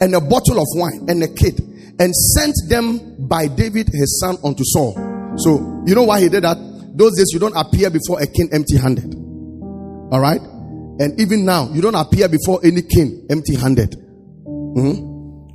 and 0.00 0.14
a 0.14 0.20
bottle 0.20 0.58
of 0.58 0.66
wine 0.74 1.06
and 1.08 1.22
a 1.22 1.28
kid 1.28 1.60
and 2.00 2.12
sent 2.14 2.54
them 2.68 3.28
by 3.28 3.46
David 3.46 3.88
his 3.92 4.18
son 4.20 4.36
unto 4.42 4.64
Saul. 4.64 4.94
So, 5.36 5.82
you 5.86 5.94
know 5.94 6.02
why 6.04 6.20
he 6.20 6.28
did 6.28 6.42
that? 6.42 6.58
Those 6.96 7.16
days 7.16 7.30
you 7.32 7.38
don't 7.38 7.56
appear 7.56 7.90
before 7.90 8.20
a 8.20 8.26
king 8.26 8.48
empty 8.52 8.76
handed. 8.76 9.14
All 10.10 10.20
right? 10.20 10.40
And 10.40 11.20
even 11.20 11.44
now, 11.44 11.70
you 11.72 11.80
don't 11.80 11.94
appear 11.94 12.28
before 12.28 12.60
any 12.64 12.82
king 12.82 13.26
empty 13.30 13.54
handed. 13.56 13.94
Hmm? 13.94 15.13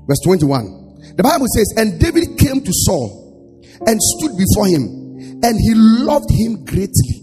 Verse 0.10 0.26
21. 0.26 1.14
The 1.16 1.24
Bible 1.24 1.46
says, 1.54 1.70
And 1.78 2.02
David 2.02 2.34
came 2.40 2.66
to 2.66 2.72
Saul 2.74 3.62
and 3.86 4.02
stood 4.02 4.34
before 4.34 4.66
him, 4.66 4.82
and 5.46 5.54
he 5.54 5.74
loved 5.78 6.34
him 6.34 6.66
greatly. 6.66 7.14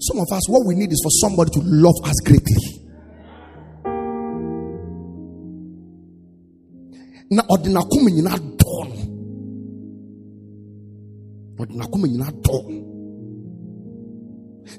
Some 0.00 0.24
of 0.24 0.32
us, 0.32 0.48
what 0.48 0.64
we 0.64 0.74
need 0.74 0.90
is 0.90 1.04
for 1.04 1.12
somebody 1.20 1.50
to 1.52 1.60
love 1.60 2.00
us 2.04 2.16
greatly. 2.24 2.56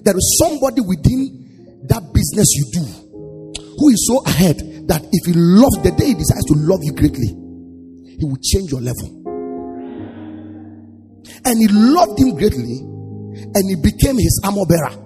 There 0.01 0.17
is 0.17 0.39
somebody 0.41 0.81
within 0.81 1.85
that 1.85 2.01
business 2.11 2.47
you 2.55 2.65
do 2.73 2.83
who 3.77 3.89
is 3.89 4.07
so 4.07 4.23
ahead 4.25 4.68
that 4.89 5.05
if 5.13 5.25
he 5.25 5.33
loves 5.37 5.77
the 5.85 5.93
day 5.93 6.07
he 6.07 6.17
decides 6.17 6.45
to 6.49 6.57
love 6.65 6.81
you 6.81 6.91
greatly, 6.93 7.29
he 8.17 8.25
will 8.25 8.41
change 8.41 8.73
your 8.73 8.81
level. 8.81 9.21
And 11.45 11.55
he 11.61 11.67
loved 11.69 12.17
him 12.17 12.33
greatly, 12.33 12.81
and 13.53 13.63
he 13.69 13.77
became 13.77 14.17
his 14.17 14.41
armor 14.43 14.65
bearer. 14.65 14.97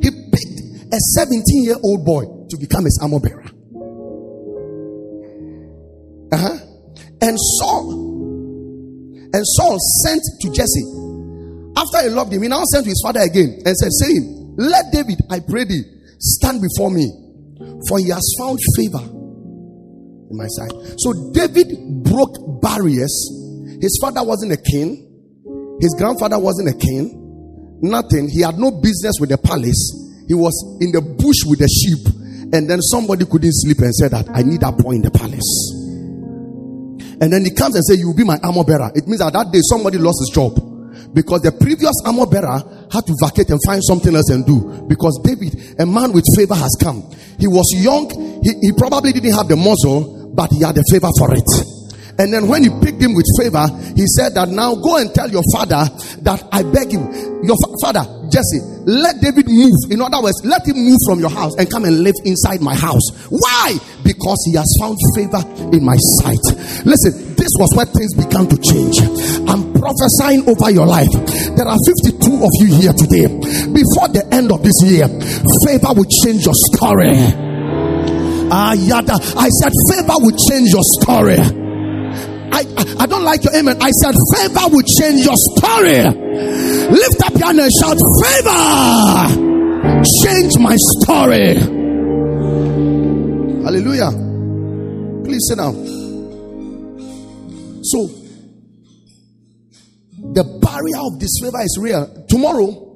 He 0.00 0.08
picked 0.32 0.58
a 0.88 0.98
17 1.20 1.44
year 1.64 1.76
old 1.84 2.04
boy 2.04 2.24
to 2.48 2.56
become 2.56 2.84
his 2.84 2.98
armor 3.02 3.20
bearer. 3.20 3.44
Uh-huh. 6.32 6.58
And 7.20 7.36
Saul, 7.60 7.92
and 9.32 9.44
Saul 9.44 9.76
sent 10.04 10.22
to 10.40 10.48
Jesse. 10.48 10.88
After 11.76 12.08
he 12.08 12.14
loved 12.14 12.32
him, 12.32 12.42
he 12.42 12.48
now 12.48 12.64
sent 12.72 12.84
to 12.84 12.90
his 12.90 13.02
father 13.04 13.20
again 13.20 13.60
and 13.64 13.76
said, 13.76 13.92
saying, 13.92 14.56
Let 14.56 14.90
David, 14.90 15.20
I 15.30 15.40
pray 15.40 15.64
thee, 15.64 15.84
stand 16.18 16.62
before 16.62 16.90
me, 16.90 17.12
for 17.88 17.98
he 17.98 18.08
has 18.10 18.24
found 18.38 18.58
favor 18.76 19.02
in 20.30 20.36
my 20.36 20.46
sight. 20.46 20.72
So 20.98 21.32
David 21.32 22.04
broke 22.04 22.60
barriers. 22.60 23.14
His 23.80 23.98
father 24.00 24.24
wasn't 24.24 24.52
a 24.52 24.56
king, 24.56 25.08
his 25.80 25.94
grandfather 25.96 26.38
wasn't 26.38 26.68
a 26.68 26.78
king, 26.78 27.78
nothing. 27.80 28.28
He 28.28 28.42
had 28.42 28.58
no 28.58 28.70
business 28.70 29.18
with 29.20 29.30
the 29.30 29.38
palace. 29.38 29.94
He 30.26 30.34
was 30.34 30.52
in 30.80 30.92
the 30.92 31.00
bush 31.00 31.46
with 31.46 31.60
the 31.60 31.70
sheep, 31.70 32.04
and 32.52 32.68
then 32.68 32.82
somebody 32.82 33.24
couldn't 33.24 33.54
sleep 33.54 33.78
and 33.78 33.94
said 33.94 34.10
that 34.10 34.28
I 34.34 34.42
need 34.42 34.60
that 34.60 34.76
boy 34.76 34.92
in 34.98 35.02
the 35.02 35.10
palace. 35.10 35.78
And 37.20 37.32
then 37.32 37.44
he 37.44 37.50
comes 37.50 37.74
and 37.74 37.84
says, 37.84 37.98
You 37.98 38.08
will 38.08 38.18
be 38.18 38.24
my 38.24 38.38
armor 38.42 38.64
bearer. 38.64 38.90
It 38.94 39.06
means 39.06 39.18
that 39.18 39.32
that 39.32 39.50
day 39.50 39.60
somebody 39.62 39.98
lost 39.98 40.22
his 40.22 40.30
job 40.34 40.54
because 41.14 41.42
the 41.42 41.52
previous 41.52 41.94
armor 42.06 42.26
bearer 42.26 42.62
had 42.90 43.04
to 43.06 43.14
vacate 43.20 43.50
and 43.50 43.60
find 43.66 43.82
something 43.84 44.14
else 44.14 44.30
and 44.30 44.44
do. 44.46 44.84
Because 44.88 45.20
David, 45.24 45.54
a 45.78 45.86
man 45.86 46.12
with 46.12 46.24
favor, 46.36 46.54
has 46.54 46.74
come. 46.80 47.02
He 47.38 47.46
was 47.46 47.66
young, 47.76 48.08
he, 48.42 48.52
he 48.60 48.72
probably 48.72 49.12
didn't 49.12 49.34
have 49.34 49.48
the 49.48 49.56
muscle, 49.56 50.32
but 50.34 50.50
he 50.52 50.62
had 50.62 50.74
the 50.74 50.84
favor 50.90 51.10
for 51.18 51.34
it. 51.34 51.48
And 52.18 52.34
then 52.34 52.48
when 52.48 52.64
he 52.64 52.70
picked 52.82 53.00
him 53.00 53.14
with 53.14 53.26
favor, 53.38 53.62
he 53.94 54.02
said 54.18 54.34
that 54.34 54.50
now 54.50 54.74
go 54.74 54.98
and 54.98 55.14
tell 55.14 55.30
your 55.30 55.46
father 55.54 55.86
that 56.26 56.42
I 56.50 56.66
beg 56.66 56.90
you, 56.90 56.98
your 57.46 57.54
fa- 57.54 57.78
father, 57.78 58.04
Jesse, 58.26 58.58
let 58.90 59.22
David 59.22 59.46
move. 59.46 59.86
In 59.94 60.02
other 60.02 60.18
words, 60.18 60.34
let 60.42 60.66
him 60.66 60.82
move 60.82 60.98
from 61.06 61.20
your 61.22 61.30
house 61.30 61.54
and 61.56 61.70
come 61.70 61.86
and 61.86 62.02
live 62.02 62.18
inside 62.26 62.60
my 62.60 62.74
house. 62.74 63.06
Why? 63.30 63.78
Because 64.02 64.38
he 64.50 64.58
has 64.58 64.66
found 64.82 64.98
favor 65.14 65.38
in 65.70 65.86
my 65.86 65.94
sight. 66.18 66.42
Listen, 66.82 67.38
this 67.38 67.54
was 67.54 67.70
where 67.78 67.86
things 67.86 68.12
began 68.18 68.50
to 68.50 68.58
change. 68.58 68.98
I'm 69.46 69.67
prophesying 69.78 70.42
over 70.50 70.70
your 70.70 70.86
life. 70.86 71.10
There 71.56 71.66
are 71.66 71.78
52 71.86 72.18
of 72.42 72.52
you 72.60 72.68
here 72.78 72.92
today. 72.92 73.26
Before 73.70 74.08
the 74.10 74.26
end 74.30 74.50
of 74.52 74.62
this 74.62 74.76
year, 74.84 75.06
favor 75.64 75.94
will 75.94 76.10
change 76.26 76.44
your 76.44 76.58
story. 76.74 77.14
Ah, 78.50 78.72
yada. 78.74 79.14
I 79.36 79.48
said 79.62 79.72
favor 79.90 80.18
will 80.18 80.36
change 80.36 80.72
your 80.74 80.84
story. 81.00 81.38
I, 81.38 82.64
I, 82.64 83.04
I 83.04 83.06
don't 83.06 83.24
like 83.24 83.44
your 83.44 83.54
amen. 83.54 83.76
I 83.80 83.90
said 84.02 84.14
favor 84.34 84.66
will 84.72 84.86
change 84.86 85.24
your 85.24 85.36
story. 85.36 86.02
Lift 86.90 87.20
up 87.22 87.34
your 87.36 87.46
hand 87.46 87.60
and 87.60 87.72
shout, 87.72 87.98
favor 87.98 89.48
change 90.22 90.58
my 90.58 90.76
story. 90.76 91.54
Hallelujah. 93.64 94.10
Please 95.24 95.44
sit 95.48 95.58
down. 95.58 95.74
So, 97.82 98.08
the 100.34 100.44
barrier 100.60 100.98
of 100.98 101.18
disfavor 101.18 101.62
is 101.62 101.78
real. 101.80 102.26
Tomorrow, 102.28 102.88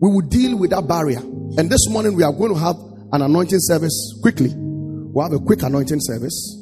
we 0.00 0.10
will 0.10 0.26
deal 0.28 0.56
with 0.56 0.70
that 0.70 0.86
barrier. 0.86 1.18
And 1.18 1.68
this 1.68 1.88
morning, 1.88 2.14
we 2.14 2.22
are 2.22 2.32
going 2.32 2.54
to 2.54 2.58
have 2.58 2.76
an 3.12 3.22
anointing 3.22 3.58
service 3.60 4.18
quickly. 4.22 4.50
We'll 4.54 5.24
have 5.24 5.32
a 5.32 5.44
quick 5.44 5.62
anointing 5.62 5.98
service. 6.00 6.56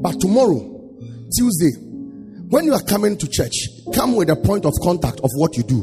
But 0.00 0.20
tomorrow, 0.20 0.60
Tuesday, 1.36 1.80
when 2.48 2.66
you 2.66 2.74
are 2.74 2.82
coming 2.82 3.16
to 3.18 3.28
church, 3.28 3.54
come 3.94 4.14
with 4.14 4.30
a 4.30 4.36
point 4.36 4.64
of 4.64 4.72
contact 4.82 5.20
of 5.20 5.30
what 5.36 5.56
you 5.56 5.62
do 5.64 5.82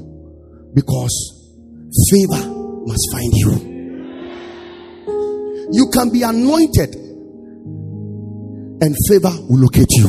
because 0.74 1.12
favor 2.10 2.48
must 2.86 3.12
find 3.12 3.34
you. 3.34 3.72
You 5.74 5.88
can 5.92 6.12
be 6.12 6.24
anointed 6.24 6.96
and 8.82 8.96
favor 9.08 9.32
will 9.50 9.60
locate 9.60 9.92
you. 9.92 10.08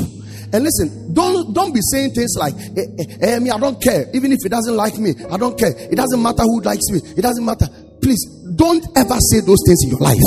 And 0.52 0.64
listen, 0.64 1.14
don't 1.14 1.31
don't 1.52 1.72
be 1.72 1.80
saying 1.90 2.12
things 2.12 2.34
like, 2.38 2.54
eh, 2.54 2.82
eh, 2.98 3.04
eh, 3.20 3.38
"Me, 3.38 3.50
I 3.50 3.58
don't 3.58 3.80
care. 3.82 4.08
Even 4.14 4.32
if 4.32 4.38
he 4.42 4.48
doesn't 4.48 4.76
like 4.76 4.98
me, 4.98 5.14
I 5.30 5.36
don't 5.36 5.58
care. 5.58 5.72
It 5.76 5.96
doesn't 5.96 6.22
matter 6.22 6.42
who 6.42 6.60
likes 6.60 6.88
me. 6.90 7.00
It 7.16 7.22
doesn't 7.22 7.44
matter." 7.44 7.68
Please, 8.00 8.24
don't 8.56 8.84
ever 8.96 9.16
say 9.30 9.40
those 9.40 9.62
things 9.66 9.84
in 9.84 9.90
your 9.90 10.00
life. 10.00 10.18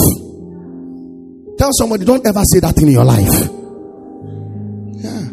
Tell 1.57 1.71
somebody, 1.73 2.05
don't 2.05 2.25
ever 2.25 2.41
say 2.43 2.59
that 2.59 2.75
thing 2.75 2.87
in 2.87 2.93
your 2.93 3.05
life. 3.05 3.31
Yeah. 5.03 5.29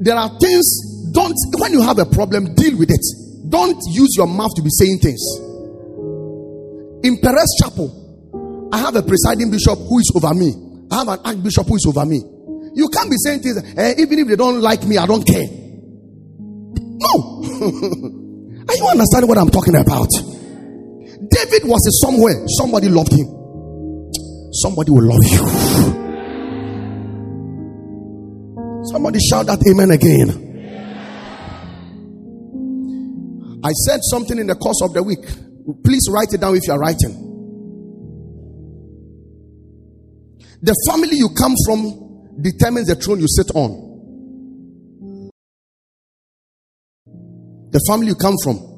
There 0.00 0.16
are 0.16 0.30
things. 0.38 1.10
Don't 1.12 1.34
when 1.58 1.72
you 1.72 1.82
have 1.82 1.98
a 1.98 2.06
problem, 2.06 2.54
deal 2.54 2.76
with 2.78 2.90
it. 2.90 3.04
Don't 3.48 3.78
use 3.90 4.14
your 4.16 4.26
mouth 4.26 4.50
to 4.56 4.62
be 4.62 4.70
saying 4.70 4.98
things. 4.98 5.22
In 7.04 7.18
Perez 7.20 7.50
Chapel, 7.62 8.68
I 8.72 8.78
have 8.78 8.96
a 8.96 9.02
presiding 9.02 9.50
bishop 9.50 9.78
who 9.78 9.98
is 9.98 10.12
over 10.14 10.32
me. 10.34 10.54
I 10.90 10.96
have 10.98 11.08
an 11.08 11.18
archbishop 11.24 11.66
who 11.66 11.76
is 11.76 11.84
over 11.86 12.06
me. 12.06 12.22
You 12.74 12.88
can't 12.88 13.10
be 13.10 13.16
saying 13.18 13.40
things, 13.40 13.62
eh, 13.76 13.94
even 13.98 14.18
if 14.20 14.28
they 14.28 14.36
don't 14.36 14.60
like 14.60 14.84
me, 14.84 14.96
I 14.96 15.06
don't 15.06 15.26
care. 15.26 15.46
No. 17.02 17.42
Are 18.68 18.76
you 18.76 18.86
understanding 18.88 19.28
what 19.28 19.38
I'm 19.38 19.50
talking 19.50 19.74
about? 19.74 20.08
David 21.28 21.68
was 21.68 22.00
somewhere, 22.00 22.46
somebody 22.58 22.88
loved 22.88 23.12
him. 23.12 23.26
Somebody 24.52 24.90
will 24.90 25.04
love 25.04 25.24
you. 25.24 26.02
Somebody 28.84 29.18
shout 29.20 29.46
that 29.46 29.62
amen 29.68 29.90
again. 29.90 30.50
I 33.64 33.70
said 33.72 34.00
something 34.02 34.38
in 34.38 34.46
the 34.48 34.56
course 34.56 34.82
of 34.82 34.92
the 34.92 35.02
week. 35.02 35.24
Please 35.84 36.08
write 36.10 36.32
it 36.32 36.40
down 36.40 36.56
if 36.56 36.66
you 36.66 36.72
are 36.72 36.78
writing. 36.78 37.30
The 40.60 40.74
family 40.88 41.16
you 41.16 41.28
come 41.36 41.54
from 41.66 42.01
determines 42.40 42.88
the 42.88 42.96
throne 42.96 43.20
you 43.20 43.28
sit 43.28 43.50
on. 43.54 43.92
The 47.70 47.80
family 47.88 48.08
you 48.08 48.14
come 48.14 48.34
from. 48.42 48.72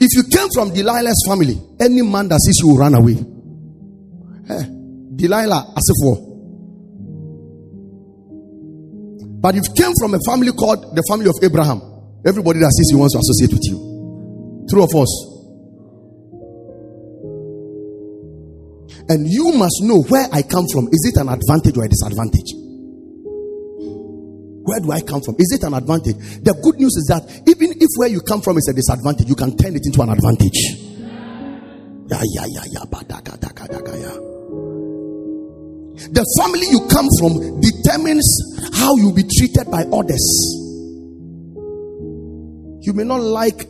If 0.00 0.14
you 0.14 0.22
came 0.30 0.48
from 0.54 0.70
Delilah's 0.70 1.24
family, 1.26 1.58
any 1.80 2.02
man 2.02 2.28
that 2.28 2.38
sees 2.38 2.58
you 2.62 2.68
will 2.68 2.78
run 2.78 2.94
away. 2.94 3.18
Eh, 4.48 4.64
Delilah, 5.16 5.74
as 5.76 5.82
if 5.90 5.96
for. 6.02 6.28
But 9.40 9.56
if 9.56 9.68
you 9.68 9.74
came 9.74 9.92
from 9.98 10.14
a 10.14 10.20
family 10.26 10.52
called 10.52 10.94
the 10.94 11.02
family 11.08 11.26
of 11.26 11.34
Abraham, 11.42 11.82
everybody 12.24 12.60
that 12.60 12.70
sees 12.70 12.90
you 12.90 12.98
wants 12.98 13.14
to 13.14 13.20
associate 13.22 13.52
with 13.52 13.66
you. 13.66 14.66
True 14.70 14.82
of 14.82 14.94
us. 14.94 15.38
And 19.08 19.26
you 19.26 19.52
must 19.54 19.82
know 19.82 20.02
where 20.02 20.28
I 20.32 20.42
come 20.42 20.66
from. 20.70 20.88
Is 20.92 21.10
it 21.10 21.20
an 21.20 21.28
advantage 21.28 21.76
or 21.78 21.84
a 21.84 21.88
disadvantage? 21.88 22.67
Where 24.68 24.80
do 24.84 24.92
I 24.92 25.00
come 25.00 25.24
from? 25.24 25.34
Is 25.40 25.48
it 25.56 25.64
an 25.64 25.72
advantage? 25.72 26.20
The 26.44 26.52
good 26.60 26.76
news 26.76 26.92
is 27.00 27.08
that 27.08 27.24
even 27.48 27.72
if 27.72 27.88
where 27.96 28.12
you 28.12 28.20
come 28.20 28.44
from 28.44 28.60
is 28.60 28.68
a 28.68 28.76
disadvantage, 28.76 29.24
you 29.24 29.34
can 29.34 29.56
turn 29.56 29.72
it 29.72 29.80
into 29.80 30.04
an 30.04 30.12
advantage. 30.12 30.76
Yeah, 32.12 32.20
yeah, 32.36 32.44
yeah, 32.52 32.68
yeah. 32.76 32.84
The 36.12 36.24
family 36.36 36.68
you 36.68 36.84
come 36.92 37.08
from 37.16 37.64
determines 37.64 38.28
how 38.76 38.92
you'll 39.00 39.16
be 39.16 39.24
treated 39.24 39.72
by 39.72 39.88
others. 39.88 40.20
You 42.84 42.92
may 42.92 43.08
not 43.08 43.24
like 43.24 43.64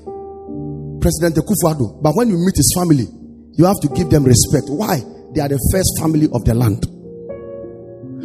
President 0.98 1.38
Akufo-Addo, 1.38 2.02
but 2.02 2.18
when 2.18 2.26
you 2.26 2.42
meet 2.42 2.58
his 2.58 2.74
family, 2.74 3.06
you 3.54 3.70
have 3.70 3.78
to 3.86 3.88
give 3.94 4.10
them 4.10 4.26
respect. 4.26 4.66
Why? 4.66 4.98
They 5.30 5.46
are 5.46 5.48
the 5.48 5.62
first 5.70 5.94
family 6.02 6.26
of 6.34 6.42
the 6.42 6.58
land. 6.58 6.82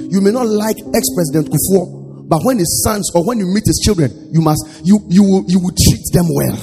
You 0.09 0.21
may 0.21 0.31
not 0.33 0.49
like 0.49 0.81
ex-president 0.81 1.53
Kufuor, 1.53 2.02
but 2.27 2.39
when 2.43 2.57
his 2.57 2.83
sons 2.83 3.11
or 3.15 3.25
when 3.25 3.39
you 3.39 3.45
meet 3.45 3.65
his 3.65 3.81
children, 3.83 4.11
you 4.31 4.41
must 4.41 4.81
you 4.83 4.99
you 5.09 5.23
will 5.23 5.43
you 5.47 5.59
will 5.59 5.75
treat 5.75 6.03
them 6.13 6.27
well. 6.29 6.57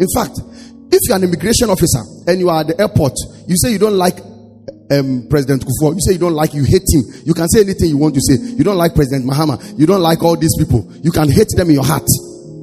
In 0.00 0.06
fact, 0.14 0.38
if 0.90 1.00
you're 1.06 1.16
an 1.16 1.24
immigration 1.24 1.70
officer 1.70 2.00
and 2.26 2.38
you 2.38 2.48
are 2.48 2.60
at 2.60 2.68
the 2.68 2.80
airport, 2.80 3.12
you 3.46 3.56
say 3.56 3.72
you 3.72 3.78
don't 3.78 3.98
like 3.98 4.18
um, 4.90 5.26
President 5.28 5.64
Kufuor, 5.64 5.94
you 5.94 6.00
say 6.00 6.12
you 6.12 6.18
don't 6.18 6.34
like, 6.34 6.54
you 6.54 6.64
hate 6.64 6.86
him. 6.88 7.02
You 7.24 7.34
can 7.34 7.48
say 7.48 7.60
anything 7.60 7.88
you 7.90 7.98
want 7.98 8.14
to 8.14 8.20
say. 8.20 8.40
You 8.40 8.64
don't 8.64 8.76
like 8.76 8.94
President 8.94 9.28
Mahama. 9.28 9.78
You 9.78 9.86
don't 9.86 10.00
like 10.00 10.22
all 10.22 10.36
these 10.36 10.54
people. 10.58 10.90
You 11.02 11.10
can 11.10 11.30
hate 11.30 11.48
them 11.56 11.68
in 11.68 11.74
your 11.74 11.84
heart, 11.84 12.08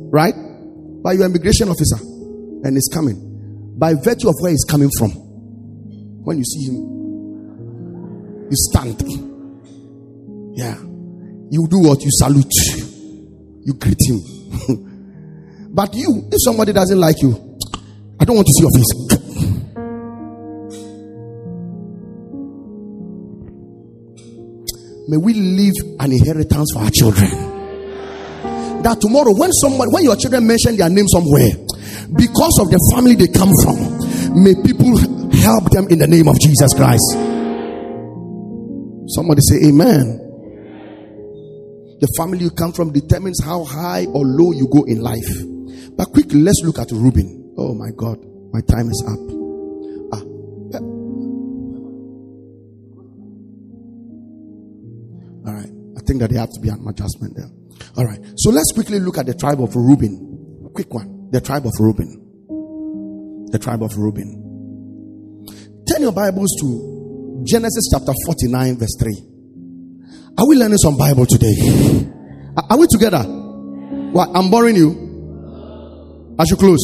right? 0.09 0.33
But 1.03 1.15
you're 1.15 1.25
an 1.25 1.31
immigration 1.31 1.69
officer 1.69 1.97
and 1.97 2.75
he's 2.75 2.89
coming 2.91 3.75
by 3.77 3.93
virtue 3.93 4.29
of 4.29 4.35
where 4.39 4.51
he's 4.51 4.65
coming 4.65 4.89
from. 4.97 5.11
When 6.23 6.37
you 6.37 6.43
see 6.43 6.65
him, 6.65 6.75
you 8.49 8.57
stand. 8.71 9.03
Yeah. 10.57 10.94
You 11.51 11.67
do 11.67 11.79
what? 11.79 12.01
You 12.01 12.09
salute. 12.11 12.53
You 13.63 13.73
greet 13.73 13.99
him. 14.07 14.21
but 15.73 15.93
you, 15.93 16.27
if 16.31 16.37
somebody 16.43 16.73
doesn't 16.73 16.99
like 16.99 17.21
you, 17.21 17.57
I 18.19 18.25
don't 18.25 18.35
want 18.35 18.47
to 18.47 18.53
see 18.53 18.61
your 18.61 18.71
face. 18.71 19.05
May 25.07 25.17
we 25.17 25.33
leave 25.33 25.73
an 25.99 26.11
inheritance 26.11 26.71
for 26.73 26.81
our 26.81 26.89
children. 26.89 27.29
That 28.81 28.97
tomorrow, 29.01 29.33
when 29.37 29.51
somebody, 29.51 29.91
when 29.91 30.03
your 30.03 30.15
children 30.15 30.47
mention 30.47 30.77
their 30.77 30.89
name 30.89 31.07
somewhere, 31.07 31.49
because 32.17 32.57
of 32.61 32.69
the 32.69 32.81
family 32.93 33.13
they 33.13 33.27
come 33.27 33.53
from, 33.53 34.41
may 34.41 34.55
people 34.65 34.97
help 35.45 35.69
them 35.69 35.87
in 35.89 35.99
the 35.99 36.07
name 36.07 36.27
of 36.27 36.39
Jesus 36.39 36.73
Christ. 36.73 37.05
Somebody 39.13 39.41
say 39.41 39.69
amen. 39.69 40.24
The 41.99 42.07
family 42.17 42.39
you 42.39 42.51
come 42.51 42.73
from 42.73 42.91
determines 42.91 43.41
how 43.43 43.63
high 43.63 44.05
or 44.05 44.25
low 44.25 44.51
you 44.51 44.67
go 44.67 44.83
in 44.83 44.99
life. 44.99 45.31
But 45.95 46.11
quickly, 46.11 46.41
let's 46.41 46.61
look 46.63 46.77
at 46.79 46.91
Reuben. 46.91 47.53
Oh 47.57 47.73
my 47.73 47.91
God, 47.95 48.19
my 48.51 48.59
time 48.61 48.89
is 48.89 49.01
up. 49.07 49.19
Ah. 50.11 50.23
All 55.47 55.53
right, 55.55 55.71
I 55.95 56.01
think 56.05 56.19
that 56.19 56.31
there 56.31 56.39
has 56.39 56.49
to 56.49 56.59
be 56.59 56.67
an 56.67 56.85
adjustment 56.87 57.37
there. 57.37 57.49
All 57.95 58.03
right, 58.03 58.19
so 58.35 58.49
let's 58.49 58.73
quickly 58.73 58.99
look 58.99 59.17
at 59.17 59.25
the 59.25 59.33
tribe 59.33 59.61
of 59.61 59.73
Reuben. 59.75 60.69
Quick 60.73 60.93
one, 60.93 61.29
the 61.31 61.39
tribe 61.39 61.65
of 61.65 61.71
Reuben. 61.79 63.47
The 63.51 63.59
tribe 63.59 63.83
of 63.83 63.95
Reuben. 63.95 64.43
Turn 65.87 66.01
your 66.01 66.11
Bibles 66.11 66.51
to 66.59 67.43
Genesis 67.47 67.87
chapter 67.93 68.11
49, 68.25 68.79
verse 68.79 68.97
3. 68.99 69.34
Are 70.37 70.47
we 70.47 70.57
learning 70.57 70.77
some 70.77 70.97
Bible 70.97 71.25
today? 71.25 71.55
Are 72.69 72.77
we 72.77 72.87
together? 72.87 73.23
What? 73.23 74.29
I'm 74.35 74.49
boring 74.51 74.75
you. 74.75 76.35
I 76.37 76.43
should 76.43 76.59
close. 76.59 76.83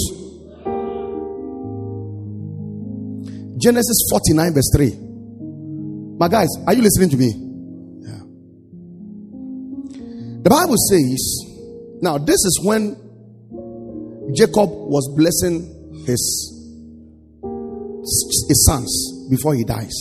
Genesis 3.58 4.08
49, 4.10 4.54
verse 4.54 4.72
3. 4.76 4.98
My 6.18 6.28
guys, 6.30 6.48
are 6.66 6.74
you 6.74 6.82
listening 6.82 7.10
to 7.10 7.18
me? 7.18 7.28
Yeah. 8.00 8.24
The 10.44 10.50
Bible 10.50 10.78
says, 10.90 12.02
now 12.02 12.18
this 12.18 12.36
is 12.36 12.62
when 12.64 12.96
Jacob 14.34 14.70
was 14.70 15.14
blessing 15.18 16.04
his 16.06 16.58
his 18.48 18.66
sons 18.66 19.28
before 19.30 19.56
he 19.56 19.64
dies. 19.64 19.94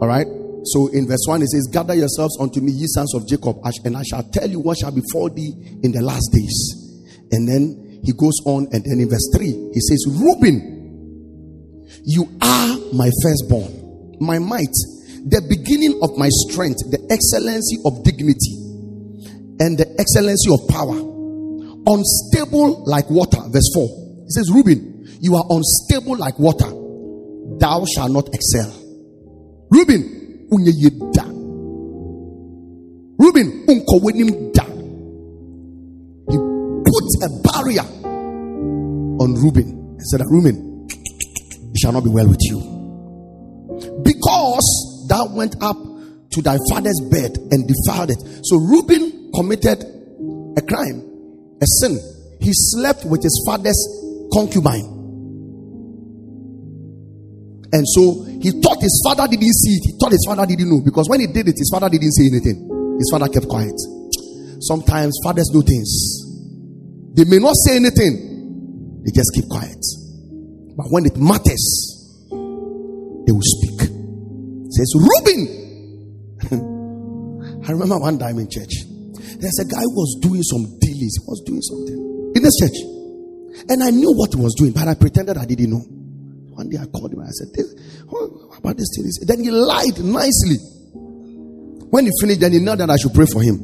All 0.00 0.08
right. 0.08 0.39
So 0.64 0.88
in 0.88 1.08
verse 1.08 1.24
1, 1.26 1.42
it 1.42 1.48
says, 1.48 1.68
Gather 1.72 1.94
yourselves 1.94 2.36
unto 2.40 2.60
me, 2.60 2.72
ye 2.72 2.86
sons 2.86 3.14
of 3.14 3.26
Jacob, 3.26 3.58
and 3.84 3.96
I 3.96 4.02
shall 4.02 4.22
tell 4.22 4.48
you 4.48 4.60
what 4.60 4.78
shall 4.78 4.92
befall 4.92 5.30
thee 5.30 5.52
in 5.82 5.92
the 5.92 6.02
last 6.02 6.28
days. 6.32 6.76
And 7.32 7.48
then 7.48 8.00
he 8.04 8.12
goes 8.12 8.36
on, 8.44 8.68
and 8.72 8.84
then 8.84 9.00
in 9.00 9.08
verse 9.08 9.28
3, 9.34 9.46
he 9.46 9.80
says, 9.80 10.04
Reuben, 10.08 10.80
you 12.04 12.28
are 12.42 12.76
my 12.92 13.10
firstborn, 13.22 14.16
my 14.20 14.38
might, 14.38 14.74
the 15.24 15.44
beginning 15.48 16.00
of 16.02 16.16
my 16.16 16.28
strength, 16.48 16.78
the 16.90 17.00
excellency 17.12 17.76
of 17.84 18.04
dignity, 18.04 18.56
and 19.60 19.76
the 19.76 19.88
excellency 20.00 20.52
of 20.52 20.60
power. 20.68 20.96
Unstable 21.86 22.84
like 22.84 23.08
water. 23.08 23.40
Verse 23.48 23.68
4. 23.74 24.24
He 24.24 24.30
says, 24.30 24.50
Reuben, 24.52 25.08
you 25.20 25.36
are 25.36 25.44
unstable 25.48 26.16
like 26.16 26.38
water. 26.38 26.68
Thou 27.58 27.84
shalt 27.84 28.12
not 28.12 28.28
excel. 28.34 28.72
Reuben, 29.70 30.19
unye 30.50 30.72
ye 30.76 30.90
da. 31.12 31.24
Reuben, 33.18 33.64
unko 33.68 34.00
wenim 34.00 34.52
da. 34.52 34.64
He 36.30 36.36
put 36.86 37.04
a 37.22 37.28
barrier 37.42 37.86
on 39.20 39.34
Reuben 39.34 39.68
and 39.98 40.06
said, 40.06 40.20
Reuben, 40.26 40.86
it 40.88 41.78
shall 41.78 41.92
not 41.92 42.04
be 42.04 42.10
well 42.10 42.28
with 42.28 42.40
you. 42.40 42.58
Because 44.02 45.06
thou 45.08 45.26
went 45.26 45.56
up 45.62 45.76
to 46.30 46.42
thy 46.42 46.56
father's 46.70 47.00
bed 47.10 47.36
and 47.50 47.68
defiled 47.68 48.10
it. 48.10 48.22
So 48.44 48.56
Reuben 48.56 49.30
committed 49.34 49.84
a 50.56 50.62
crime, 50.62 51.02
a 51.60 51.66
sin. 51.80 51.98
He 52.40 52.50
slept 52.52 53.04
with 53.04 53.22
his 53.22 53.42
father's 53.46 53.78
concubine. 54.32 54.99
And 57.72 57.86
so 57.86 58.24
he 58.42 58.50
thought 58.60 58.82
his 58.82 59.00
father 59.06 59.28
didn't 59.30 59.54
see 59.54 59.78
it. 59.78 59.84
He 59.86 59.98
thought 59.98 60.10
his 60.10 60.26
father 60.26 60.44
didn't 60.44 60.70
know 60.70 60.82
because 60.84 61.08
when 61.08 61.20
he 61.20 61.26
did 61.26 61.46
it, 61.46 61.54
his 61.56 61.70
father 61.70 61.88
didn't 61.88 62.10
say 62.12 62.26
anything. 62.26 62.66
His 62.98 63.08
father 63.10 63.28
kept 63.28 63.46
quiet. 63.48 63.78
Sometimes 64.60 65.16
fathers 65.22 65.48
do 65.52 65.62
things. 65.62 65.88
They 67.14 67.24
may 67.24 67.38
not 67.38 67.54
say 67.56 67.76
anything, 67.76 69.02
they 69.04 69.10
just 69.14 69.32
keep 69.34 69.48
quiet. 69.48 69.78
But 70.76 70.86
when 70.90 71.06
it 71.06 71.16
matters, 71.16 71.64
they 72.30 73.32
will 73.32 73.42
speak. 73.42 73.80
Says, 74.70 74.92
Reuben. 74.94 75.58
I 77.66 77.72
remember 77.72 77.98
one 77.98 78.18
time 78.18 78.38
in 78.38 78.50
church, 78.50 78.72
there's 79.38 79.58
a 79.60 79.64
guy 79.64 79.80
who 79.80 79.94
was 79.94 80.18
doing 80.20 80.42
some 80.42 80.78
dealings. 80.80 81.16
He 81.16 81.24
was 81.26 81.42
doing 81.46 81.62
something 81.62 82.32
in 82.34 82.42
this 82.42 82.56
church. 82.58 82.78
And 83.68 83.82
I 83.82 83.90
knew 83.90 84.12
what 84.14 84.32
he 84.34 84.40
was 84.40 84.54
doing, 84.56 84.72
but 84.72 84.88
I 84.88 84.94
pretended 84.94 85.36
I 85.36 85.44
didn't 85.44 85.70
know. 85.70 85.99
One 86.60 86.68
day 86.68 86.76
I 86.76 86.84
called 86.84 87.10
him 87.10 87.20
and 87.20 87.28
I 87.28 87.32
said, 87.32 87.48
"This- 87.54 87.72
What 88.06 88.58
about 88.58 88.76
this 88.76 88.88
thing? 88.94 89.08
He 89.08 89.24
Then 89.24 89.40
he 89.42 89.50
lied 89.50 89.96
nicely. 90.04 90.58
When 91.88 92.04
he 92.04 92.12
finished, 92.20 92.40
then 92.40 92.52
he 92.52 92.58
knelt 92.58 92.78
that 92.80 92.90
I 92.90 92.96
should 93.00 93.14
pray 93.14 93.24
for 93.32 93.40
him. 93.40 93.56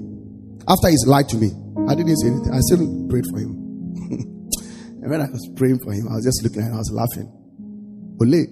After 0.66 0.88
he's 0.88 1.05
lied 1.07 1.28
to 1.28 1.36
me, 1.36 1.53
I 1.86 1.94
didn't 1.94 2.16
say 2.16 2.28
anything. 2.28 2.55
I 2.55 2.61
still 2.61 3.07
prayed 3.11 3.26
for 3.30 3.38
him. 3.38 3.53
and 5.03 5.11
when 5.11 5.20
I 5.20 5.28
was 5.28 5.47
praying 5.57 5.80
for 5.80 5.92
him, 5.92 6.09
I 6.09 6.14
was 6.16 6.24
just 6.24 6.42
looking 6.42 6.62
at 6.62 6.68
him, 6.68 6.74
I 6.74 6.78
was 6.78 6.90
laughing. 6.90 7.28
Ole. 8.18 8.47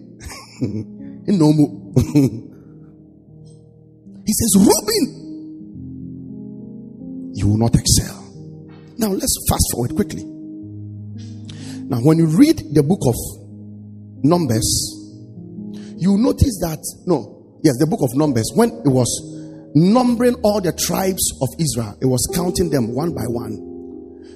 He 4.26 4.32
says, 4.32 4.56
Reuben, 4.56 5.04
you 7.34 7.46
will 7.48 7.58
not 7.58 7.74
excel. 7.74 8.24
Now 8.96 9.08
let's 9.08 9.36
fast 9.50 9.64
forward 9.72 9.94
quickly. 9.94 10.24
Now, 10.24 11.98
when 12.00 12.16
you 12.16 12.26
read 12.26 12.56
the 12.72 12.82
book 12.82 13.00
of 13.06 13.14
Numbers, 14.24 14.64
you 15.96 16.16
notice 16.18 16.58
that 16.64 16.80
no, 17.06 17.60
yes, 17.62 17.76
the 17.78 17.86
book 17.86 18.00
of 18.02 18.16
Numbers, 18.16 18.50
when 18.54 18.70
it 18.70 18.88
was 18.88 19.06
numbering 19.74 20.34
all 20.42 20.60
the 20.60 20.72
tribes 20.72 21.22
of 21.42 21.48
Israel, 21.60 21.96
it 22.00 22.06
was 22.06 22.26
counting 22.34 22.70
them 22.70 22.94
one 22.94 23.14
by 23.14 23.28
one. 23.28 23.52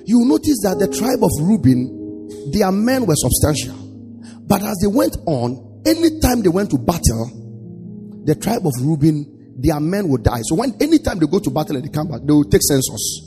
You 0.05 0.24
notice 0.28 0.61
that 0.62 0.76
the 0.78 0.89
tribe 0.93 1.24
of 1.24 1.32
Reuben, 1.41 2.53
their 2.53 2.70
men 2.70 3.07
were 3.07 3.16
substantial, 3.16 3.76
but 4.47 4.62
as 4.62 4.76
they 4.80 4.89
went 4.89 5.16
on, 5.26 5.82
anytime 5.86 6.43
they 6.43 6.49
went 6.49 6.70
to 6.70 6.78
battle, 6.78 7.32
the 8.24 8.34
tribe 8.34 8.66
of 8.66 8.72
Reuben, 8.80 9.57
their 9.57 9.80
men 9.80 10.09
would 10.09 10.22
die. 10.22 10.41
So 10.45 10.57
when 10.57 10.76
anytime 10.80 11.18
they 11.18 11.26
go 11.26 11.41
to 11.41 11.51
battle 11.51 11.76
and 11.76 11.84
they 11.84 11.91
come 11.91 12.09
back, 12.09 12.20
they 12.24 12.32
will 12.32 12.45
take 12.45 12.62
census. 12.62 13.24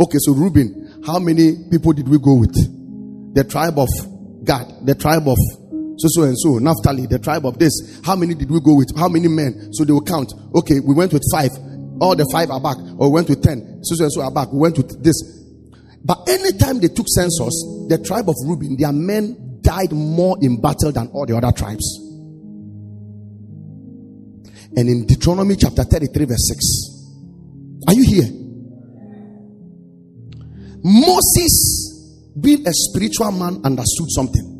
Okay, 0.00 0.18
so 0.18 0.32
Reuben, 0.32 1.02
how 1.04 1.18
many 1.18 1.68
people 1.70 1.92
did 1.92 2.08
we 2.08 2.18
go 2.18 2.34
with? 2.34 2.54
The 3.34 3.44
tribe 3.44 3.78
of 3.78 3.88
Gad, 4.44 4.66
the 4.84 4.94
tribe 4.94 5.28
of 5.28 5.36
so 5.98 6.08
so 6.08 6.22
and 6.22 6.38
so, 6.38 6.58
Naphtali, 6.58 7.06
the 7.06 7.18
tribe 7.18 7.46
of 7.46 7.58
this. 7.58 8.00
How 8.04 8.16
many 8.16 8.34
did 8.34 8.50
we 8.50 8.60
go 8.60 8.74
with? 8.74 8.96
How 8.96 9.08
many 9.08 9.28
men? 9.28 9.72
So 9.72 9.84
they 9.84 9.92
will 9.92 10.04
count. 10.04 10.32
Okay, 10.54 10.80
we 10.80 10.94
went 10.94 11.12
with 11.12 11.22
five. 11.30 11.50
All 12.00 12.16
the 12.16 12.26
five 12.32 12.50
are 12.50 12.60
back. 12.60 12.76
Or 12.98 13.08
we 13.08 13.14
went 13.14 13.28
with 13.28 13.42
ten. 13.42 13.78
So 13.84 13.94
so 13.94 14.04
and 14.04 14.12
so 14.12 14.22
are 14.22 14.32
back. 14.32 14.50
We 14.52 14.58
went 14.58 14.78
with 14.78 15.02
this. 15.02 15.14
But 16.04 16.28
anytime 16.28 16.80
they 16.80 16.88
took 16.88 17.06
census, 17.06 17.54
the 17.88 18.02
tribe 18.04 18.28
of 18.28 18.34
Reuben, 18.44 18.76
their 18.76 18.92
men 18.92 19.60
died 19.60 19.92
more 19.92 20.36
in 20.40 20.60
battle 20.60 20.90
than 20.90 21.08
all 21.14 21.26
the 21.26 21.36
other 21.36 21.52
tribes. 21.52 21.86
And 24.74 24.88
in 24.88 25.06
Deuteronomy 25.06 25.54
chapter 25.56 25.84
33, 25.84 26.24
verse 26.24 26.48
6. 26.48 27.86
Are 27.88 27.94
you 27.94 28.04
here? 28.04 28.30
Moses, 30.82 31.81
being 32.40 32.66
a 32.66 32.72
spiritual 32.72 33.32
man, 33.32 33.60
understood 33.64 34.08
something 34.10 34.52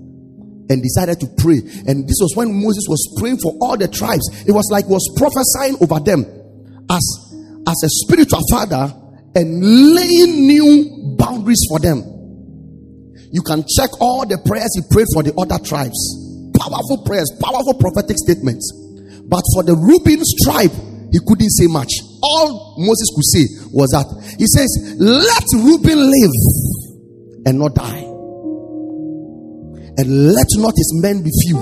and 0.68 0.83
decided 0.83 1.20
to 1.20 1.27
pray. 1.39 1.61
And 1.87 2.09
this 2.09 2.18
was 2.20 2.33
when 2.35 2.53
Moses 2.53 2.85
was 2.89 3.01
praying 3.18 3.39
for 3.39 3.53
all 3.61 3.77
the 3.77 3.89
tribes. 3.89 4.25
It 4.47 4.53
was 4.53 4.68
like 4.70 4.89
was 4.89 5.05
prophesying 5.16 5.77
over 5.81 6.01
them 6.01 6.25
as, 6.91 7.05
as 7.68 7.79
a 7.85 7.91
spiritual 8.05 8.41
father 8.51 8.93
and 9.35 9.49
laying 9.95 10.47
new 10.47 11.16
boundaries 11.18 11.61
for 11.68 11.79
them. 11.79 12.05
You 13.33 13.41
can 13.41 13.64
check 13.64 13.89
all 14.01 14.29
the 14.29 14.37
prayers 14.45 14.77
he 14.77 14.85
prayed 14.93 15.09
for 15.16 15.23
the 15.25 15.33
other 15.41 15.57
tribes. 15.64 15.97
Powerful 16.53 17.05
prayers, 17.05 17.33
powerful 17.41 17.75
prophetic 17.81 18.20
statements. 18.20 18.68
But 19.25 19.41
for 19.57 19.64
the 19.64 19.73
Reuben's 19.73 20.29
tribe, 20.45 20.73
he 21.12 21.20
couldn't 21.25 21.53
say 21.57 21.68
much. 21.68 21.89
All 22.20 22.77
Moses 22.77 23.09
could 23.12 23.29
say 23.33 23.45
was 23.73 23.89
that 23.97 24.09
he 24.37 24.45
says, 24.49 24.68
Let 25.01 25.45
Reuben 25.64 25.97
live 25.97 26.37
and 27.47 27.59
not 27.59 27.74
die. 27.74 28.05
And 29.97 30.32
let 30.32 30.47
not 30.57 30.74
his 30.76 30.93
men 31.03 31.22
be 31.22 31.30
few. 31.45 31.59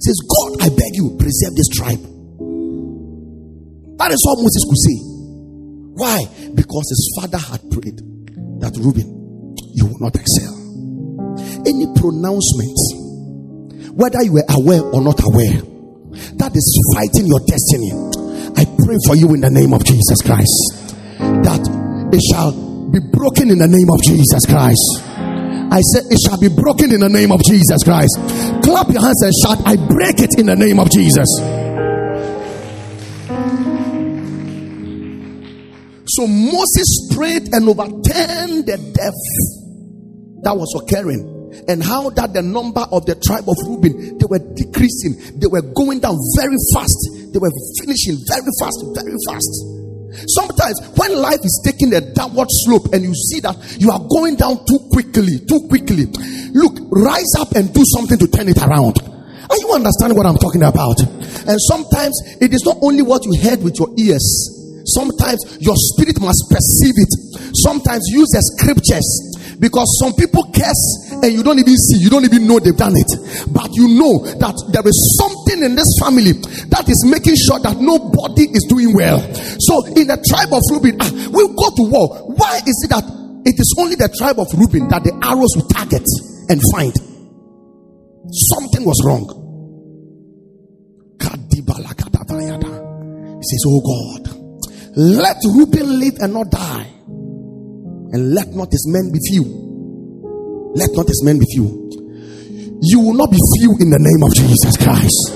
Says, 0.00 0.18
God, 0.24 0.62
I 0.62 0.68
beg 0.70 0.94
you, 0.94 1.16
preserve 1.18 1.54
this 1.56 1.68
tribe. 1.68 2.00
That 3.98 4.12
is 4.12 4.22
all 4.26 4.40
Moses 4.40 4.64
could 4.64 4.78
say. 4.78 4.98
Why? 5.98 6.24
Because 6.54 6.86
his 6.88 7.12
father 7.18 7.38
had 7.38 7.60
prayed 7.70 7.98
that 8.62 8.76
Reuben, 8.78 9.56
you 9.74 9.86
will 9.86 9.98
not 9.98 10.14
excel. 10.14 10.54
Any 11.66 11.86
pronouncement, 11.98 12.78
whether 13.98 14.22
you 14.22 14.32
were 14.34 14.46
aware 14.48 14.82
or 14.82 15.02
not 15.02 15.18
aware, 15.26 15.60
that 16.38 16.52
is 16.54 16.66
fighting 16.94 17.26
your 17.26 17.42
destiny. 17.42 17.90
I 18.56 18.64
pray 18.86 18.96
for 19.06 19.16
you 19.18 19.34
in 19.34 19.42
the 19.42 19.50
name 19.50 19.74
of 19.74 19.84
Jesus 19.84 20.22
Christ 20.22 20.94
that 21.18 21.62
it 22.14 22.22
shall 22.30 22.67
be 22.90 23.00
broken 23.00 23.50
in 23.50 23.58
the 23.58 23.68
name 23.68 23.90
of 23.92 24.00
Jesus 24.02 24.46
Christ. 24.46 25.04
I 25.70 25.80
said 25.92 26.08
it 26.08 26.18
shall 26.24 26.40
be 26.40 26.48
broken 26.48 26.92
in 26.92 27.00
the 27.00 27.08
name 27.08 27.30
of 27.30 27.42
Jesus 27.44 27.84
Christ. 27.84 28.16
Clap 28.64 28.88
your 28.88 29.02
hands 29.04 29.20
and 29.22 29.34
shout, 29.44 29.60
I 29.68 29.76
break 29.76 30.20
it 30.20 30.38
in 30.38 30.46
the 30.46 30.56
name 30.56 30.80
of 30.80 30.90
Jesus. 30.90 31.28
So 36.16 36.26
Moses 36.26 37.12
prayed 37.14 37.52
and 37.52 37.68
overturned 37.68 38.64
the 38.64 38.80
death 38.96 39.22
that 40.42 40.56
was 40.56 40.72
occurring. 40.74 41.36
And 41.68 41.82
how 41.82 42.08
that 42.10 42.32
the 42.32 42.42
number 42.42 42.84
of 42.92 43.04
the 43.04 43.16
tribe 43.20 43.44
of 43.44 43.56
Reuben 43.68 44.16
they 44.16 44.28
were 44.28 44.40
decreasing, 44.56 45.38
they 45.38 45.48
were 45.48 45.62
going 45.76 46.00
down 46.00 46.16
very 46.36 46.56
fast, 46.72 46.96
they 47.32 47.38
were 47.38 47.52
finishing 47.80 48.16
very 48.24 48.48
fast, 48.60 48.80
very 48.96 49.16
fast. 49.28 49.77
Sometimes 50.26 50.80
when 50.96 51.14
life 51.20 51.40
is 51.44 51.62
taking 51.64 51.94
a 51.94 52.00
downward 52.00 52.48
slope 52.50 52.90
and 52.92 53.04
you 53.04 53.14
see 53.14 53.40
that 53.40 53.54
you 53.78 53.90
are 53.90 54.02
going 54.10 54.34
down 54.36 54.64
too 54.66 54.80
quickly, 54.90 55.38
too 55.46 55.68
quickly, 55.68 56.06
look, 56.54 56.74
rise 56.90 57.32
up 57.38 57.52
and 57.52 57.72
do 57.72 57.82
something 57.94 58.18
to 58.18 58.26
turn 58.26 58.48
it 58.48 58.58
around. 58.58 58.98
Are 59.48 59.56
you 59.56 59.70
understanding 59.72 60.16
what 60.16 60.26
I'm 60.26 60.36
talking 60.36 60.62
about? 60.62 61.00
And 61.00 61.56
sometimes 61.70 62.18
it 62.40 62.52
is 62.52 62.64
not 62.66 62.76
only 62.82 63.02
what 63.02 63.24
you 63.24 63.32
heard 63.40 63.62
with 63.62 63.78
your 63.78 63.88
ears. 63.96 64.24
Sometimes 64.84 65.40
your 65.60 65.76
spirit 65.76 66.20
must 66.20 66.48
perceive 66.48 66.96
it. 66.96 67.12
Sometimes 67.64 68.04
use 68.08 68.28
the 68.32 68.42
scriptures 68.56 69.06
because 69.58 69.86
some 69.98 70.14
people 70.14 70.46
curse 70.54 71.18
and 71.22 71.32
you 71.34 71.42
don't 71.42 71.58
even 71.58 71.76
see, 71.76 71.98
you 71.98 72.10
don't 72.10 72.24
even 72.24 72.46
know 72.46 72.58
they've 72.58 72.76
done 72.76 72.94
it. 72.94 73.10
But 73.50 73.74
you 73.74 73.90
know 73.98 74.22
that 74.38 74.54
there 74.70 74.86
is 74.86 74.98
something 75.18 75.62
in 75.66 75.74
this 75.74 75.90
family 75.98 76.32
that 76.70 76.86
is 76.86 77.02
making 77.04 77.34
sure 77.34 77.58
that 77.60 77.78
nobody 77.82 78.46
is 78.54 78.66
doing 78.70 78.94
well. 78.94 79.18
So 79.58 79.86
in 79.98 80.06
the 80.06 80.18
tribe 80.22 80.54
of 80.54 80.62
Reuben, 80.70 80.96
ah, 81.02 81.10
we'll 81.34 81.54
go 81.58 81.68
to 81.74 81.84
war. 81.90 82.34
Why 82.38 82.62
is 82.62 82.78
it 82.86 82.90
that 82.94 83.04
it 83.46 83.58
is 83.58 83.70
only 83.78 83.96
the 83.98 84.08
tribe 84.14 84.38
of 84.38 84.46
Reuben 84.54 84.86
that 84.88 85.02
the 85.02 85.14
arrows 85.26 85.52
will 85.58 85.66
target 85.66 86.06
and 86.48 86.62
find? 86.70 86.94
Something 88.30 88.86
was 88.86 89.02
wrong. 89.04 89.48
He 93.38 93.44
says, 93.44 93.62
Oh 93.66 93.80
God, 93.80 94.22
let 94.96 95.36
Reuben 95.44 96.00
live 96.00 96.14
and 96.20 96.34
not 96.34 96.50
die, 96.50 96.86
and 98.12 98.34
let 98.34 98.48
not 98.54 98.72
his 98.72 98.86
men 98.88 99.12
be 99.12 99.18
few. 99.28 99.44
Let 100.74 100.90
not 100.92 101.06
his 101.08 101.22
men 101.24 101.38
be 101.38 101.46
few. 101.52 101.88
You 102.82 103.00
will 103.00 103.14
not 103.14 103.30
be 103.30 103.38
few 103.58 103.76
in 103.80 103.90
the 103.90 103.98
name 103.98 104.22
of 104.22 104.32
Jesus 104.34 104.76
Christ. 104.76 105.34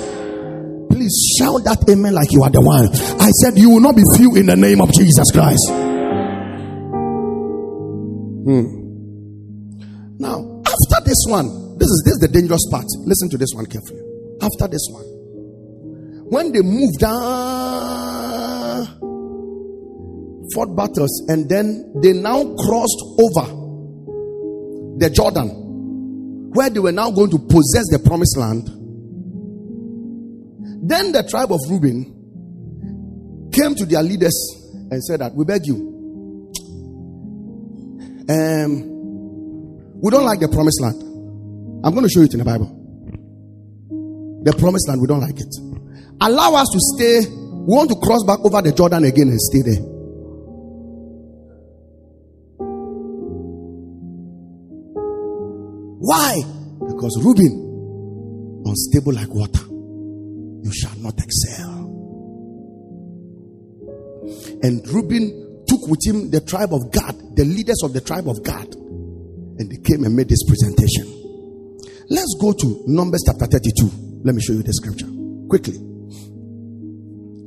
Please 0.88 1.36
shout 1.38 1.64
that 1.64 1.82
amen 1.90 2.14
like 2.14 2.30
you 2.30 2.42
are 2.42 2.50
the 2.50 2.60
one. 2.60 2.86
I 3.20 3.30
said, 3.42 3.58
You 3.58 3.70
will 3.70 3.80
not 3.80 3.96
be 3.96 4.04
few 4.16 4.36
in 4.36 4.46
the 4.46 4.56
name 4.56 4.80
of 4.80 4.92
Jesus 4.92 5.30
Christ. 5.32 5.66
Hmm. 8.46 8.82
Now, 10.22 10.62
after 10.62 10.98
this 11.04 11.24
one, 11.26 11.78
this 11.78 11.88
is 11.88 12.02
this 12.04 12.14
is 12.14 12.20
the 12.20 12.30
dangerous 12.30 12.62
part. 12.70 12.86
Listen 13.02 13.28
to 13.30 13.38
this 13.38 13.50
one 13.54 13.66
carefully. 13.66 14.02
After 14.40 14.68
this 14.68 14.86
one, 14.90 15.04
when 16.30 16.52
they 16.52 16.62
move 16.62 16.96
down 16.98 17.61
fought 20.54 20.74
battles 20.76 21.24
and 21.28 21.48
then 21.48 21.92
they 22.02 22.12
now 22.12 22.42
crossed 22.56 23.02
over 23.18 23.46
the 24.98 25.10
Jordan 25.10 26.50
where 26.54 26.68
they 26.70 26.80
were 26.80 26.92
now 26.92 27.10
going 27.10 27.30
to 27.30 27.38
possess 27.38 27.88
the 27.90 27.98
promised 28.04 28.36
land. 28.36 28.66
Then 30.88 31.12
the 31.12 31.22
tribe 31.28 31.50
of 31.52 31.60
Reuben 31.70 33.50
came 33.52 33.74
to 33.74 33.86
their 33.86 34.02
leaders 34.02 34.34
and 34.90 35.02
said 35.02 35.20
that 35.20 35.34
we 35.34 35.44
beg 35.44 35.66
you. 35.66 35.76
Um, 38.28 38.92
we 40.00 40.10
don't 40.10 40.24
like 40.24 40.40
the 40.40 40.48
promised 40.48 40.80
land. 40.82 41.00
I'm 41.84 41.94
going 41.94 42.04
to 42.04 42.10
show 42.10 42.20
you 42.20 42.26
it 42.26 42.32
in 42.34 42.38
the 42.38 42.44
Bible. 42.44 42.66
The 44.44 44.52
promised 44.58 44.88
land, 44.88 45.00
we 45.00 45.06
don't 45.06 45.20
like 45.20 45.38
it. 45.38 45.54
Allow 46.20 46.54
us 46.54 46.68
to 46.68 46.78
stay. 46.96 47.20
We 47.30 47.74
want 47.74 47.90
to 47.90 47.96
cross 47.96 48.24
back 48.26 48.40
over 48.44 48.60
the 48.60 48.72
Jordan 48.72 49.04
again 49.04 49.28
and 49.28 49.40
stay 49.40 49.62
there. 49.62 49.91
Because 57.02 57.18
Reuben, 57.24 58.62
unstable 58.64 59.12
like 59.14 59.34
water, 59.34 59.66
you 60.62 60.70
shall 60.72 60.96
not 60.98 61.18
excel. 61.18 61.82
And 64.62 64.86
Reuben 64.86 65.64
took 65.66 65.88
with 65.88 65.98
him 66.06 66.30
the 66.30 66.40
tribe 66.46 66.72
of 66.72 66.92
Gad, 66.92 67.18
the 67.34 67.44
leaders 67.44 67.82
of 67.82 67.92
the 67.92 68.00
tribe 68.00 68.28
of 68.28 68.44
Gad, 68.44 68.72
and 68.76 69.68
they 69.68 69.78
came 69.82 70.04
and 70.04 70.14
made 70.14 70.28
this 70.28 70.46
presentation. 70.46 71.10
Let's 72.08 72.38
go 72.40 72.52
to 72.52 72.84
Numbers 72.86 73.24
chapter 73.26 73.46
32. 73.46 74.22
Let 74.22 74.36
me 74.36 74.40
show 74.40 74.52
you 74.52 74.62
the 74.62 74.72
scripture 74.72 75.10
quickly. 75.50 75.82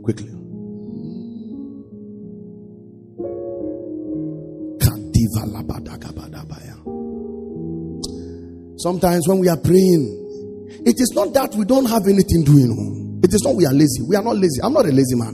Quickly. 0.04 0.36
Kadiva 4.84 5.48
labadagabadabaya. 5.48 6.35
Sometimes 8.86 9.28
when 9.28 9.40
we 9.40 9.50
are 9.50 9.58
praying, 9.58 10.06
it 10.86 11.02
is 11.02 11.10
not 11.18 11.34
that 11.34 11.56
we 11.58 11.66
don't 11.66 11.90
have 11.90 12.06
anything 12.06 12.46
doing. 12.46 13.18
It 13.26 13.34
is 13.34 13.42
not 13.42 13.56
we 13.58 13.66
are 13.66 13.74
lazy. 13.74 14.06
We 14.06 14.16
are 14.16 14.22
not 14.22 14.38
lazy. 14.38 14.62
I'm 14.62 14.74
not 14.78 14.86
a 14.86 14.94
lazy 14.94 15.18
man. 15.18 15.34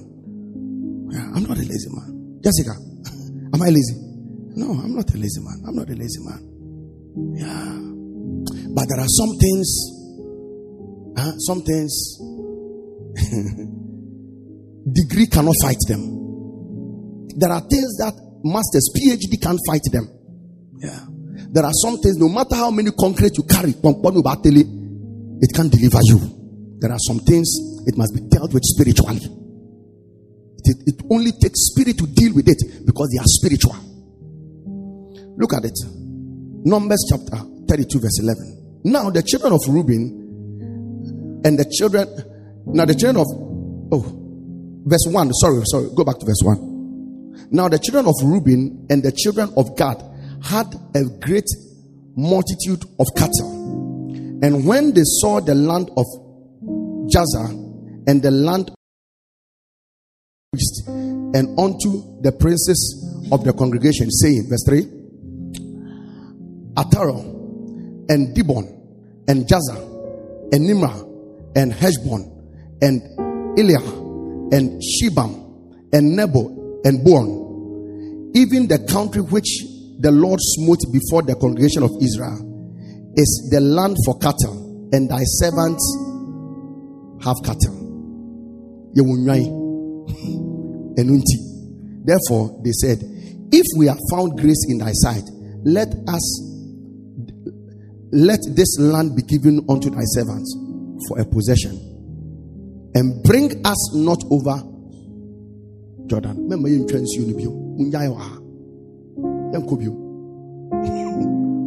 I'm 1.36 1.44
not 1.44 1.60
a 1.60 1.66
lazy 1.68 1.92
man. 1.92 2.40
Jessica, 2.40 2.72
am 3.52 3.60
I 3.60 3.68
lazy? 3.68 4.00
No, 4.56 4.72
I'm 4.72 4.96
not 4.96 5.12
a 5.12 5.18
lazy 5.20 5.44
man. 5.44 5.68
I'm 5.68 5.76
not 5.76 5.90
a 5.92 5.96
lazy 6.00 6.24
man. 6.24 6.40
Yeah. 7.36 7.76
But 8.72 8.88
there 8.88 9.04
are 9.04 9.12
some 9.20 9.36
things, 9.36 9.68
huh, 11.20 11.36
some 11.44 11.60
things, 11.68 11.92
degree 14.96 15.28
cannot 15.28 15.60
fight 15.60 15.84
them. 15.92 17.28
There 17.36 17.52
are 17.52 17.68
things 17.68 18.00
that 18.00 18.16
masters, 18.48 18.88
PhD 18.96 19.36
can't 19.44 19.60
fight 19.68 19.84
them. 19.92 20.08
Yeah. 20.80 21.11
There 21.52 21.66
are 21.66 21.74
some 21.74 21.98
things, 21.98 22.18
no 22.18 22.30
matter 22.30 22.56
how 22.56 22.72
many 22.72 22.92
concrete 22.98 23.38
you 23.38 23.44
carry, 23.44 23.72
it 23.72 23.82
can't 25.54 25.72
deliver 25.72 26.00
you. 26.04 26.78
There 26.80 26.92
are 26.92 27.00
some 27.00 27.20
things, 27.20 27.52
it 27.86 27.98
must 27.98 28.16
be 28.16 28.22
dealt 28.30 28.54
with 28.54 28.64
spiritually. 28.64 29.20
It, 30.64 30.78
it 30.86 31.02
only 31.12 31.32
takes 31.34 31.68
spirit 31.74 31.98
to 31.98 32.08
deal 32.08 32.34
with 32.34 32.48
it 32.48 32.86
because 32.86 33.10
they 33.12 33.20
are 33.20 33.28
spiritual. 33.28 33.76
Look 35.38 35.54
at 35.54 35.66
it. 35.66 35.78
Numbers 36.64 37.04
chapter 37.10 37.44
32, 37.68 38.00
verse 38.00 38.20
11. 38.22 38.82
Now 38.86 39.10
the 39.10 39.22
children 39.22 39.52
of 39.54 39.60
Reuben 39.68 41.42
and 41.44 41.60
the 41.60 41.66
children, 41.66 42.08
now 42.68 42.86
the 42.86 42.96
children 42.96 43.18
of, 43.18 43.28
oh, 43.92 44.06
verse 44.86 45.06
1, 45.06 45.34
sorry, 45.34 45.62
sorry, 45.66 45.90
go 45.96 46.06
back 46.06 46.18
to 46.20 46.26
verse 46.26 46.42
1. 46.44 47.50
Now 47.52 47.68
the 47.68 47.80
children 47.80 48.08
of 48.08 48.16
Reuben 48.24 48.88
and 48.90 49.04
the 49.04 49.12
children 49.12 49.52
of 49.58 49.76
Gad 49.76 50.02
had 50.44 50.68
a 50.96 51.04
great 51.20 51.48
multitude 52.16 52.84
of 53.00 53.08
cattle. 53.16 54.40
And 54.44 54.66
when 54.66 54.94
they 54.94 55.04
saw 55.04 55.40
the 55.40 55.56
land 55.56 55.90
of 55.96 56.06
Jazer 57.10 57.50
and 58.08 58.22
the 58.22 58.32
land 58.32 58.72
priest 60.52 60.88
and 60.88 61.60
unto 61.60 62.22
the 62.22 62.32
princes 62.32 63.30
of 63.32 63.44
the 63.44 63.54
congregation, 63.54 64.10
saying, 64.12 64.48
verse 64.50 64.64
3 64.68 64.82
Ataro 66.76 67.20
and 68.10 68.36
Dibon 68.36 68.66
and 69.28 69.46
Jazer 69.46 69.78
and 70.52 70.68
Nimrah 70.68 71.08
and 71.56 71.72
Heshbon 71.72 72.24
and 72.82 73.02
Elealeh 73.58 74.54
and 74.54 74.82
Shebam 74.82 75.90
and 75.94 76.16
Nebo 76.16 76.82
and 76.84 77.04
Beon, 77.06 78.32
even 78.34 78.68
the 78.68 78.80
country 78.90 79.22
which 79.22 79.71
the 80.02 80.12
Lord 80.12 80.40
smote 80.42 80.80
before 80.92 81.22
the 81.22 81.36
congregation 81.36 81.84
of 81.84 81.92
Israel, 82.02 83.14
is 83.16 83.50
the 83.52 83.62
land 83.62 83.96
for 84.06 84.18
cattle, 84.18 84.90
and 84.94 85.10
thy 85.10 85.22
servants 85.24 85.84
have 87.24 87.38
cattle. 87.46 87.78
Therefore, 92.04 92.60
they 92.64 92.72
said, 92.72 93.00
If 93.52 93.66
we 93.78 93.88
have 93.88 94.00
found 94.10 94.40
grace 94.40 94.66
in 94.70 94.80
thy 94.80 94.92
sight, 94.92 95.24
let 95.64 95.94
us 96.08 96.48
let 98.12 98.40
this 98.56 98.80
land 98.80 99.16
be 99.16 99.22
given 99.22 99.64
unto 99.70 99.90
thy 99.90 100.04
servants 100.04 100.56
for 101.08 101.20
a 101.20 101.26
possession, 101.26 101.78
and 102.96 103.24
bring 103.24 103.66
us 103.66 103.96
not 103.96 104.24
over 104.32 104.58
Jordan. 106.08 106.50
Remember, 106.50 106.70
you 106.70 106.86
you 109.54 109.60
ha. 109.60 109.60
Yanko 109.60 109.76
bio. 109.76 109.92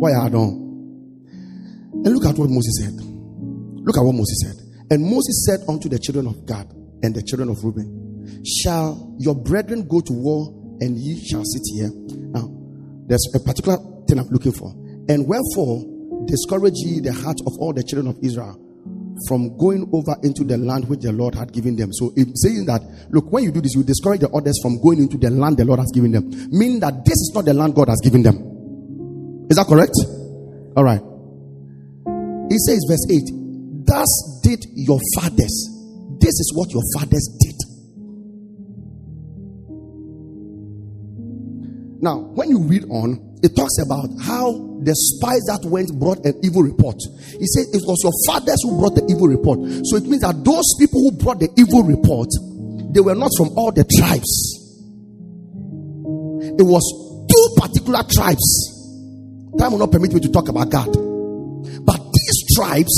Why 0.00 0.12
are 0.12 0.30
done? 0.30 0.60
And 2.04 2.14
look 2.14 2.24
at 2.26 2.36
what 2.38 2.50
Moses 2.50 2.80
said. 2.80 2.94
Look 2.94 3.96
at 3.96 4.02
what 4.02 4.14
Moses 4.14 4.42
said. 4.42 4.56
And 4.90 5.02
Moses 5.02 5.46
said 5.46 5.60
unto 5.68 5.88
the 5.88 5.98
children 5.98 6.26
of 6.26 6.46
Gad 6.46 6.68
and 7.02 7.14
the 7.14 7.22
children 7.22 7.48
of 7.48 7.62
Reuben, 7.62 8.44
Shall 8.44 9.14
your 9.18 9.34
brethren 9.34 9.86
go 9.86 10.00
to 10.00 10.12
war 10.12 10.48
and 10.80 10.98
ye 10.98 11.24
shall 11.26 11.44
sit 11.44 11.62
here? 11.74 11.90
Now, 12.32 12.48
there's 13.06 13.26
a 13.34 13.40
particular 13.40 13.78
thing 14.08 14.18
I'm 14.18 14.28
looking 14.28 14.52
for. 14.52 14.70
And 15.08 15.26
wherefore 15.28 15.84
discourage 16.26 16.74
ye 16.76 17.00
the 17.00 17.12
heart 17.12 17.38
of 17.46 17.52
all 17.58 17.72
the 17.72 17.82
children 17.82 18.08
of 18.08 18.18
Israel 18.22 18.63
from 19.28 19.56
going 19.56 19.88
over 19.92 20.16
into 20.22 20.44
the 20.44 20.56
land 20.58 20.88
which 20.88 21.00
the 21.00 21.12
Lord 21.12 21.34
had 21.34 21.52
given 21.52 21.76
them. 21.76 21.92
So 21.92 22.12
it's 22.16 22.42
saying 22.42 22.66
that, 22.66 22.82
look, 23.10 23.30
when 23.30 23.44
you 23.44 23.52
do 23.52 23.60
this, 23.60 23.74
you 23.74 23.82
discourage 23.82 24.20
the 24.20 24.30
others 24.30 24.58
from 24.62 24.80
going 24.82 24.98
into 24.98 25.18
the 25.18 25.30
land 25.30 25.56
the 25.56 25.64
Lord 25.64 25.80
has 25.80 25.90
given 25.92 26.10
them. 26.12 26.30
Meaning 26.50 26.80
that 26.80 27.04
this 27.04 27.14
is 27.14 27.32
not 27.34 27.44
the 27.44 27.54
land 27.54 27.74
God 27.74 27.88
has 27.88 28.00
given 28.02 28.22
them. 28.22 28.36
Is 29.48 29.56
that 29.56 29.66
correct? 29.66 29.94
All 30.76 30.84
right. 30.84 31.02
He 32.50 32.58
says, 32.58 32.84
verse 32.88 33.06
8, 33.10 33.86
Thus 33.86 34.40
did 34.42 34.64
your 34.74 34.98
fathers. 35.16 35.70
This 36.18 36.34
is 36.40 36.52
what 36.54 36.70
your 36.72 36.82
fathers 36.98 37.28
did. 37.40 37.54
Now, 42.02 42.18
when 42.18 42.50
you 42.50 42.58
read 42.60 42.84
on, 42.90 43.33
it 43.44 43.52
talks 43.54 43.76
about 43.76 44.08
how 44.24 44.56
the 44.80 44.96
spies 44.96 45.44
that 45.52 45.60
went 45.68 45.92
brought 46.00 46.24
an 46.24 46.32
evil 46.40 46.64
report. 46.64 46.96
He 47.36 47.44
said 47.44 47.68
it 47.76 47.84
was 47.84 48.00
your 48.00 48.16
fathers 48.24 48.56
who 48.64 48.80
brought 48.80 48.96
the 48.96 49.04
evil 49.04 49.28
report. 49.28 49.60
So 49.84 50.00
it 50.00 50.08
means 50.08 50.24
that 50.24 50.40
those 50.48 50.64
people 50.80 51.04
who 51.04 51.12
brought 51.12 51.44
the 51.44 51.52
evil 51.60 51.84
report, 51.84 52.32
they 52.96 53.04
were 53.04 53.12
not 53.12 53.28
from 53.36 53.52
all 53.52 53.68
the 53.68 53.84
tribes. 53.84 54.32
It 56.56 56.64
was 56.64 56.80
two 57.28 57.46
particular 57.60 58.00
tribes. 58.08 58.48
Time 59.60 59.76
will 59.76 59.84
not 59.84 59.92
permit 59.92 60.16
me 60.16 60.24
to 60.24 60.32
talk 60.32 60.48
about 60.48 60.72
Gad. 60.72 60.88
But 61.84 62.00
these 62.00 62.56
tribes, 62.56 62.96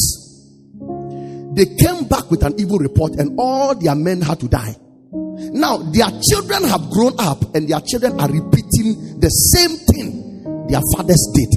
they 1.59 1.67
came 1.75 2.07
back 2.07 2.31
with 2.31 2.47
an 2.47 2.55
evil 2.55 2.79
report, 2.79 3.19
and 3.19 3.35
all 3.35 3.75
their 3.75 3.99
men 3.99 4.23
had 4.23 4.39
to 4.41 4.49
die. 4.49 4.79
Now, 5.59 5.83
their 5.91 6.11
children 6.23 6.71
have 6.71 6.87
grown 6.95 7.19
up, 7.19 7.43
and 7.59 7.67
their 7.67 7.83
children 7.83 8.15
are 8.23 8.31
repeating 8.31 9.19
the 9.19 9.31
same 9.31 9.75
thing 9.91 10.26
their 10.69 10.81
fathers 10.95 11.23
did. 11.35 11.53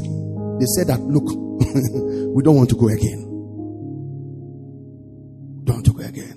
They 0.59 0.67
said 0.75 0.87
that, 0.87 0.99
look, 1.01 1.25
we 2.35 2.43
don't 2.43 2.55
want 2.55 2.69
to 2.69 2.75
go 2.75 2.89
again. 2.89 3.25
Don't 5.63 5.75
want 5.77 5.85
to 5.85 5.93
go 5.93 6.03
again. 6.03 6.35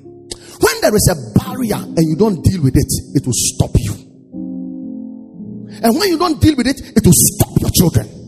When 0.61 0.81
there 0.81 0.95
is 0.95 1.09
a 1.11 1.17
barrier 1.39 1.77
and 1.77 1.99
you 1.99 2.17
don't 2.17 2.43
deal 2.43 2.63
with 2.63 2.77
it, 2.77 2.93
it 3.15 3.27
will 3.27 3.35
stop 3.35 3.71
you. 3.75 3.93
And 5.83 5.99
when 5.99 6.09
you 6.09 6.19
don't 6.19 6.41
deal 6.41 6.55
with 6.57 6.67
it, 6.67 6.81
it 6.81 7.05
will 7.05 7.13
stop 7.13 7.61
your 7.61 7.71
children. 7.71 8.22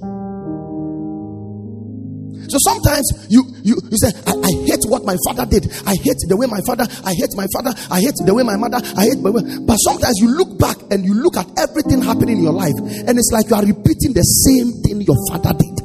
So 2.55 2.71
sometimes 2.71 3.27
you 3.35 3.43
you, 3.67 3.75
you 3.91 3.99
say, 3.99 4.15
I, 4.31 4.31
I 4.31 4.51
hate 4.63 4.87
what 4.87 5.03
my 5.03 5.19
father 5.27 5.43
did. 5.43 5.67
I 5.91 5.99
hate 5.99 6.23
the 6.31 6.39
way 6.39 6.47
my 6.47 6.63
father, 6.63 6.87
I 7.03 7.11
hate 7.11 7.35
my 7.35 7.51
father, 7.51 7.75
I 7.91 7.99
hate 7.99 8.15
the 8.23 8.31
way 8.31 8.47
my 8.47 8.55
mother, 8.55 8.79
I 8.95 9.11
hate 9.11 9.19
my 9.19 9.35
but 9.35 9.75
sometimes 9.83 10.15
you 10.23 10.31
look 10.31 10.55
back 10.55 10.79
and 10.95 11.03
you 11.03 11.19
look 11.19 11.35
at 11.35 11.51
everything 11.59 11.99
happening 11.99 12.39
in 12.39 12.47
your 12.47 12.55
life, 12.55 12.79
and 12.79 13.19
it's 13.19 13.35
like 13.35 13.51
you 13.51 13.59
are 13.59 13.67
repeating 13.67 14.15
the 14.15 14.23
same 14.23 14.71
thing 14.87 15.03
your 15.03 15.19
father 15.35 15.51
did. 15.51 15.77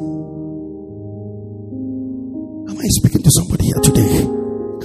Am 2.69 2.77
I 2.77 2.85
speaking 3.01 3.25
to 3.25 3.31
somebody 3.33 3.65
here 3.65 3.81
today? 3.81 4.29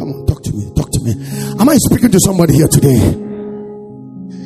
Come 0.00 0.08
on, 0.08 0.24
talk 0.24 0.40
to 0.40 0.52
me, 0.56 0.64
talk 0.72 0.88
to 0.88 1.00
me. 1.04 1.12
Am 1.60 1.68
I 1.68 1.76
speaking 1.84 2.08
to 2.16 2.20
somebody 2.24 2.56
here 2.56 2.72
today? 2.72 3.23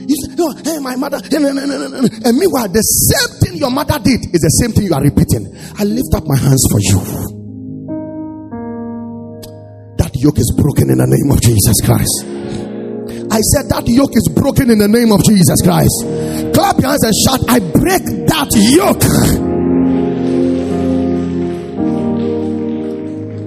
You 0.09 0.17
say, 0.25 0.35
no, 0.37 0.49
hey, 0.65 0.79
my 0.81 0.97
mother, 0.97 1.21
and 1.21 2.39
meanwhile, 2.41 2.69
the 2.69 2.81
same 2.81 3.29
thing 3.45 3.61
your 3.61 3.71
mother 3.71 3.99
did 4.01 4.25
is 4.33 4.41
the 4.41 4.55
same 4.57 4.73
thing 4.73 4.87
you 4.87 4.95
are 4.95 5.05
repeating. 5.05 5.53
I 5.77 5.85
lift 5.85 6.17
up 6.17 6.25
my 6.25 6.37
hands 6.37 6.65
for 6.73 6.81
you. 6.81 6.97
That 10.01 10.09
yoke 10.17 10.39
is 10.41 10.49
broken 10.57 10.89
in 10.89 10.97
the 10.97 11.05
name 11.05 11.29
of 11.29 11.45
Jesus 11.45 11.77
Christ. 11.85 12.25
I 13.29 13.45
said 13.53 13.69
that 13.69 13.85
yoke 13.85 14.17
is 14.17 14.33
broken 14.33 14.71
in 14.71 14.79
the 14.81 14.89
name 14.89 15.13
of 15.13 15.21
Jesus 15.29 15.61
Christ. 15.61 16.57
Clap 16.57 16.81
your 16.81 16.89
hands 16.89 17.05
and 17.05 17.13
shout, 17.13 17.45
I 17.45 17.61
break 17.61 18.01
that 18.33 18.49
yoke. 18.73 19.05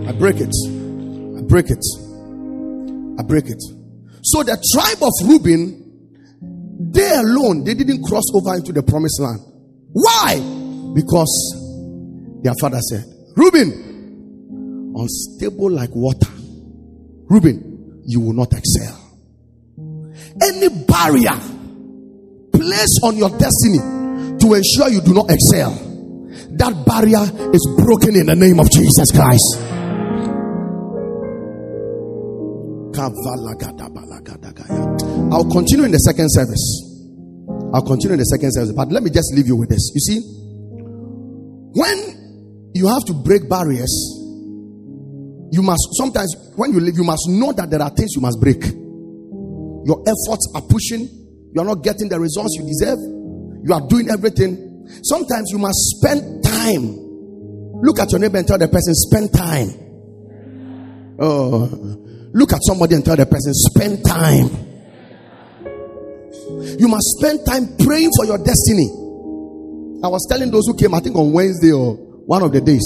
I 0.05 0.13
break 0.13 0.37
it. 0.37 0.53
I 0.53 1.41
break 1.41 1.73
it. 1.73 1.81
I 3.17 3.23
break 3.25 3.49
it. 3.49 3.61
So 4.21 4.43
the 4.43 4.61
tribe 4.61 5.01
of 5.01 5.09
Reuben, 5.25 5.80
they 6.91 7.09
alone, 7.15 7.63
they 7.63 7.73
didn't 7.73 8.03
cross 8.03 8.25
over 8.33 8.55
into 8.55 8.73
the 8.73 8.83
promised 8.83 9.19
land. 9.21 9.39
Why? 9.93 10.39
Because 10.93 11.31
their 12.43 12.53
father 12.59 12.79
said, 12.79 13.05
Reuben, 13.35 14.93
unstable 14.95 15.71
like 15.71 15.89
water. 15.93 16.29
Reuben, 17.29 18.03
you 18.05 18.19
will 18.19 18.33
not 18.33 18.51
excel. 18.53 18.97
Any 20.41 20.69
barrier 20.85 21.37
placed 22.51 22.99
on 23.03 23.15
your 23.17 23.29
destiny 23.29 23.79
to 24.39 24.53
ensure 24.53 24.89
you 24.89 25.01
do 25.01 25.13
not 25.13 25.29
excel, 25.29 25.71
that 26.57 26.83
barrier 26.85 27.23
is 27.53 27.67
broken 27.77 28.15
in 28.15 28.25
the 28.25 28.35
name 28.35 28.59
of 28.59 28.69
Jesus 28.69 29.11
Christ. 29.11 29.59
I'll 35.31 35.49
continue 35.49 35.85
in 35.85 35.91
the 35.91 36.03
second 36.03 36.27
service. 36.29 36.59
I'll 37.73 37.87
continue 37.87 38.13
in 38.13 38.19
the 38.19 38.25
second 38.25 38.51
service, 38.51 38.73
but 38.75 38.91
let 38.91 39.01
me 39.01 39.09
just 39.09 39.33
leave 39.33 39.47
you 39.47 39.55
with 39.55 39.69
this. 39.69 39.91
You 39.95 40.01
see, 40.01 40.19
when 41.71 42.71
you 42.75 42.87
have 42.87 43.05
to 43.05 43.13
break 43.13 43.47
barriers, 43.47 43.91
you 45.51 45.61
must 45.63 45.87
sometimes, 45.95 46.35
when 46.55 46.73
you 46.73 46.81
live, 46.81 46.95
you 46.95 47.03
must 47.03 47.29
know 47.29 47.53
that 47.53 47.69
there 47.69 47.81
are 47.81 47.89
things 47.89 48.11
you 48.15 48.21
must 48.21 48.39
break. 48.41 48.59
Your 49.87 50.03
efforts 50.03 50.51
are 50.55 50.61
pushing, 50.67 51.07
you 51.55 51.61
are 51.61 51.65
not 51.65 51.81
getting 51.83 52.09
the 52.09 52.19
results 52.19 52.55
you 52.59 52.67
deserve, 52.67 52.99
you 53.63 53.71
are 53.73 53.87
doing 53.87 54.09
everything. 54.09 54.85
Sometimes 55.03 55.49
you 55.51 55.59
must 55.59 55.79
spend 55.95 56.43
time. 56.43 56.99
Look 57.79 57.99
at 57.99 58.11
your 58.11 58.19
neighbor 58.19 58.37
and 58.37 58.47
tell 58.47 58.57
the 58.57 58.67
person, 58.67 58.93
spend 58.95 59.31
time. 59.31 59.71
Oh, 61.19 61.71
look 62.33 62.51
at 62.51 62.59
somebody 62.67 62.95
and 62.95 63.05
tell 63.05 63.15
the 63.15 63.25
person, 63.25 63.53
spend 63.53 64.03
time. 64.05 64.70
You 66.79 66.87
must 66.87 67.17
spend 67.17 67.45
time 67.45 67.77
praying 67.77 68.11
for 68.17 68.25
your 68.25 68.37
destiny. 68.37 68.89
I 70.03 70.07
was 70.07 70.25
telling 70.29 70.49
those 70.49 70.65
who 70.65 70.75
came, 70.75 70.93
I 70.95 70.99
think 70.99 71.15
on 71.15 71.31
Wednesday 71.31 71.71
or 71.71 71.95
one 72.25 72.41
of 72.41 72.51
the 72.51 72.61
days, 72.61 72.83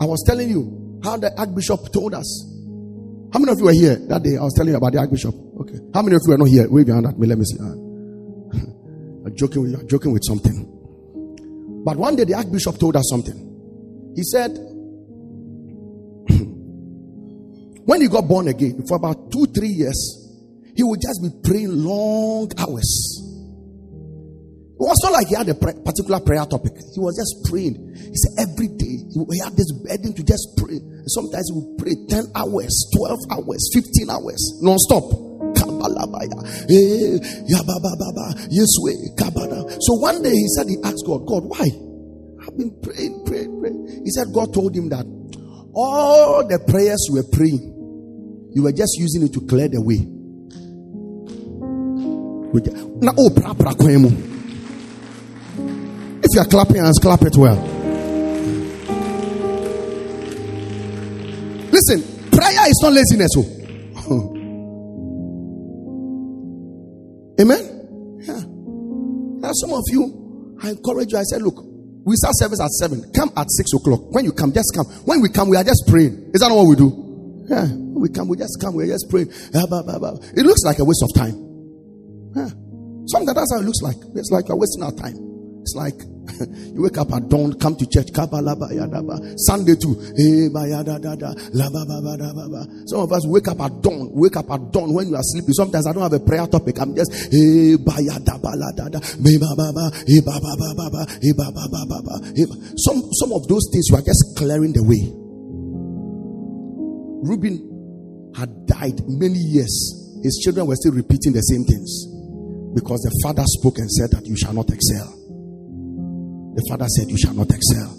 I 0.00 0.06
was 0.06 0.24
telling 0.26 0.48
you 0.48 1.00
how 1.04 1.16
the 1.16 1.30
Archbishop 1.38 1.92
told 1.92 2.14
us. 2.14 2.44
How 3.32 3.38
many 3.38 3.52
of 3.52 3.58
you 3.58 3.64
were 3.66 3.72
here 3.72 3.96
that 4.08 4.22
day? 4.22 4.36
I 4.38 4.42
was 4.42 4.54
telling 4.54 4.72
you 4.72 4.78
about 4.78 4.92
the 4.92 5.00
Archbishop. 5.00 5.34
Okay. 5.60 5.78
How 5.92 6.00
many 6.02 6.16
of 6.16 6.22
you 6.24 6.30
were 6.32 6.38
not 6.38 6.48
here? 6.48 6.66
Wave 6.70 6.86
your 6.86 6.96
hand 6.96 7.06
at 7.08 7.18
me. 7.18 7.26
Let 7.26 7.36
me 7.38 7.44
see. 7.44 7.58
Ah. 7.60 7.64
I'm 9.26 9.36
joking 9.36 9.62
with 9.62 9.72
you. 9.72 9.78
I'm 9.78 9.88
joking 9.88 10.12
with 10.12 10.22
something. 10.24 10.64
But 11.84 11.96
one 11.96 12.16
day 12.16 12.24
the 12.24 12.34
Archbishop 12.34 12.78
told 12.78 12.96
us 12.96 13.04
something. 13.10 14.12
He 14.16 14.22
said, 14.22 14.50
when 17.84 18.00
he 18.00 18.08
got 18.08 18.26
born 18.26 18.48
again, 18.48 18.82
for 18.88 18.96
about 18.96 19.30
two, 19.30 19.46
three 19.46 19.68
years, 19.68 20.27
he 20.78 20.86
would 20.86 21.02
just 21.02 21.18
be 21.18 21.30
praying 21.42 21.74
long 21.74 22.46
hours. 22.54 22.86
It 24.78 24.86
was 24.86 24.94
not 25.02 25.10
like 25.10 25.26
he 25.26 25.34
had 25.34 25.50
a 25.50 25.58
pre- 25.58 25.74
particular 25.82 26.22
prayer 26.22 26.46
topic. 26.46 26.70
He 26.94 27.02
was 27.02 27.18
just 27.18 27.50
praying. 27.50 27.74
He 27.98 28.14
said 28.14 28.46
every 28.46 28.70
day 28.78 29.02
he, 29.10 29.42
had 29.42 29.58
this 29.58 29.74
burden 29.74 30.14
to 30.14 30.22
just 30.22 30.54
pray. 30.54 30.78
Sometimes 31.10 31.50
he 31.50 31.58
would 31.58 31.82
pray 31.82 31.98
10 31.98 32.30
hours, 32.30 32.70
12 32.94 33.42
hours, 33.42 33.58
15 33.74 34.06
hours, 34.06 34.38
non-stop. 34.62 35.02
Eh. 36.70 37.18
So 39.82 39.98
one 39.98 40.22
day 40.22 40.30
he 40.30 40.46
said 40.54 40.70
he 40.70 40.78
asked 40.86 41.02
God, 41.02 41.26
God, 41.26 41.42
why? 41.42 41.66
I've 42.46 42.54
been 42.54 42.70
praying, 42.78 43.26
praying, 43.26 43.50
praying. 43.58 44.06
He 44.06 44.14
said 44.14 44.30
God 44.30 44.54
told 44.54 44.78
him 44.78 44.94
that 44.94 45.02
all 45.74 46.46
the 46.46 46.62
prayers 46.70 47.02
you 47.10 47.18
were 47.18 47.26
praying, 47.34 48.54
you 48.54 48.62
were 48.62 48.70
just 48.70 48.94
using 48.94 49.26
it 49.26 49.34
to 49.34 49.42
clear 49.42 49.66
the 49.66 49.82
way. 49.82 50.17
Now, 52.52 53.12
oh, 53.18 53.30
pra. 53.30 53.54
If 56.20 56.34
you 56.34 56.40
are 56.40 56.46
clapping 56.46 56.76
hands, 56.76 56.98
clap 56.98 57.22
it 57.22 57.36
well. 57.36 57.56
Listen, 61.70 62.02
prayer 62.30 62.68
is 62.68 62.80
not 62.82 62.92
laziness. 62.92 63.30
Oh. 63.36 64.34
Amen. 67.40 68.18
Yeah. 68.22 68.42
Now, 69.40 69.50
some 69.52 69.72
of 69.72 69.84
you, 69.88 70.56
I 70.62 70.70
encourage 70.70 71.12
you. 71.12 71.18
I 71.18 71.22
said, 71.22 71.42
look, 71.42 71.62
we 72.04 72.16
start 72.16 72.34
service 72.38 72.60
at 72.60 72.70
seven. 72.70 73.12
Come 73.12 73.30
at 73.36 73.46
six 73.50 73.72
o'clock. 73.74 74.10
When 74.10 74.24
you 74.24 74.32
come, 74.32 74.52
just 74.52 74.72
come. 74.74 74.86
When 75.04 75.20
we 75.20 75.28
come, 75.28 75.50
we 75.50 75.56
are 75.56 75.64
just 75.64 75.84
praying. 75.86 76.30
Is 76.32 76.40
that 76.40 76.48
not 76.48 76.56
what 76.56 76.66
we 76.66 76.76
do? 76.76 77.44
Yeah. 77.48 77.66
When 77.66 78.00
we 78.00 78.08
come, 78.08 78.28
we 78.28 78.38
just 78.38 78.58
come. 78.60 78.74
We're 78.74 78.86
just 78.86 79.08
praying. 79.10 79.28
It 79.30 80.46
looks 80.46 80.64
like 80.64 80.78
a 80.78 80.84
waste 80.84 81.04
of 81.04 81.14
time. 81.14 81.47
Yeah. 82.38 82.50
Sometimes 83.08 83.34
that's 83.34 83.52
how 83.52 83.60
it 83.60 83.64
looks 83.64 83.82
like. 83.82 83.96
It's 84.14 84.30
like 84.30 84.48
you're 84.48 84.58
wasting 84.58 84.82
our 84.82 84.92
time. 84.92 85.16
It's 85.62 85.74
like 85.74 86.00
you 86.74 86.82
wake 86.82 86.98
up 86.98 87.12
at 87.12 87.28
dawn, 87.28 87.58
come 87.58 87.76
to 87.76 87.86
church. 87.88 88.08
Sunday 88.12 89.74
too. 89.76 89.96
Some 92.86 93.00
of 93.00 93.12
us 93.12 93.26
wake 93.26 93.48
up 93.48 93.60
at 93.60 93.82
dawn, 93.82 94.10
wake 94.12 94.36
up 94.36 94.50
at 94.50 94.72
dawn 94.72 94.92
when 94.92 95.08
you 95.08 95.16
are 95.16 95.22
sleeping. 95.22 95.52
Sometimes 95.52 95.86
I 95.86 95.92
don't 95.92 96.02
have 96.02 96.12
a 96.12 96.20
prayer 96.20 96.46
topic. 96.46 96.78
I'm 96.80 96.94
just. 96.94 97.12
Some 102.76 103.02
some 103.12 103.32
of 103.32 103.48
those 103.48 103.68
things 103.72 103.88
you 103.88 103.96
are 103.96 104.04
just 104.04 104.36
clearing 104.36 104.72
the 104.72 104.84
way. 104.84 105.12
Reuben 107.28 108.32
had 108.36 108.66
died 108.66 109.00
many 109.06 109.38
years. 109.38 110.20
His 110.22 110.40
children 110.44 110.66
were 110.66 110.76
still 110.76 110.92
repeating 110.92 111.32
the 111.32 111.40
same 111.40 111.64
things 111.64 112.17
because 112.78 113.02
the 113.02 113.10
father 113.26 113.42
spoke 113.58 113.78
and 113.78 113.90
said 113.90 114.10
that 114.14 114.22
you 114.26 114.36
shall 114.38 114.54
not 114.54 114.70
excel. 114.70 115.10
The 116.54 116.62
father 116.70 116.86
said, 116.86 117.10
You 117.10 117.18
shall 117.18 117.34
not 117.34 117.50
excel. 117.50 117.90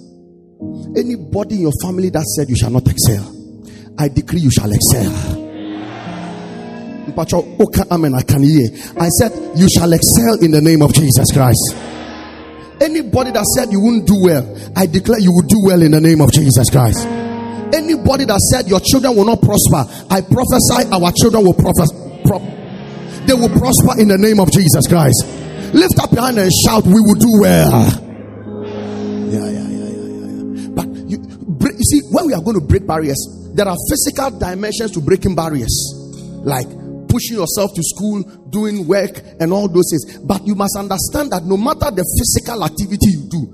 Anybody 0.96 1.56
in 1.56 1.62
your 1.68 1.76
family 1.84 2.08
that 2.16 2.24
said 2.24 2.48
you 2.48 2.56
shall 2.56 2.72
not 2.72 2.88
excel, 2.88 3.28
I 4.00 4.08
decree 4.08 4.40
you 4.40 4.52
shall 4.52 4.72
excel. 4.72 5.12
Amen. 7.92 8.14
I 8.16 8.24
can 8.24 8.44
hear. 8.44 8.72
I 8.96 9.12
said, 9.20 9.36
You 9.60 9.68
shall 9.68 9.92
excel 9.92 10.40
in 10.40 10.52
the 10.52 10.64
name 10.64 10.82
of 10.82 10.96
Jesus 10.96 11.28
Christ. 11.36 11.76
Anybody 12.80 13.36
that 13.36 13.44
said 13.60 13.72
you 13.76 13.84
wouldn't 13.84 14.08
do 14.08 14.16
well, 14.24 14.48
I 14.80 14.88
declare 14.88 15.20
you 15.20 15.36
will 15.36 15.44
do 15.44 15.60
well 15.68 15.84
in 15.84 15.92
the 15.92 16.00
name 16.00 16.22
of 16.24 16.32
Jesus 16.32 16.70
Christ. 16.72 17.04
Anybody 17.76 18.24
that 18.24 18.40
said 18.40 18.72
your 18.72 18.80
children 18.80 19.12
will 19.20 19.28
not 19.28 19.44
prosper, 19.44 19.84
I 20.08 20.24
prophesy 20.24 20.88
our 20.88 21.12
children 21.12 21.44
will 21.44 21.60
prosper. 21.60 22.59
They 23.30 23.38
will 23.38 23.54
prosper 23.54 24.02
in 24.02 24.10
the 24.10 24.18
name 24.18 24.42
of 24.42 24.50
Jesus 24.50 24.90
Christ. 24.90 25.22
Lift 25.70 26.02
up 26.02 26.10
your 26.10 26.26
hand 26.26 26.42
and 26.42 26.50
shout, 26.66 26.82
We 26.82 26.98
will 26.98 27.14
do 27.14 27.30
well. 27.46 27.86
Yeah, 29.30 29.46
yeah, 29.54 29.70
yeah, 29.70 29.90
yeah, 29.94 30.10
yeah. 30.10 30.74
But 30.74 30.90
you, 31.06 31.22
you 31.22 31.86
see, 31.86 32.02
when 32.10 32.26
we 32.26 32.34
are 32.34 32.42
going 32.42 32.58
to 32.58 32.66
break 32.66 32.90
barriers, 32.90 33.22
there 33.54 33.70
are 33.70 33.78
physical 33.86 34.34
dimensions 34.34 34.98
to 34.98 35.00
breaking 35.00 35.38
barriers, 35.38 35.70
like 36.42 36.66
pushing 37.06 37.38
yourself 37.38 37.70
to 37.78 37.86
school, 37.86 38.26
doing 38.50 38.90
work, 38.90 39.22
and 39.38 39.54
all 39.54 39.70
those 39.70 39.94
things. 39.94 40.18
But 40.26 40.42
you 40.50 40.58
must 40.58 40.74
understand 40.74 41.30
that 41.30 41.46
no 41.46 41.54
matter 41.54 41.94
the 41.94 42.02
physical 42.02 42.66
activity 42.66 43.14
you 43.14 43.30
do, 43.30 43.46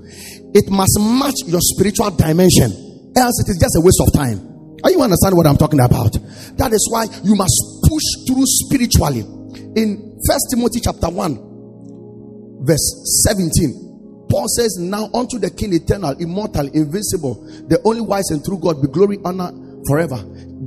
it 0.56 0.72
must 0.72 0.96
match 1.20 1.44
your 1.44 1.60
spiritual 1.60 2.16
dimension, 2.16 2.72
else 3.12 3.36
it 3.44 3.52
is 3.52 3.60
just 3.60 3.76
a 3.76 3.84
waste 3.84 4.00
of 4.00 4.08
time. 4.16 4.40
Are 4.84 4.90
you 4.90 5.04
understand 5.04 5.36
what 5.36 5.44
I'm 5.44 5.60
talking 5.60 5.80
about? 5.80 6.16
That 6.56 6.72
is 6.72 6.88
why 6.88 7.12
you 7.20 7.36
must 7.36 7.60
push 7.84 8.24
through 8.24 8.44
spiritually. 8.64 9.35
In 9.76 10.18
First 10.26 10.48
Timothy 10.50 10.80
chapter 10.80 11.10
1, 11.10 12.64
verse 12.64 12.86
17. 13.28 14.24
Paul 14.28 14.48
says, 14.48 14.78
Now 14.80 15.10
unto 15.12 15.38
the 15.38 15.50
King 15.50 15.74
eternal, 15.74 16.16
immortal, 16.18 16.66
invincible, 16.72 17.36
the 17.68 17.78
only 17.84 18.00
wise 18.00 18.30
and 18.30 18.42
true 18.42 18.58
God, 18.58 18.80
be 18.80 18.88
glory, 18.88 19.18
honor 19.24 19.52
forever. 19.86 20.16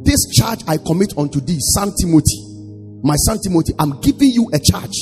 This 0.05 0.29
charge 0.37 0.61
I 0.67 0.77
commit 0.77 1.17
unto 1.17 1.41
thee, 1.41 1.57
son 1.73 1.91
Timothy. 1.97 2.37
My 3.01 3.17
son 3.25 3.41
Timothy, 3.41 3.73
I'm 3.79 3.99
giving 3.99 4.29
you 4.29 4.45
a 4.53 4.59
charge 4.61 4.95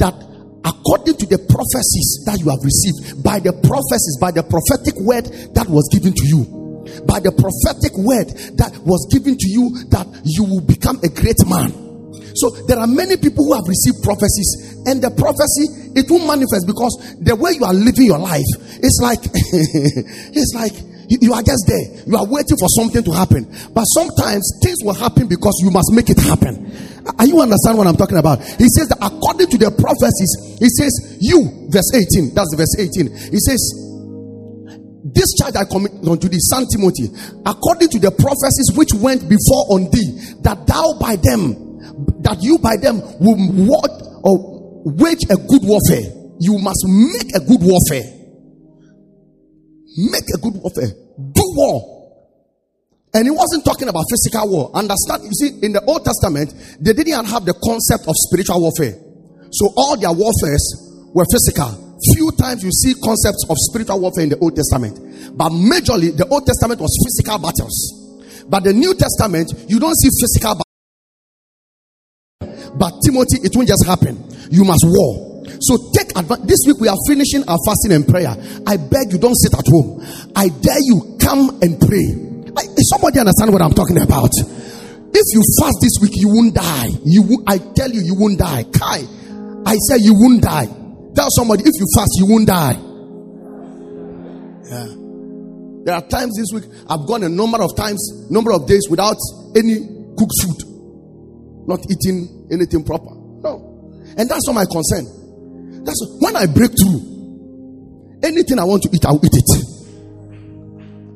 that 0.00 0.16
according 0.64 1.20
to 1.20 1.26
the 1.28 1.36
prophecies 1.36 2.24
that 2.24 2.40
you 2.40 2.48
have 2.48 2.64
received, 2.64 3.22
by 3.22 3.38
the 3.44 3.52
prophecies, 3.52 4.16
by 4.16 4.32
the 4.32 4.42
prophetic 4.42 4.96
word 5.04 5.28
that 5.52 5.68
was 5.68 5.84
given 5.92 6.16
to 6.16 6.24
you, 6.26 6.48
by 7.04 7.20
the 7.20 7.30
prophetic 7.30 7.92
word 8.00 8.32
that 8.56 8.72
was 8.88 9.04
given 9.12 9.36
to 9.36 9.48
you, 9.52 9.68
that 9.92 10.08
you 10.24 10.44
will 10.48 10.64
become 10.64 10.96
a 11.04 11.12
great 11.12 11.44
man. 11.44 11.87
So 12.34 12.50
there 12.66 12.78
are 12.78 12.86
many 12.86 13.16
people 13.16 13.44
who 13.44 13.54
have 13.54 13.66
received 13.66 14.02
prophecies, 14.02 14.82
and 14.86 15.02
the 15.02 15.10
prophecy 15.10 15.92
it 15.98 16.06
won't 16.10 16.26
manifest 16.26 16.66
because 16.66 16.94
the 17.20 17.34
way 17.34 17.52
you 17.58 17.64
are 17.64 17.74
living 17.74 18.06
your 18.06 18.22
life, 18.22 18.46
it's 18.78 19.00
like 19.02 19.20
it's 20.36 20.52
like 20.54 20.74
you, 21.08 21.18
you 21.20 21.32
are 21.32 21.42
just 21.42 21.64
there. 21.66 22.04
You 22.06 22.16
are 22.16 22.28
waiting 22.28 22.56
for 22.60 22.68
something 22.68 23.02
to 23.02 23.12
happen. 23.12 23.48
But 23.72 23.84
sometimes 23.96 24.44
things 24.62 24.78
will 24.84 24.94
happen 24.94 25.26
because 25.26 25.56
you 25.64 25.72
must 25.72 25.90
make 25.92 26.12
it 26.12 26.20
happen. 26.20 26.68
Are 27.18 27.26
you 27.26 27.40
understand 27.40 27.80
what 27.80 27.88
I'm 27.88 27.96
talking 27.96 28.18
about? 28.20 28.44
He 28.44 28.68
says 28.68 28.92
that 28.92 29.00
according 29.00 29.48
to 29.48 29.58
the 29.58 29.72
prophecies, 29.72 30.60
he 30.60 30.68
says, 30.68 31.16
You, 31.20 31.68
verse 31.72 31.88
18, 31.96 32.36
that's 32.36 32.52
verse 32.52 32.76
18. 32.76 33.32
He 33.32 33.40
says, 33.40 33.60
This 35.08 35.32
charge 35.40 35.56
I 35.56 35.64
commit 35.64 35.96
unto 36.04 36.28
thee, 36.28 36.40
Son 36.52 36.68
Timothy, 36.68 37.08
according 37.48 37.88
to 37.96 37.98
the 37.98 38.12
prophecies 38.12 38.76
which 38.76 38.92
went 39.00 39.24
before 39.24 39.64
on 39.72 39.88
thee, 39.88 40.36
that 40.44 40.68
thou 40.68 41.00
by 41.00 41.16
them, 41.16 41.56
that 42.28 42.42
you 42.44 42.58
by 42.60 42.76
them 42.76 43.00
will 43.20 43.40
what 43.64 43.90
or 44.20 44.84
wage 44.84 45.24
a 45.32 45.36
good 45.36 45.64
warfare. 45.64 46.12
You 46.40 46.60
must 46.60 46.84
make 46.84 47.32
a 47.34 47.40
good 47.40 47.64
warfare. 47.64 48.04
Make 49.96 50.28
a 50.36 50.38
good 50.38 50.54
warfare. 50.60 50.92
Do 51.16 51.42
war. 51.56 51.96
And 53.14 53.24
he 53.24 53.30
wasn't 53.32 53.64
talking 53.64 53.88
about 53.88 54.04
physical 54.12 54.44
war. 54.46 54.70
Understand? 54.74 55.24
You 55.24 55.32
see, 55.32 55.64
in 55.64 55.72
the 55.72 55.82
Old 55.88 56.04
Testament, 56.04 56.52
they 56.78 56.92
didn't 56.92 57.24
have 57.24 57.48
the 57.48 57.56
concept 57.56 58.06
of 58.06 58.14
spiritual 58.28 58.60
warfare. 58.60 58.94
So 59.50 59.72
all 59.74 59.96
their 59.96 60.12
warfares 60.12 60.62
were 61.16 61.24
physical. 61.32 61.96
Few 62.14 62.30
times 62.36 62.62
you 62.62 62.70
see 62.70 62.94
concepts 63.00 63.48
of 63.48 63.56
spiritual 63.72 63.98
warfare 63.98 64.22
in 64.22 64.30
the 64.30 64.38
Old 64.38 64.54
Testament. 64.54 65.00
But 65.34 65.50
majorly, 65.50 66.14
the 66.14 66.28
Old 66.28 66.44
Testament 66.44 66.78
was 66.84 66.92
physical 67.00 67.40
battles. 67.40 68.44
But 68.46 68.64
the 68.64 68.76
New 68.76 68.94
Testament, 68.94 69.50
you 69.66 69.80
don't 69.80 69.96
see 69.96 70.12
physical 70.12 70.52
battles. 70.54 70.67
But 72.78 73.02
Timothy, 73.04 73.42
it 73.42 73.54
won't 73.54 73.68
just 73.68 73.84
happen. 73.84 74.16
You 74.50 74.64
must 74.64 74.84
war. 74.86 75.42
So 75.60 75.90
take 75.92 76.16
advantage. 76.16 76.46
This 76.46 76.62
week 76.66 76.78
we 76.78 76.88
are 76.88 76.96
finishing 77.08 77.42
our 77.48 77.58
fasting 77.66 77.92
and 77.92 78.06
prayer. 78.06 78.34
I 78.66 78.76
beg 78.76 79.12
you, 79.12 79.18
don't 79.18 79.34
sit 79.34 79.54
at 79.54 79.66
home. 79.66 80.04
I 80.36 80.48
dare 80.48 80.82
you, 80.86 81.18
come 81.20 81.58
and 81.62 81.80
pray. 81.80 82.06
I, 82.56 82.62
is 82.76 82.90
somebody 82.90 83.18
understand 83.18 83.52
what 83.52 83.62
I'm 83.62 83.74
talking 83.74 83.98
about? 83.98 84.30
If 85.10 85.26
you 85.34 85.42
fast 85.58 85.78
this 85.80 85.98
week, 86.00 86.12
you 86.14 86.28
won't 86.28 86.54
die. 86.54 86.90
You, 87.04 87.42
I 87.46 87.58
tell 87.58 87.90
you, 87.90 88.00
you 88.00 88.14
won't 88.14 88.38
die. 88.38 88.64
Kai, 88.64 89.02
I 89.66 89.74
say 89.88 89.98
you 89.98 90.14
won't 90.14 90.42
die. 90.42 90.66
Tell 91.14 91.28
somebody 91.30 91.62
if 91.64 91.74
you 91.74 91.86
fast, 91.94 92.10
you 92.18 92.26
won't 92.28 92.46
die. 92.46 92.76
Yeah. 94.70 94.94
There 95.84 95.94
are 95.94 96.06
times 96.06 96.36
this 96.36 96.52
week 96.52 96.64
I've 96.88 97.06
gone 97.06 97.22
a 97.22 97.28
number 97.28 97.62
of 97.62 97.74
times, 97.74 98.30
number 98.30 98.52
of 98.52 98.66
days 98.66 98.86
without 98.90 99.16
any 99.56 99.80
cooked 100.18 100.36
food, 100.42 100.60
not 101.68 101.80
eating 101.92 102.48
anything 102.50 102.82
proper. 102.82 103.12
No, 103.44 103.92
and 104.16 104.24
that's 104.28 104.46
not 104.48 104.54
my 104.54 104.64
concern. 104.64 105.84
That's 105.84 106.00
when 106.20 106.34
I 106.34 106.46
break 106.46 106.72
through. 106.72 107.04
Anything 108.24 108.58
I 108.58 108.64
want 108.64 108.82
to 108.82 108.90
eat, 108.92 109.04
I'll 109.06 109.20
eat 109.24 109.30
it. 109.36 109.50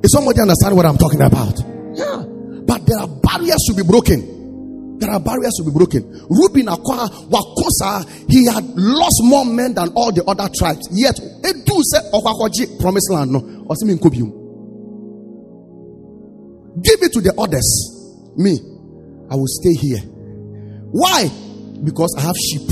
Is 0.05 0.13
somebody 0.13 0.41
understand 0.41 0.77
what 0.77 0.87
I'm 0.87 0.99
talking 0.99 1.21
about? 1.23 1.59
Yeah, 1.97 2.23
but 2.67 2.87
there 2.87 2.99
are 2.99 3.09
barriers 3.09 3.65
to 3.69 3.75
be 3.75 3.83
broken. 3.83 4.99
There 4.99 5.11
are 5.11 5.19
barriers 5.19 5.55
to 5.59 5.65
be 5.65 5.73
broken. 5.73 6.05
Reuben 6.31 6.67
Akwa 6.67 7.09
Wakosa, 7.27 8.07
he 8.31 8.47
had 8.47 8.63
lost 8.77 9.19
more 9.25 9.45
men 9.45 9.75
than 9.75 9.89
all 9.97 10.13
the 10.13 10.23
other 10.25 10.49
tribes. 10.55 10.87
Yet, 10.93 11.19
it 11.19 11.67
do 11.67 11.83
say 11.83 11.99
Okwakoji 12.15 12.79
promised 12.81 13.11
land 13.11 13.33
no. 13.33 13.41
Osimi 13.67 13.99
nkobium. 13.99 14.31
Give 16.83 17.03
it 17.03 17.13
to 17.15 17.21
the 17.21 17.35
others. 17.37 17.67
Me, 18.37 18.59
I 19.29 19.35
will 19.35 19.49
stay 19.49 19.75
here. 19.75 20.12
Why? 20.93 21.29
Because 21.83 22.15
I 22.19 22.23
have 22.23 22.37
sheep. 22.37 22.69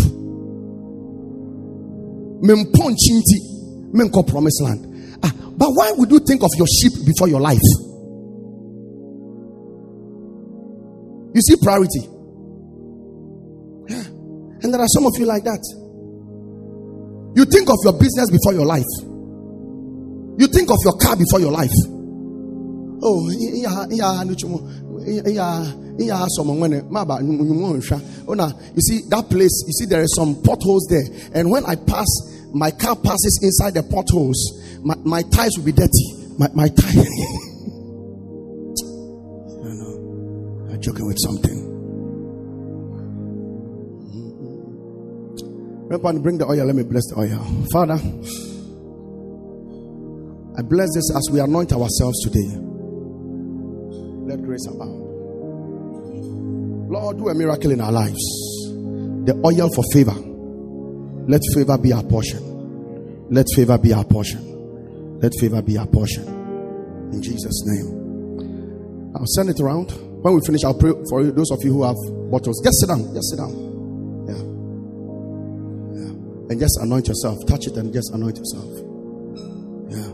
Mempon 2.45 2.95
chinti, 2.95 3.41
menko 3.93 4.27
promised 4.29 4.63
land. 4.63 5.19
Ah, 5.23 5.33
but 5.57 5.71
why 5.73 5.93
would 5.97 6.11
you 6.11 6.21
think 6.21 6.43
of 6.43 6.51
your 6.57 6.67
sheep 6.67 6.93
before 7.05 7.29
your 7.29 7.41
life? 7.41 7.59
You 11.33 11.41
see 11.41 11.57
priority. 11.63 12.01
Yeah. 13.89 14.05
And 14.63 14.75
there 14.75 14.81
are 14.81 14.89
some 14.89 15.07
of 15.07 15.13
you 15.19 15.27
like 15.27 15.45
that. 15.45 15.61
You 17.37 17.45
think 17.45 17.71
of 17.71 17.77
your 17.85 17.95
business 17.95 18.31
before 18.31 18.53
your 18.53 18.67
life. 18.67 18.91
You 20.39 20.47
think 20.49 20.71
of 20.71 20.79
your 20.85 20.97
car 20.99 21.17
before 21.17 21.41
your 21.41 21.53
life. 21.53 21.73
Oh, 23.03 23.31
yeah, 23.31 23.87
yeah, 23.89 24.25
Oh, 28.27 28.35
you 28.75 28.81
see 28.81 29.01
that 29.09 29.27
place. 29.31 29.65
You 29.67 29.73
see 29.73 29.87
there 29.87 30.03
are 30.03 30.09
some 30.09 30.43
potholes 30.43 30.87
there, 30.89 31.05
and 31.35 31.51
when 31.51 31.65
I 31.67 31.77
pass, 31.77 32.07
my 32.53 32.71
car 32.71 32.97
passes 32.97 33.41
inside 33.43 33.75
the 33.75 33.83
potholes. 33.83 34.39
My, 34.83 34.95
my 35.05 35.23
tires 35.23 35.55
will 35.57 35.65
be 35.65 35.73
dirty. 35.73 36.15
My 36.39 36.49
my 36.55 36.69
tire. 36.69 36.95
no, 39.61 39.71
no, 39.73 39.89
I'm 40.73 40.81
joking 40.81 41.07
with 41.07 41.19
something. 41.21 41.71
Remember, 45.91 46.21
bring 46.21 46.39
the 46.39 46.47
oil. 46.47 46.65
Let 46.65 46.77
me 46.77 46.85
bless 46.85 47.07
the 47.09 47.19
oil, 47.19 47.45
Father. 47.73 47.99
I 50.57 50.63
bless 50.63 50.89
this 50.95 51.11
as 51.17 51.29
we 51.33 51.41
anoint 51.41 51.73
ourselves 51.73 52.23
today. 52.23 52.70
Let 54.31 54.43
grace 54.45 54.65
abound. 54.69 55.11
Lord, 56.89 57.19
do 57.19 57.31
a 57.31 57.35
miracle 57.35 57.73
in 57.73 57.81
our 57.81 57.91
lives. 57.91 58.23
The 59.27 59.35
oil 59.45 59.69
for 59.75 59.83
favor. 59.93 60.15
Let 61.27 61.41
favor 61.53 61.77
be 61.77 61.93
our 61.93 62.05
portion. 62.05 63.27
Let 63.29 63.47
favor 63.57 63.77
be 63.77 63.93
our 63.93 64.05
portion. 64.05 65.19
Let 65.19 65.33
favor 65.41 65.61
be 65.63 65.77
our 65.79 65.89
portion. 65.89 66.29
In 67.13 67.21
Jesus' 67.21 67.67
name. 67.67 69.11
I'll 69.17 69.27
send 69.27 69.51
it 69.51 69.59
around. 69.59 69.91
When 70.23 70.35
we 70.35 70.41
finish, 70.47 70.63
I'll 70.63 70.79
pray 70.79 70.93
for 71.09 71.23
you, 71.23 71.33
those 71.33 71.51
of 71.51 71.59
you 71.65 71.73
who 71.73 71.83
have 71.83 71.97
bottles. 72.31 72.63
Just 72.63 72.79
sit 72.79 72.87
down. 72.87 73.13
Just 73.13 73.31
sit 73.31 73.37
down. 73.37 73.51
Yeah. 74.31 74.39
Yeah. 75.99 76.53
And 76.53 76.61
just 76.61 76.79
anoint 76.83 77.09
yourself. 77.09 77.45
Touch 77.49 77.67
it 77.67 77.77
and 77.77 77.93
just 77.93 78.15
anoint 78.15 78.39
yourself. 78.39 78.71
Yeah. 79.91 80.07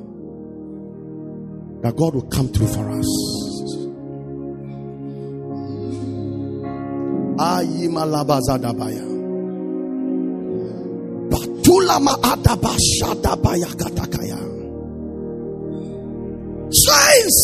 That 1.84 1.94
God 1.98 2.14
will 2.14 2.30
come 2.32 2.48
through 2.48 2.68
for 2.68 2.88
us. 2.90 3.35
Chains 16.72 17.38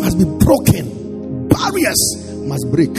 must 0.00 0.18
be 0.18 0.24
broken. 0.24 1.48
Barriers 1.48 2.00
must 2.46 2.70
break. 2.70 2.94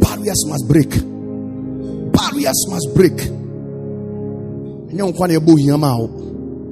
Barriers 0.00 0.44
must 0.48 0.66
break. 0.68 0.90
Barriers 2.12 2.66
must 2.68 2.94
break. 2.94 3.18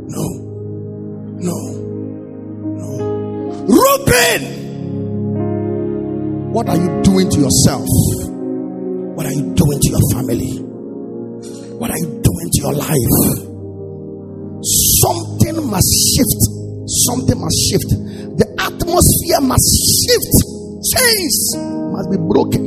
No. 0.09 0.25
No. 1.39 1.59
No. 2.75 2.95
Reuben! 3.69 4.64
What 6.55 6.69
are 6.69 6.77
you 6.79 7.03
doing 7.03 7.27
to 7.35 7.39
yourself? 7.43 7.83
What 9.19 9.27
are 9.27 9.35
you 9.35 9.43
doing 9.59 9.81
to 9.83 9.89
your 9.91 10.07
family? 10.15 10.55
What 11.75 11.91
are 11.91 11.99
you 11.99 12.07
doing 12.23 12.49
to 12.55 12.59
your 12.63 12.79
life? 12.79 13.19
Something 15.03 15.67
must 15.67 15.91
shift. 16.15 16.41
Something 17.11 17.43
must 17.43 17.59
shift. 17.59 17.91
The 18.39 18.47
atmosphere 18.55 19.43
must 19.43 19.67
shift. 20.07 20.47
Chains 20.95 21.59
must 21.91 22.07
be 22.15 22.23
broken. 22.23 22.63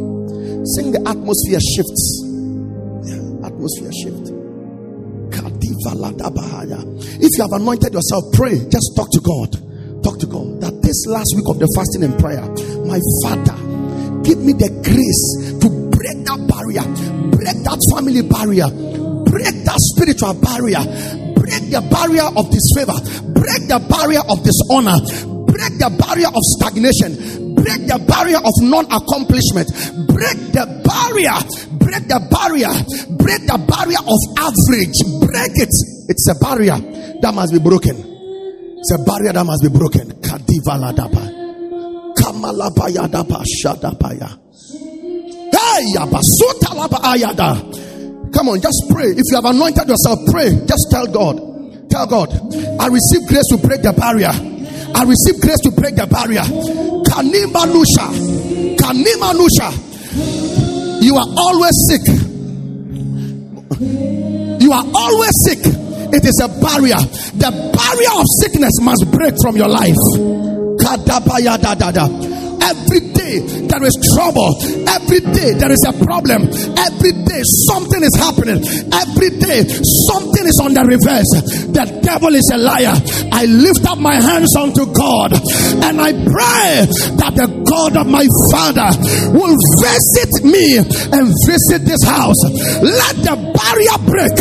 Sing 0.76 0.92
the 0.92 1.00
atmosphere 1.08 1.64
shifts. 1.64 2.28
Atmosphere 3.40 3.96
shift. 4.04 4.36
If 7.20 7.32
you 7.38 7.44
have 7.44 7.54
anointed 7.54 7.94
yourself, 7.94 8.24
pray. 8.34 8.60
Just 8.68 9.00
talk 9.00 9.08
to 9.16 9.22
God. 9.24 9.56
Talk 10.04 10.20
to 10.20 10.28
God. 10.28 10.60
That 10.60 10.76
this 10.84 11.08
last 11.08 11.32
week 11.36 11.48
of 11.48 11.60
the 11.60 11.72
fasting 11.72 12.04
and 12.04 12.20
prayer, 12.20 12.44
my 12.84 13.00
Father, 13.24 13.56
give 14.28 14.44
me 14.44 14.52
the 14.52 14.68
grace 14.84 15.56
to 15.64 15.68
break 15.88 16.20
that 16.28 16.40
barrier, 16.52 16.84
break 17.32 17.58
that 17.64 17.80
family 17.96 18.20
barrier, 18.28 18.68
break 19.24 19.56
that 19.64 19.80
spiritual 19.96 20.36
barrier, 20.44 20.84
break 21.40 21.72
the 21.72 21.80
barrier 21.88 22.28
of 22.36 22.52
disfavor, 22.52 23.00
break 23.32 23.72
the 23.72 23.80
barrier 23.88 24.20
of 24.28 24.44
dishonor, 24.44 25.00
break 25.48 25.80
the 25.80 25.88
barrier 25.96 26.28
of 26.28 26.44
stagnation, 26.60 27.56
break 27.56 27.88
the 27.88 27.96
barrier 28.04 28.44
of 28.44 28.52
non-accomplishment, 28.60 29.72
break 30.12 30.38
the 30.52 30.68
barrier, 30.84 31.40
break 31.80 32.04
the 32.12 32.20
barrier, 32.28 32.76
break 33.16 33.48
the 33.48 33.56
barrier 33.64 34.04
of 34.04 34.20
average, 34.44 35.00
break 35.24 35.56
it. 35.56 35.72
It's 36.12 36.28
a 36.28 36.36
barrier 36.44 36.76
that 37.24 37.32
must 37.32 37.56
be 37.56 37.60
broken. 37.60 37.96
It's 37.96 38.92
a 38.92 39.00
barrier 39.08 39.32
that 39.32 39.46
must 39.48 39.64
be 39.64 39.72
broken. 39.72 40.12
Kadivaladaba. 40.20 41.37
Kamalabayadaba 41.37 41.37
Come 48.34 48.50
on, 48.50 48.62
just 48.62 48.86
pray. 48.90 49.08
If 49.16 49.24
you 49.32 49.36
have 49.36 49.46
anointed 49.46 49.88
yourself, 49.88 50.20
pray. 50.32 50.50
Just 50.68 50.88
tell 50.92 51.08
God. 51.08 51.90
Tell 51.90 52.06
God, 52.06 52.30
I 52.80 52.88
receive 52.88 53.28
grace 53.28 53.48
to 53.50 53.58
break 53.58 53.82
the 53.82 53.94
barrier. 53.94 54.30
I 54.94 55.04
receive 55.04 55.40
grace 55.42 55.60
to 55.64 55.72
break 55.72 55.96
the 55.96 56.06
barrier. 56.08 56.44
Kanima 57.08 57.64
Nusha. 57.66 58.08
Kanima 58.76 59.32
Nusha. 59.34 59.72
You 61.02 61.16
are 61.16 61.28
always 61.38 61.76
sick. 61.88 62.04
You 64.62 64.72
are 64.74 64.86
always 64.94 65.32
sick. 65.46 65.60
it 66.14 66.26
is 66.26 66.40
a 66.44 66.48
barrier. 66.60 67.00
The 67.40 67.52
barrier 67.52 68.14
of 68.20 68.26
sickness 68.42 68.74
must 68.82 69.06
break 69.12 69.40
from 69.42 69.56
your 69.56 69.70
life. 69.70 69.96
Kadabayadadada. 70.84 72.27
Every 72.62 73.02
day 73.14 73.40
there 73.68 73.84
is 73.84 73.96
trouble. 74.16 74.50
Every 74.88 75.20
day 75.20 75.54
there 75.58 75.72
is 75.72 75.84
a 75.88 75.94
problem. 76.06 76.48
Every 76.78 77.14
day 77.14 77.42
something 77.70 78.02
is 78.04 78.16
happening. 78.16 78.64
Every 78.94 79.32
day 79.38 79.68
something 80.10 80.46
is 80.48 80.60
on 80.60 80.74
the 80.74 80.84
reverse. 80.86 81.32
The 81.72 81.86
devil 82.02 82.34
is 82.36 82.50
a 82.54 82.58
liar. 82.58 82.96
I 83.32 83.46
lift 83.46 83.86
up 83.86 84.00
my 84.00 84.16
hands 84.16 84.56
unto 84.56 84.86
God 84.94 85.34
and 85.34 86.02
I 86.02 86.12
pray 86.14 86.88
that 87.20 87.34
the 87.36 87.48
God 87.68 87.98
of 87.98 88.08
my 88.08 88.26
father 88.50 88.90
will 89.36 89.58
visit 89.78 90.32
me 90.44 90.80
and 90.80 91.26
visit 91.46 91.86
this 91.86 92.04
house. 92.04 92.40
Let 92.82 93.16
the 93.22 93.36
barrier 93.36 93.98
break. 94.08 94.36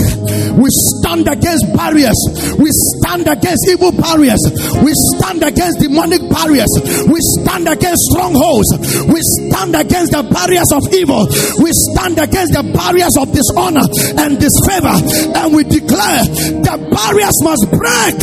We 0.57 0.69
stand 0.71 1.29
against 1.29 1.69
barriers. 1.75 2.17
We 2.57 2.71
stand 2.73 3.29
against 3.29 3.69
evil 3.69 3.93
barriers. 3.93 4.41
We 4.81 4.93
stand 5.19 5.43
against 5.43 5.81
demonic 5.81 6.23
barriers. 6.31 6.71
We 7.05 7.19
stand 7.43 7.69
against 7.69 8.06
strongholds. 8.11 8.71
We 9.07 9.21
stand 9.23 9.75
against 9.75 10.13
the 10.13 10.23
barriers 10.23 10.71
of 10.73 10.83
evil. 10.95 11.27
We 11.63 11.71
stand 11.73 12.19
against 12.19 12.53
the 12.55 12.63
barriers 12.73 13.17
of 13.19 13.33
dishonor 13.33 13.87
and 14.23 14.39
disfavor. 14.39 14.97
And 15.37 15.55
we 15.55 15.65
declare 15.65 16.25
the 16.63 16.77
barriers 16.91 17.39
must 17.43 17.65
break. 17.71 18.19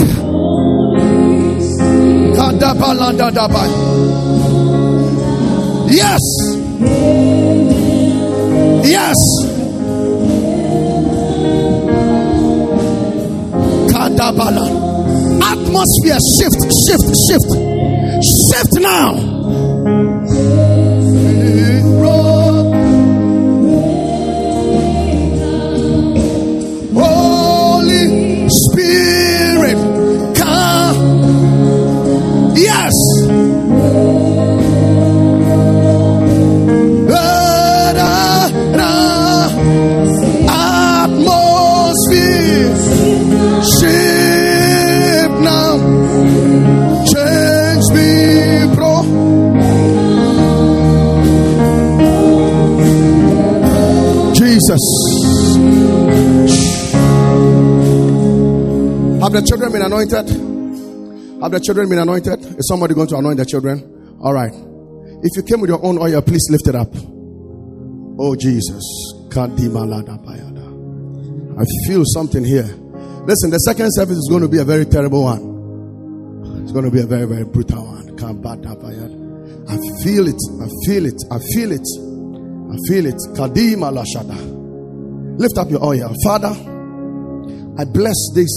Yes. 5.89 6.23
Yes. 8.85 9.19
Atmosphere 15.43 16.19
shift, 16.35 16.61
shift, 16.85 17.09
shift. 17.27 17.51
Shift 18.23 18.73
now. 18.81 19.42
Jesus. 54.73 55.55
Have 59.21 59.31
the 59.31 59.41
children 59.47 59.71
been 59.71 59.81
anointed? 59.81 60.27
Have 61.41 61.51
the 61.51 61.59
children 61.59 61.89
been 61.89 61.99
anointed? 61.99 62.39
Is 62.57 62.67
somebody 62.67 62.93
going 62.93 63.07
to 63.07 63.17
anoint 63.17 63.37
the 63.37 63.45
children? 63.45 64.17
All 64.21 64.33
right. 64.33 64.53
If 65.23 65.37
you 65.37 65.43
came 65.43 65.61
with 65.61 65.69
your 65.69 65.83
own 65.83 65.97
oil, 65.97 66.21
please 66.21 66.45
lift 66.49 66.67
it 66.67 66.75
up. 66.75 66.89
Oh, 68.19 68.35
Jesus. 68.35 68.83
I 69.35 69.47
feel 71.87 72.03
something 72.05 72.43
here. 72.43 72.69
Listen, 73.25 73.49
the 73.49 73.59
second 73.65 73.89
service 73.93 74.17
is 74.17 74.27
going 74.29 74.41
to 74.41 74.49
be 74.49 74.59
a 74.59 74.65
very 74.65 74.85
terrible 74.85 75.23
one. 75.23 76.61
It's 76.63 76.71
going 76.71 76.85
to 76.85 76.91
be 76.91 77.01
a 77.01 77.05
very, 77.05 77.25
very 77.25 77.45
brutal 77.45 77.85
one. 77.85 78.03
I 79.65 79.77
feel 80.03 80.27
it. 80.27 80.41
I 80.61 80.67
feel 80.85 81.05
it. 81.05 81.23
I 81.31 81.39
feel 81.55 81.71
it. 81.71 81.87
I 82.69 82.77
feel 82.89 83.05
it. 83.05 83.15
Kadima 83.35 83.91
lashada. 83.91 84.52
Lift 85.37 85.57
up 85.57 85.69
your 85.69 85.83
oil. 85.83 86.13
Father, 86.23 86.53
I 87.77 87.85
bless 87.85 88.15
these 88.35 88.53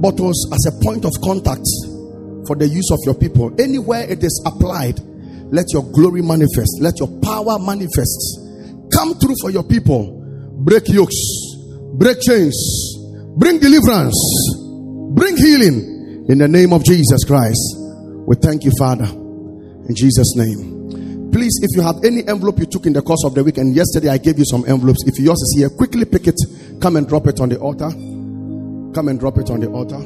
bottles 0.00 0.48
as 0.52 0.66
a 0.66 0.84
point 0.84 1.04
of 1.04 1.12
contact 1.22 1.66
for 2.46 2.56
the 2.56 2.68
use 2.68 2.90
of 2.90 2.98
your 3.04 3.14
people. 3.14 3.50
Anywhere 3.60 4.08
it 4.08 4.22
is 4.22 4.42
applied, 4.46 5.00
let 5.50 5.72
your 5.72 5.82
glory 5.92 6.22
manifest. 6.22 6.78
Let 6.80 6.98
your 6.98 7.08
power 7.22 7.58
manifest. 7.58 8.40
Come 8.92 9.14
through 9.14 9.34
for 9.40 9.50
your 9.50 9.64
people. 9.64 10.20
Break 10.64 10.88
yokes, 10.88 11.16
break 11.94 12.20
chains, 12.20 12.56
bring 13.36 13.58
deliverance, 13.58 14.18
bring 15.14 15.36
healing 15.36 16.26
in 16.28 16.38
the 16.38 16.48
name 16.48 16.72
of 16.72 16.84
Jesus 16.84 17.24
Christ. 17.24 17.60
We 18.26 18.36
thank 18.36 18.64
you, 18.64 18.72
Father, 18.78 19.06
in 19.06 19.94
Jesus' 19.94 20.36
name. 20.36 20.73
Please, 21.32 21.58
if 21.62 21.76
you 21.76 21.82
have 21.82 22.04
any 22.04 22.26
envelope 22.26 22.58
you 22.58 22.66
took 22.66 22.86
in 22.86 22.92
the 22.92 23.02
course 23.02 23.24
of 23.24 23.34
the 23.34 23.42
week, 23.44 23.58
and 23.58 23.74
yesterday 23.74 24.08
I 24.08 24.18
gave 24.18 24.38
you 24.38 24.44
some 24.44 24.64
envelopes, 24.66 25.04
if 25.06 25.18
yours 25.18 25.40
is 25.40 25.54
here, 25.58 25.68
quickly 25.70 26.04
pick 26.04 26.26
it, 26.26 26.40
come 26.80 26.96
and 26.96 27.08
drop 27.08 27.26
it 27.26 27.40
on 27.40 27.48
the 27.48 27.58
altar. 27.58 27.90
Come 27.90 29.08
and 29.08 29.18
drop 29.18 29.38
it 29.38 29.50
on 29.50 29.60
the 29.60 29.68
altar. 29.68 29.98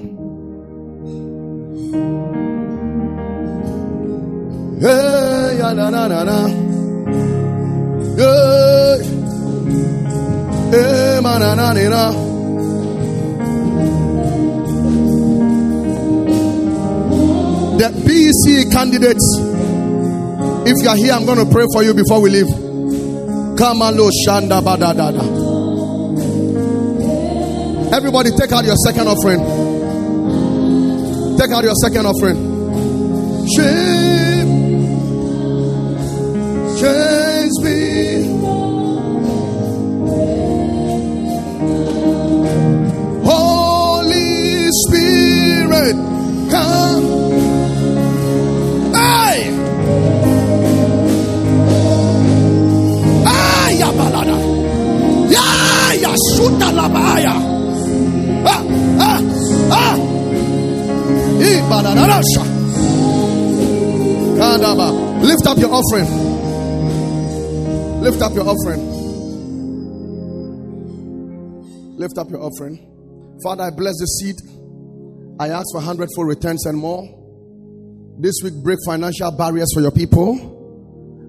Hey, 4.80 5.58
na, 5.58 5.90
na, 5.90 6.06
na, 6.08 6.24
na. 6.24 6.48
Hey, 8.16 9.02
hey, 10.70 11.20
na. 11.20 12.28
The 17.78 17.88
BC 18.04 18.72
candidates, 18.72 19.38
if 20.68 20.82
you 20.82 20.88
are 20.88 20.96
here, 20.96 21.12
I'm 21.12 21.24
going 21.24 21.38
to 21.38 21.50
pray 21.50 21.64
for 21.72 21.82
you 21.82 21.94
before 21.94 22.20
we 22.20 22.30
leave. 22.30 22.46
Kamalo 23.56 24.10
Shanda 24.26 24.60
Badadada. 24.60 25.48
Everybody, 27.92 28.30
take 28.38 28.52
out 28.52 28.64
your 28.64 28.76
second 28.76 29.08
offering. 29.08 29.40
Take 31.38 31.50
out 31.52 31.64
your 31.64 31.74
second 31.74 32.04
offering. 32.04 32.36
Shame, 33.56 34.50
change 36.78 37.56
me. 37.64 38.38
Holy 43.24 44.68
Spirit, 44.70 45.96
come. 46.50 47.27
Ah, 58.46 58.64
ah, 59.00 59.20
ah. 59.70 59.96
Lift 65.20 65.46
up 65.46 65.58
your 65.58 65.70
offering. 65.72 66.06
Lift 68.00 68.22
up 68.22 68.34
your 68.34 68.48
offering. 68.48 68.80
Lift 71.96 72.18
up 72.18 72.30
your 72.30 72.40
offering. 72.42 72.78
Father, 73.42 73.64
I 73.64 73.70
bless 73.70 73.94
the 73.98 74.06
seed. 74.06 74.36
I 75.40 75.48
ask 75.48 75.66
for 75.72 75.80
hundredfold 75.80 76.28
returns 76.28 76.66
and 76.66 76.78
more. 76.78 77.02
This 78.20 78.34
week, 78.42 78.54
break 78.62 78.78
financial 78.86 79.30
barriers 79.36 79.72
for 79.74 79.80
your 79.80 79.92
people. 79.92 80.56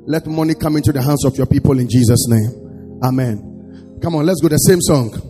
Let 0.07 0.25
money 0.25 0.55
come 0.55 0.77
into 0.77 0.91
the 0.91 1.01
hands 1.01 1.25
of 1.25 1.37
your 1.37 1.45
people 1.45 1.79
in 1.79 1.87
Jesus' 1.89 2.27
name. 2.29 2.99
Amen. 3.03 3.48
Come 4.01 4.15
on, 4.15 4.25
let's 4.25 4.41
go 4.41 4.47
the 4.47 4.57
same 4.57 4.79
song. 4.81 5.28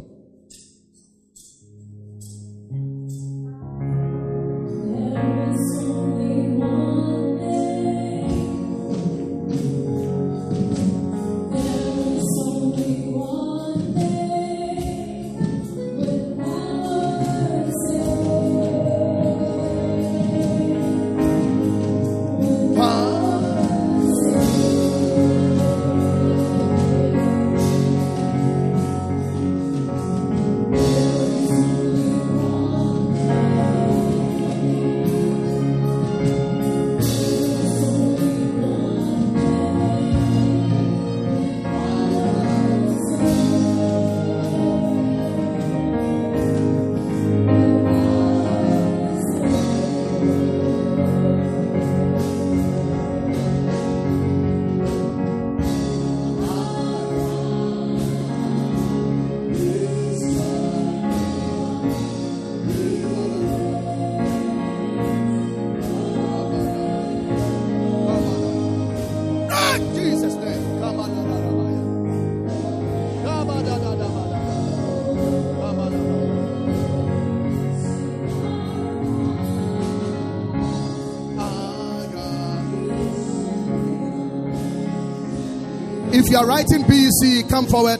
If 86.29 86.33
you 86.33 86.41
are 86.41 86.45
writing 86.45 86.83
BEC, 86.83 87.49
come 87.49 87.65
forward. 87.65 87.99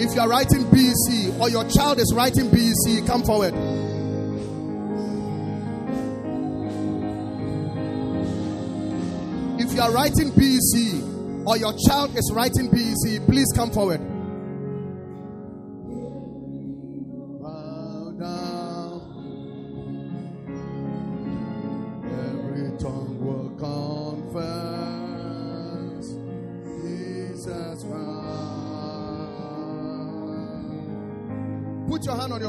If 0.00 0.14
you 0.14 0.20
are 0.20 0.28
writing 0.28 0.62
BEC 0.70 1.40
or 1.40 1.50
your 1.50 1.68
child 1.68 1.98
is 1.98 2.12
writing 2.14 2.48
BEC, 2.50 3.04
come 3.04 3.24
forward. 3.24 3.52
If 9.60 9.74
you 9.74 9.80
are 9.80 9.90
writing 9.90 10.30
BEC 10.30 11.48
or 11.48 11.56
your 11.56 11.74
child 11.84 12.16
is 12.16 12.30
writing 12.32 12.70
BEC, 12.70 13.26
please 13.26 13.48
come 13.56 13.72
forward. 13.72 14.00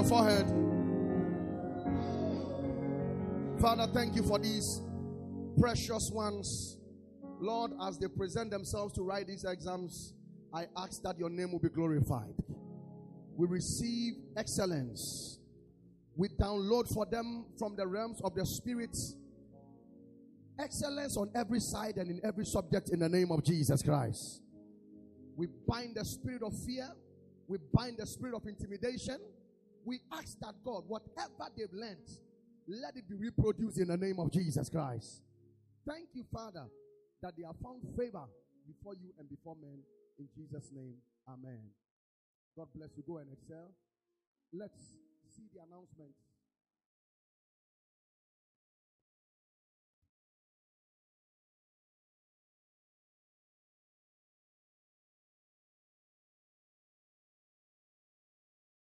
Forehead. 0.10 0.48
Father, 3.62 3.86
thank 3.94 4.16
you 4.16 4.24
for 4.24 4.40
these 4.40 4.82
precious 5.60 6.10
ones. 6.12 6.78
Lord, 7.40 7.74
as 7.84 8.00
they 8.00 8.08
present 8.08 8.50
themselves 8.50 8.96
to 8.96 9.04
write 9.04 9.28
these 9.28 9.46
exams, 9.46 10.16
I 10.52 10.66
ask 10.76 11.04
that 11.04 11.20
your 11.20 11.30
name 11.30 11.52
will 11.52 11.60
be 11.60 11.70
glorified. 11.70 12.34
We 13.38 13.48
receive 13.48 14.14
excellence. 14.36 15.40
We 16.16 16.30
download 16.30 16.92
for 16.92 17.06
them 17.06 17.46
from 17.60 17.76
the 17.76 17.86
realms 17.86 18.20
of 18.24 18.34
the 18.34 18.46
spirits 18.48 19.16
excellence 20.60 21.16
on 21.18 21.30
every 21.36 21.60
side 21.60 21.98
and 21.98 22.10
in 22.10 22.20
every 22.24 22.46
subject 22.46 22.90
in 22.90 23.00
the 23.00 23.08
name 23.08 23.32
of 23.32 23.44
Jesus 23.44 23.82
Christ. 23.82 24.42
We 25.38 25.48
bind 25.68 25.96
the 25.96 26.04
spirit 26.04 26.42
of 26.44 26.54
fear, 26.66 26.90
we 27.48 27.60
bind 27.74 27.98
the 27.98 28.08
spirit 28.08 28.36
of 28.36 28.46
intimidation. 28.48 29.20
We 29.86 30.00
ask 30.12 30.40
that 30.40 30.56
God, 30.64 30.84
whatever 30.88 31.50
they've 31.56 31.74
learned, 31.74 32.10
let 32.68 32.96
it 32.96 33.10
be 33.10 33.16
reproduced 33.16 33.80
in 33.80 33.88
the 33.88 33.98
name 33.98 34.20
of 34.20 34.32
Jesus 34.32 34.70
Christ. 34.70 35.22
Thank 35.88 36.10
you, 36.14 36.24
Father, 36.32 36.66
that 37.22 37.34
they 37.38 37.44
have 37.44 37.56
found 37.64 37.82
favor 37.98 38.26
before 38.68 38.94
you 38.94 39.12
and 39.18 39.28
before 39.30 39.56
men. 39.60 39.80
In 40.20 40.28
Jesus' 40.36 40.70
name, 40.74 40.96
Amen. 41.28 41.62
God 42.58 42.68
bless 42.76 42.90
you. 42.98 43.04
Go 43.06 43.18
and 43.18 43.30
excel. 43.32 43.70
Let's 44.52 44.98
see 45.36 45.46
the 45.54 45.62
announcement. 45.62 46.12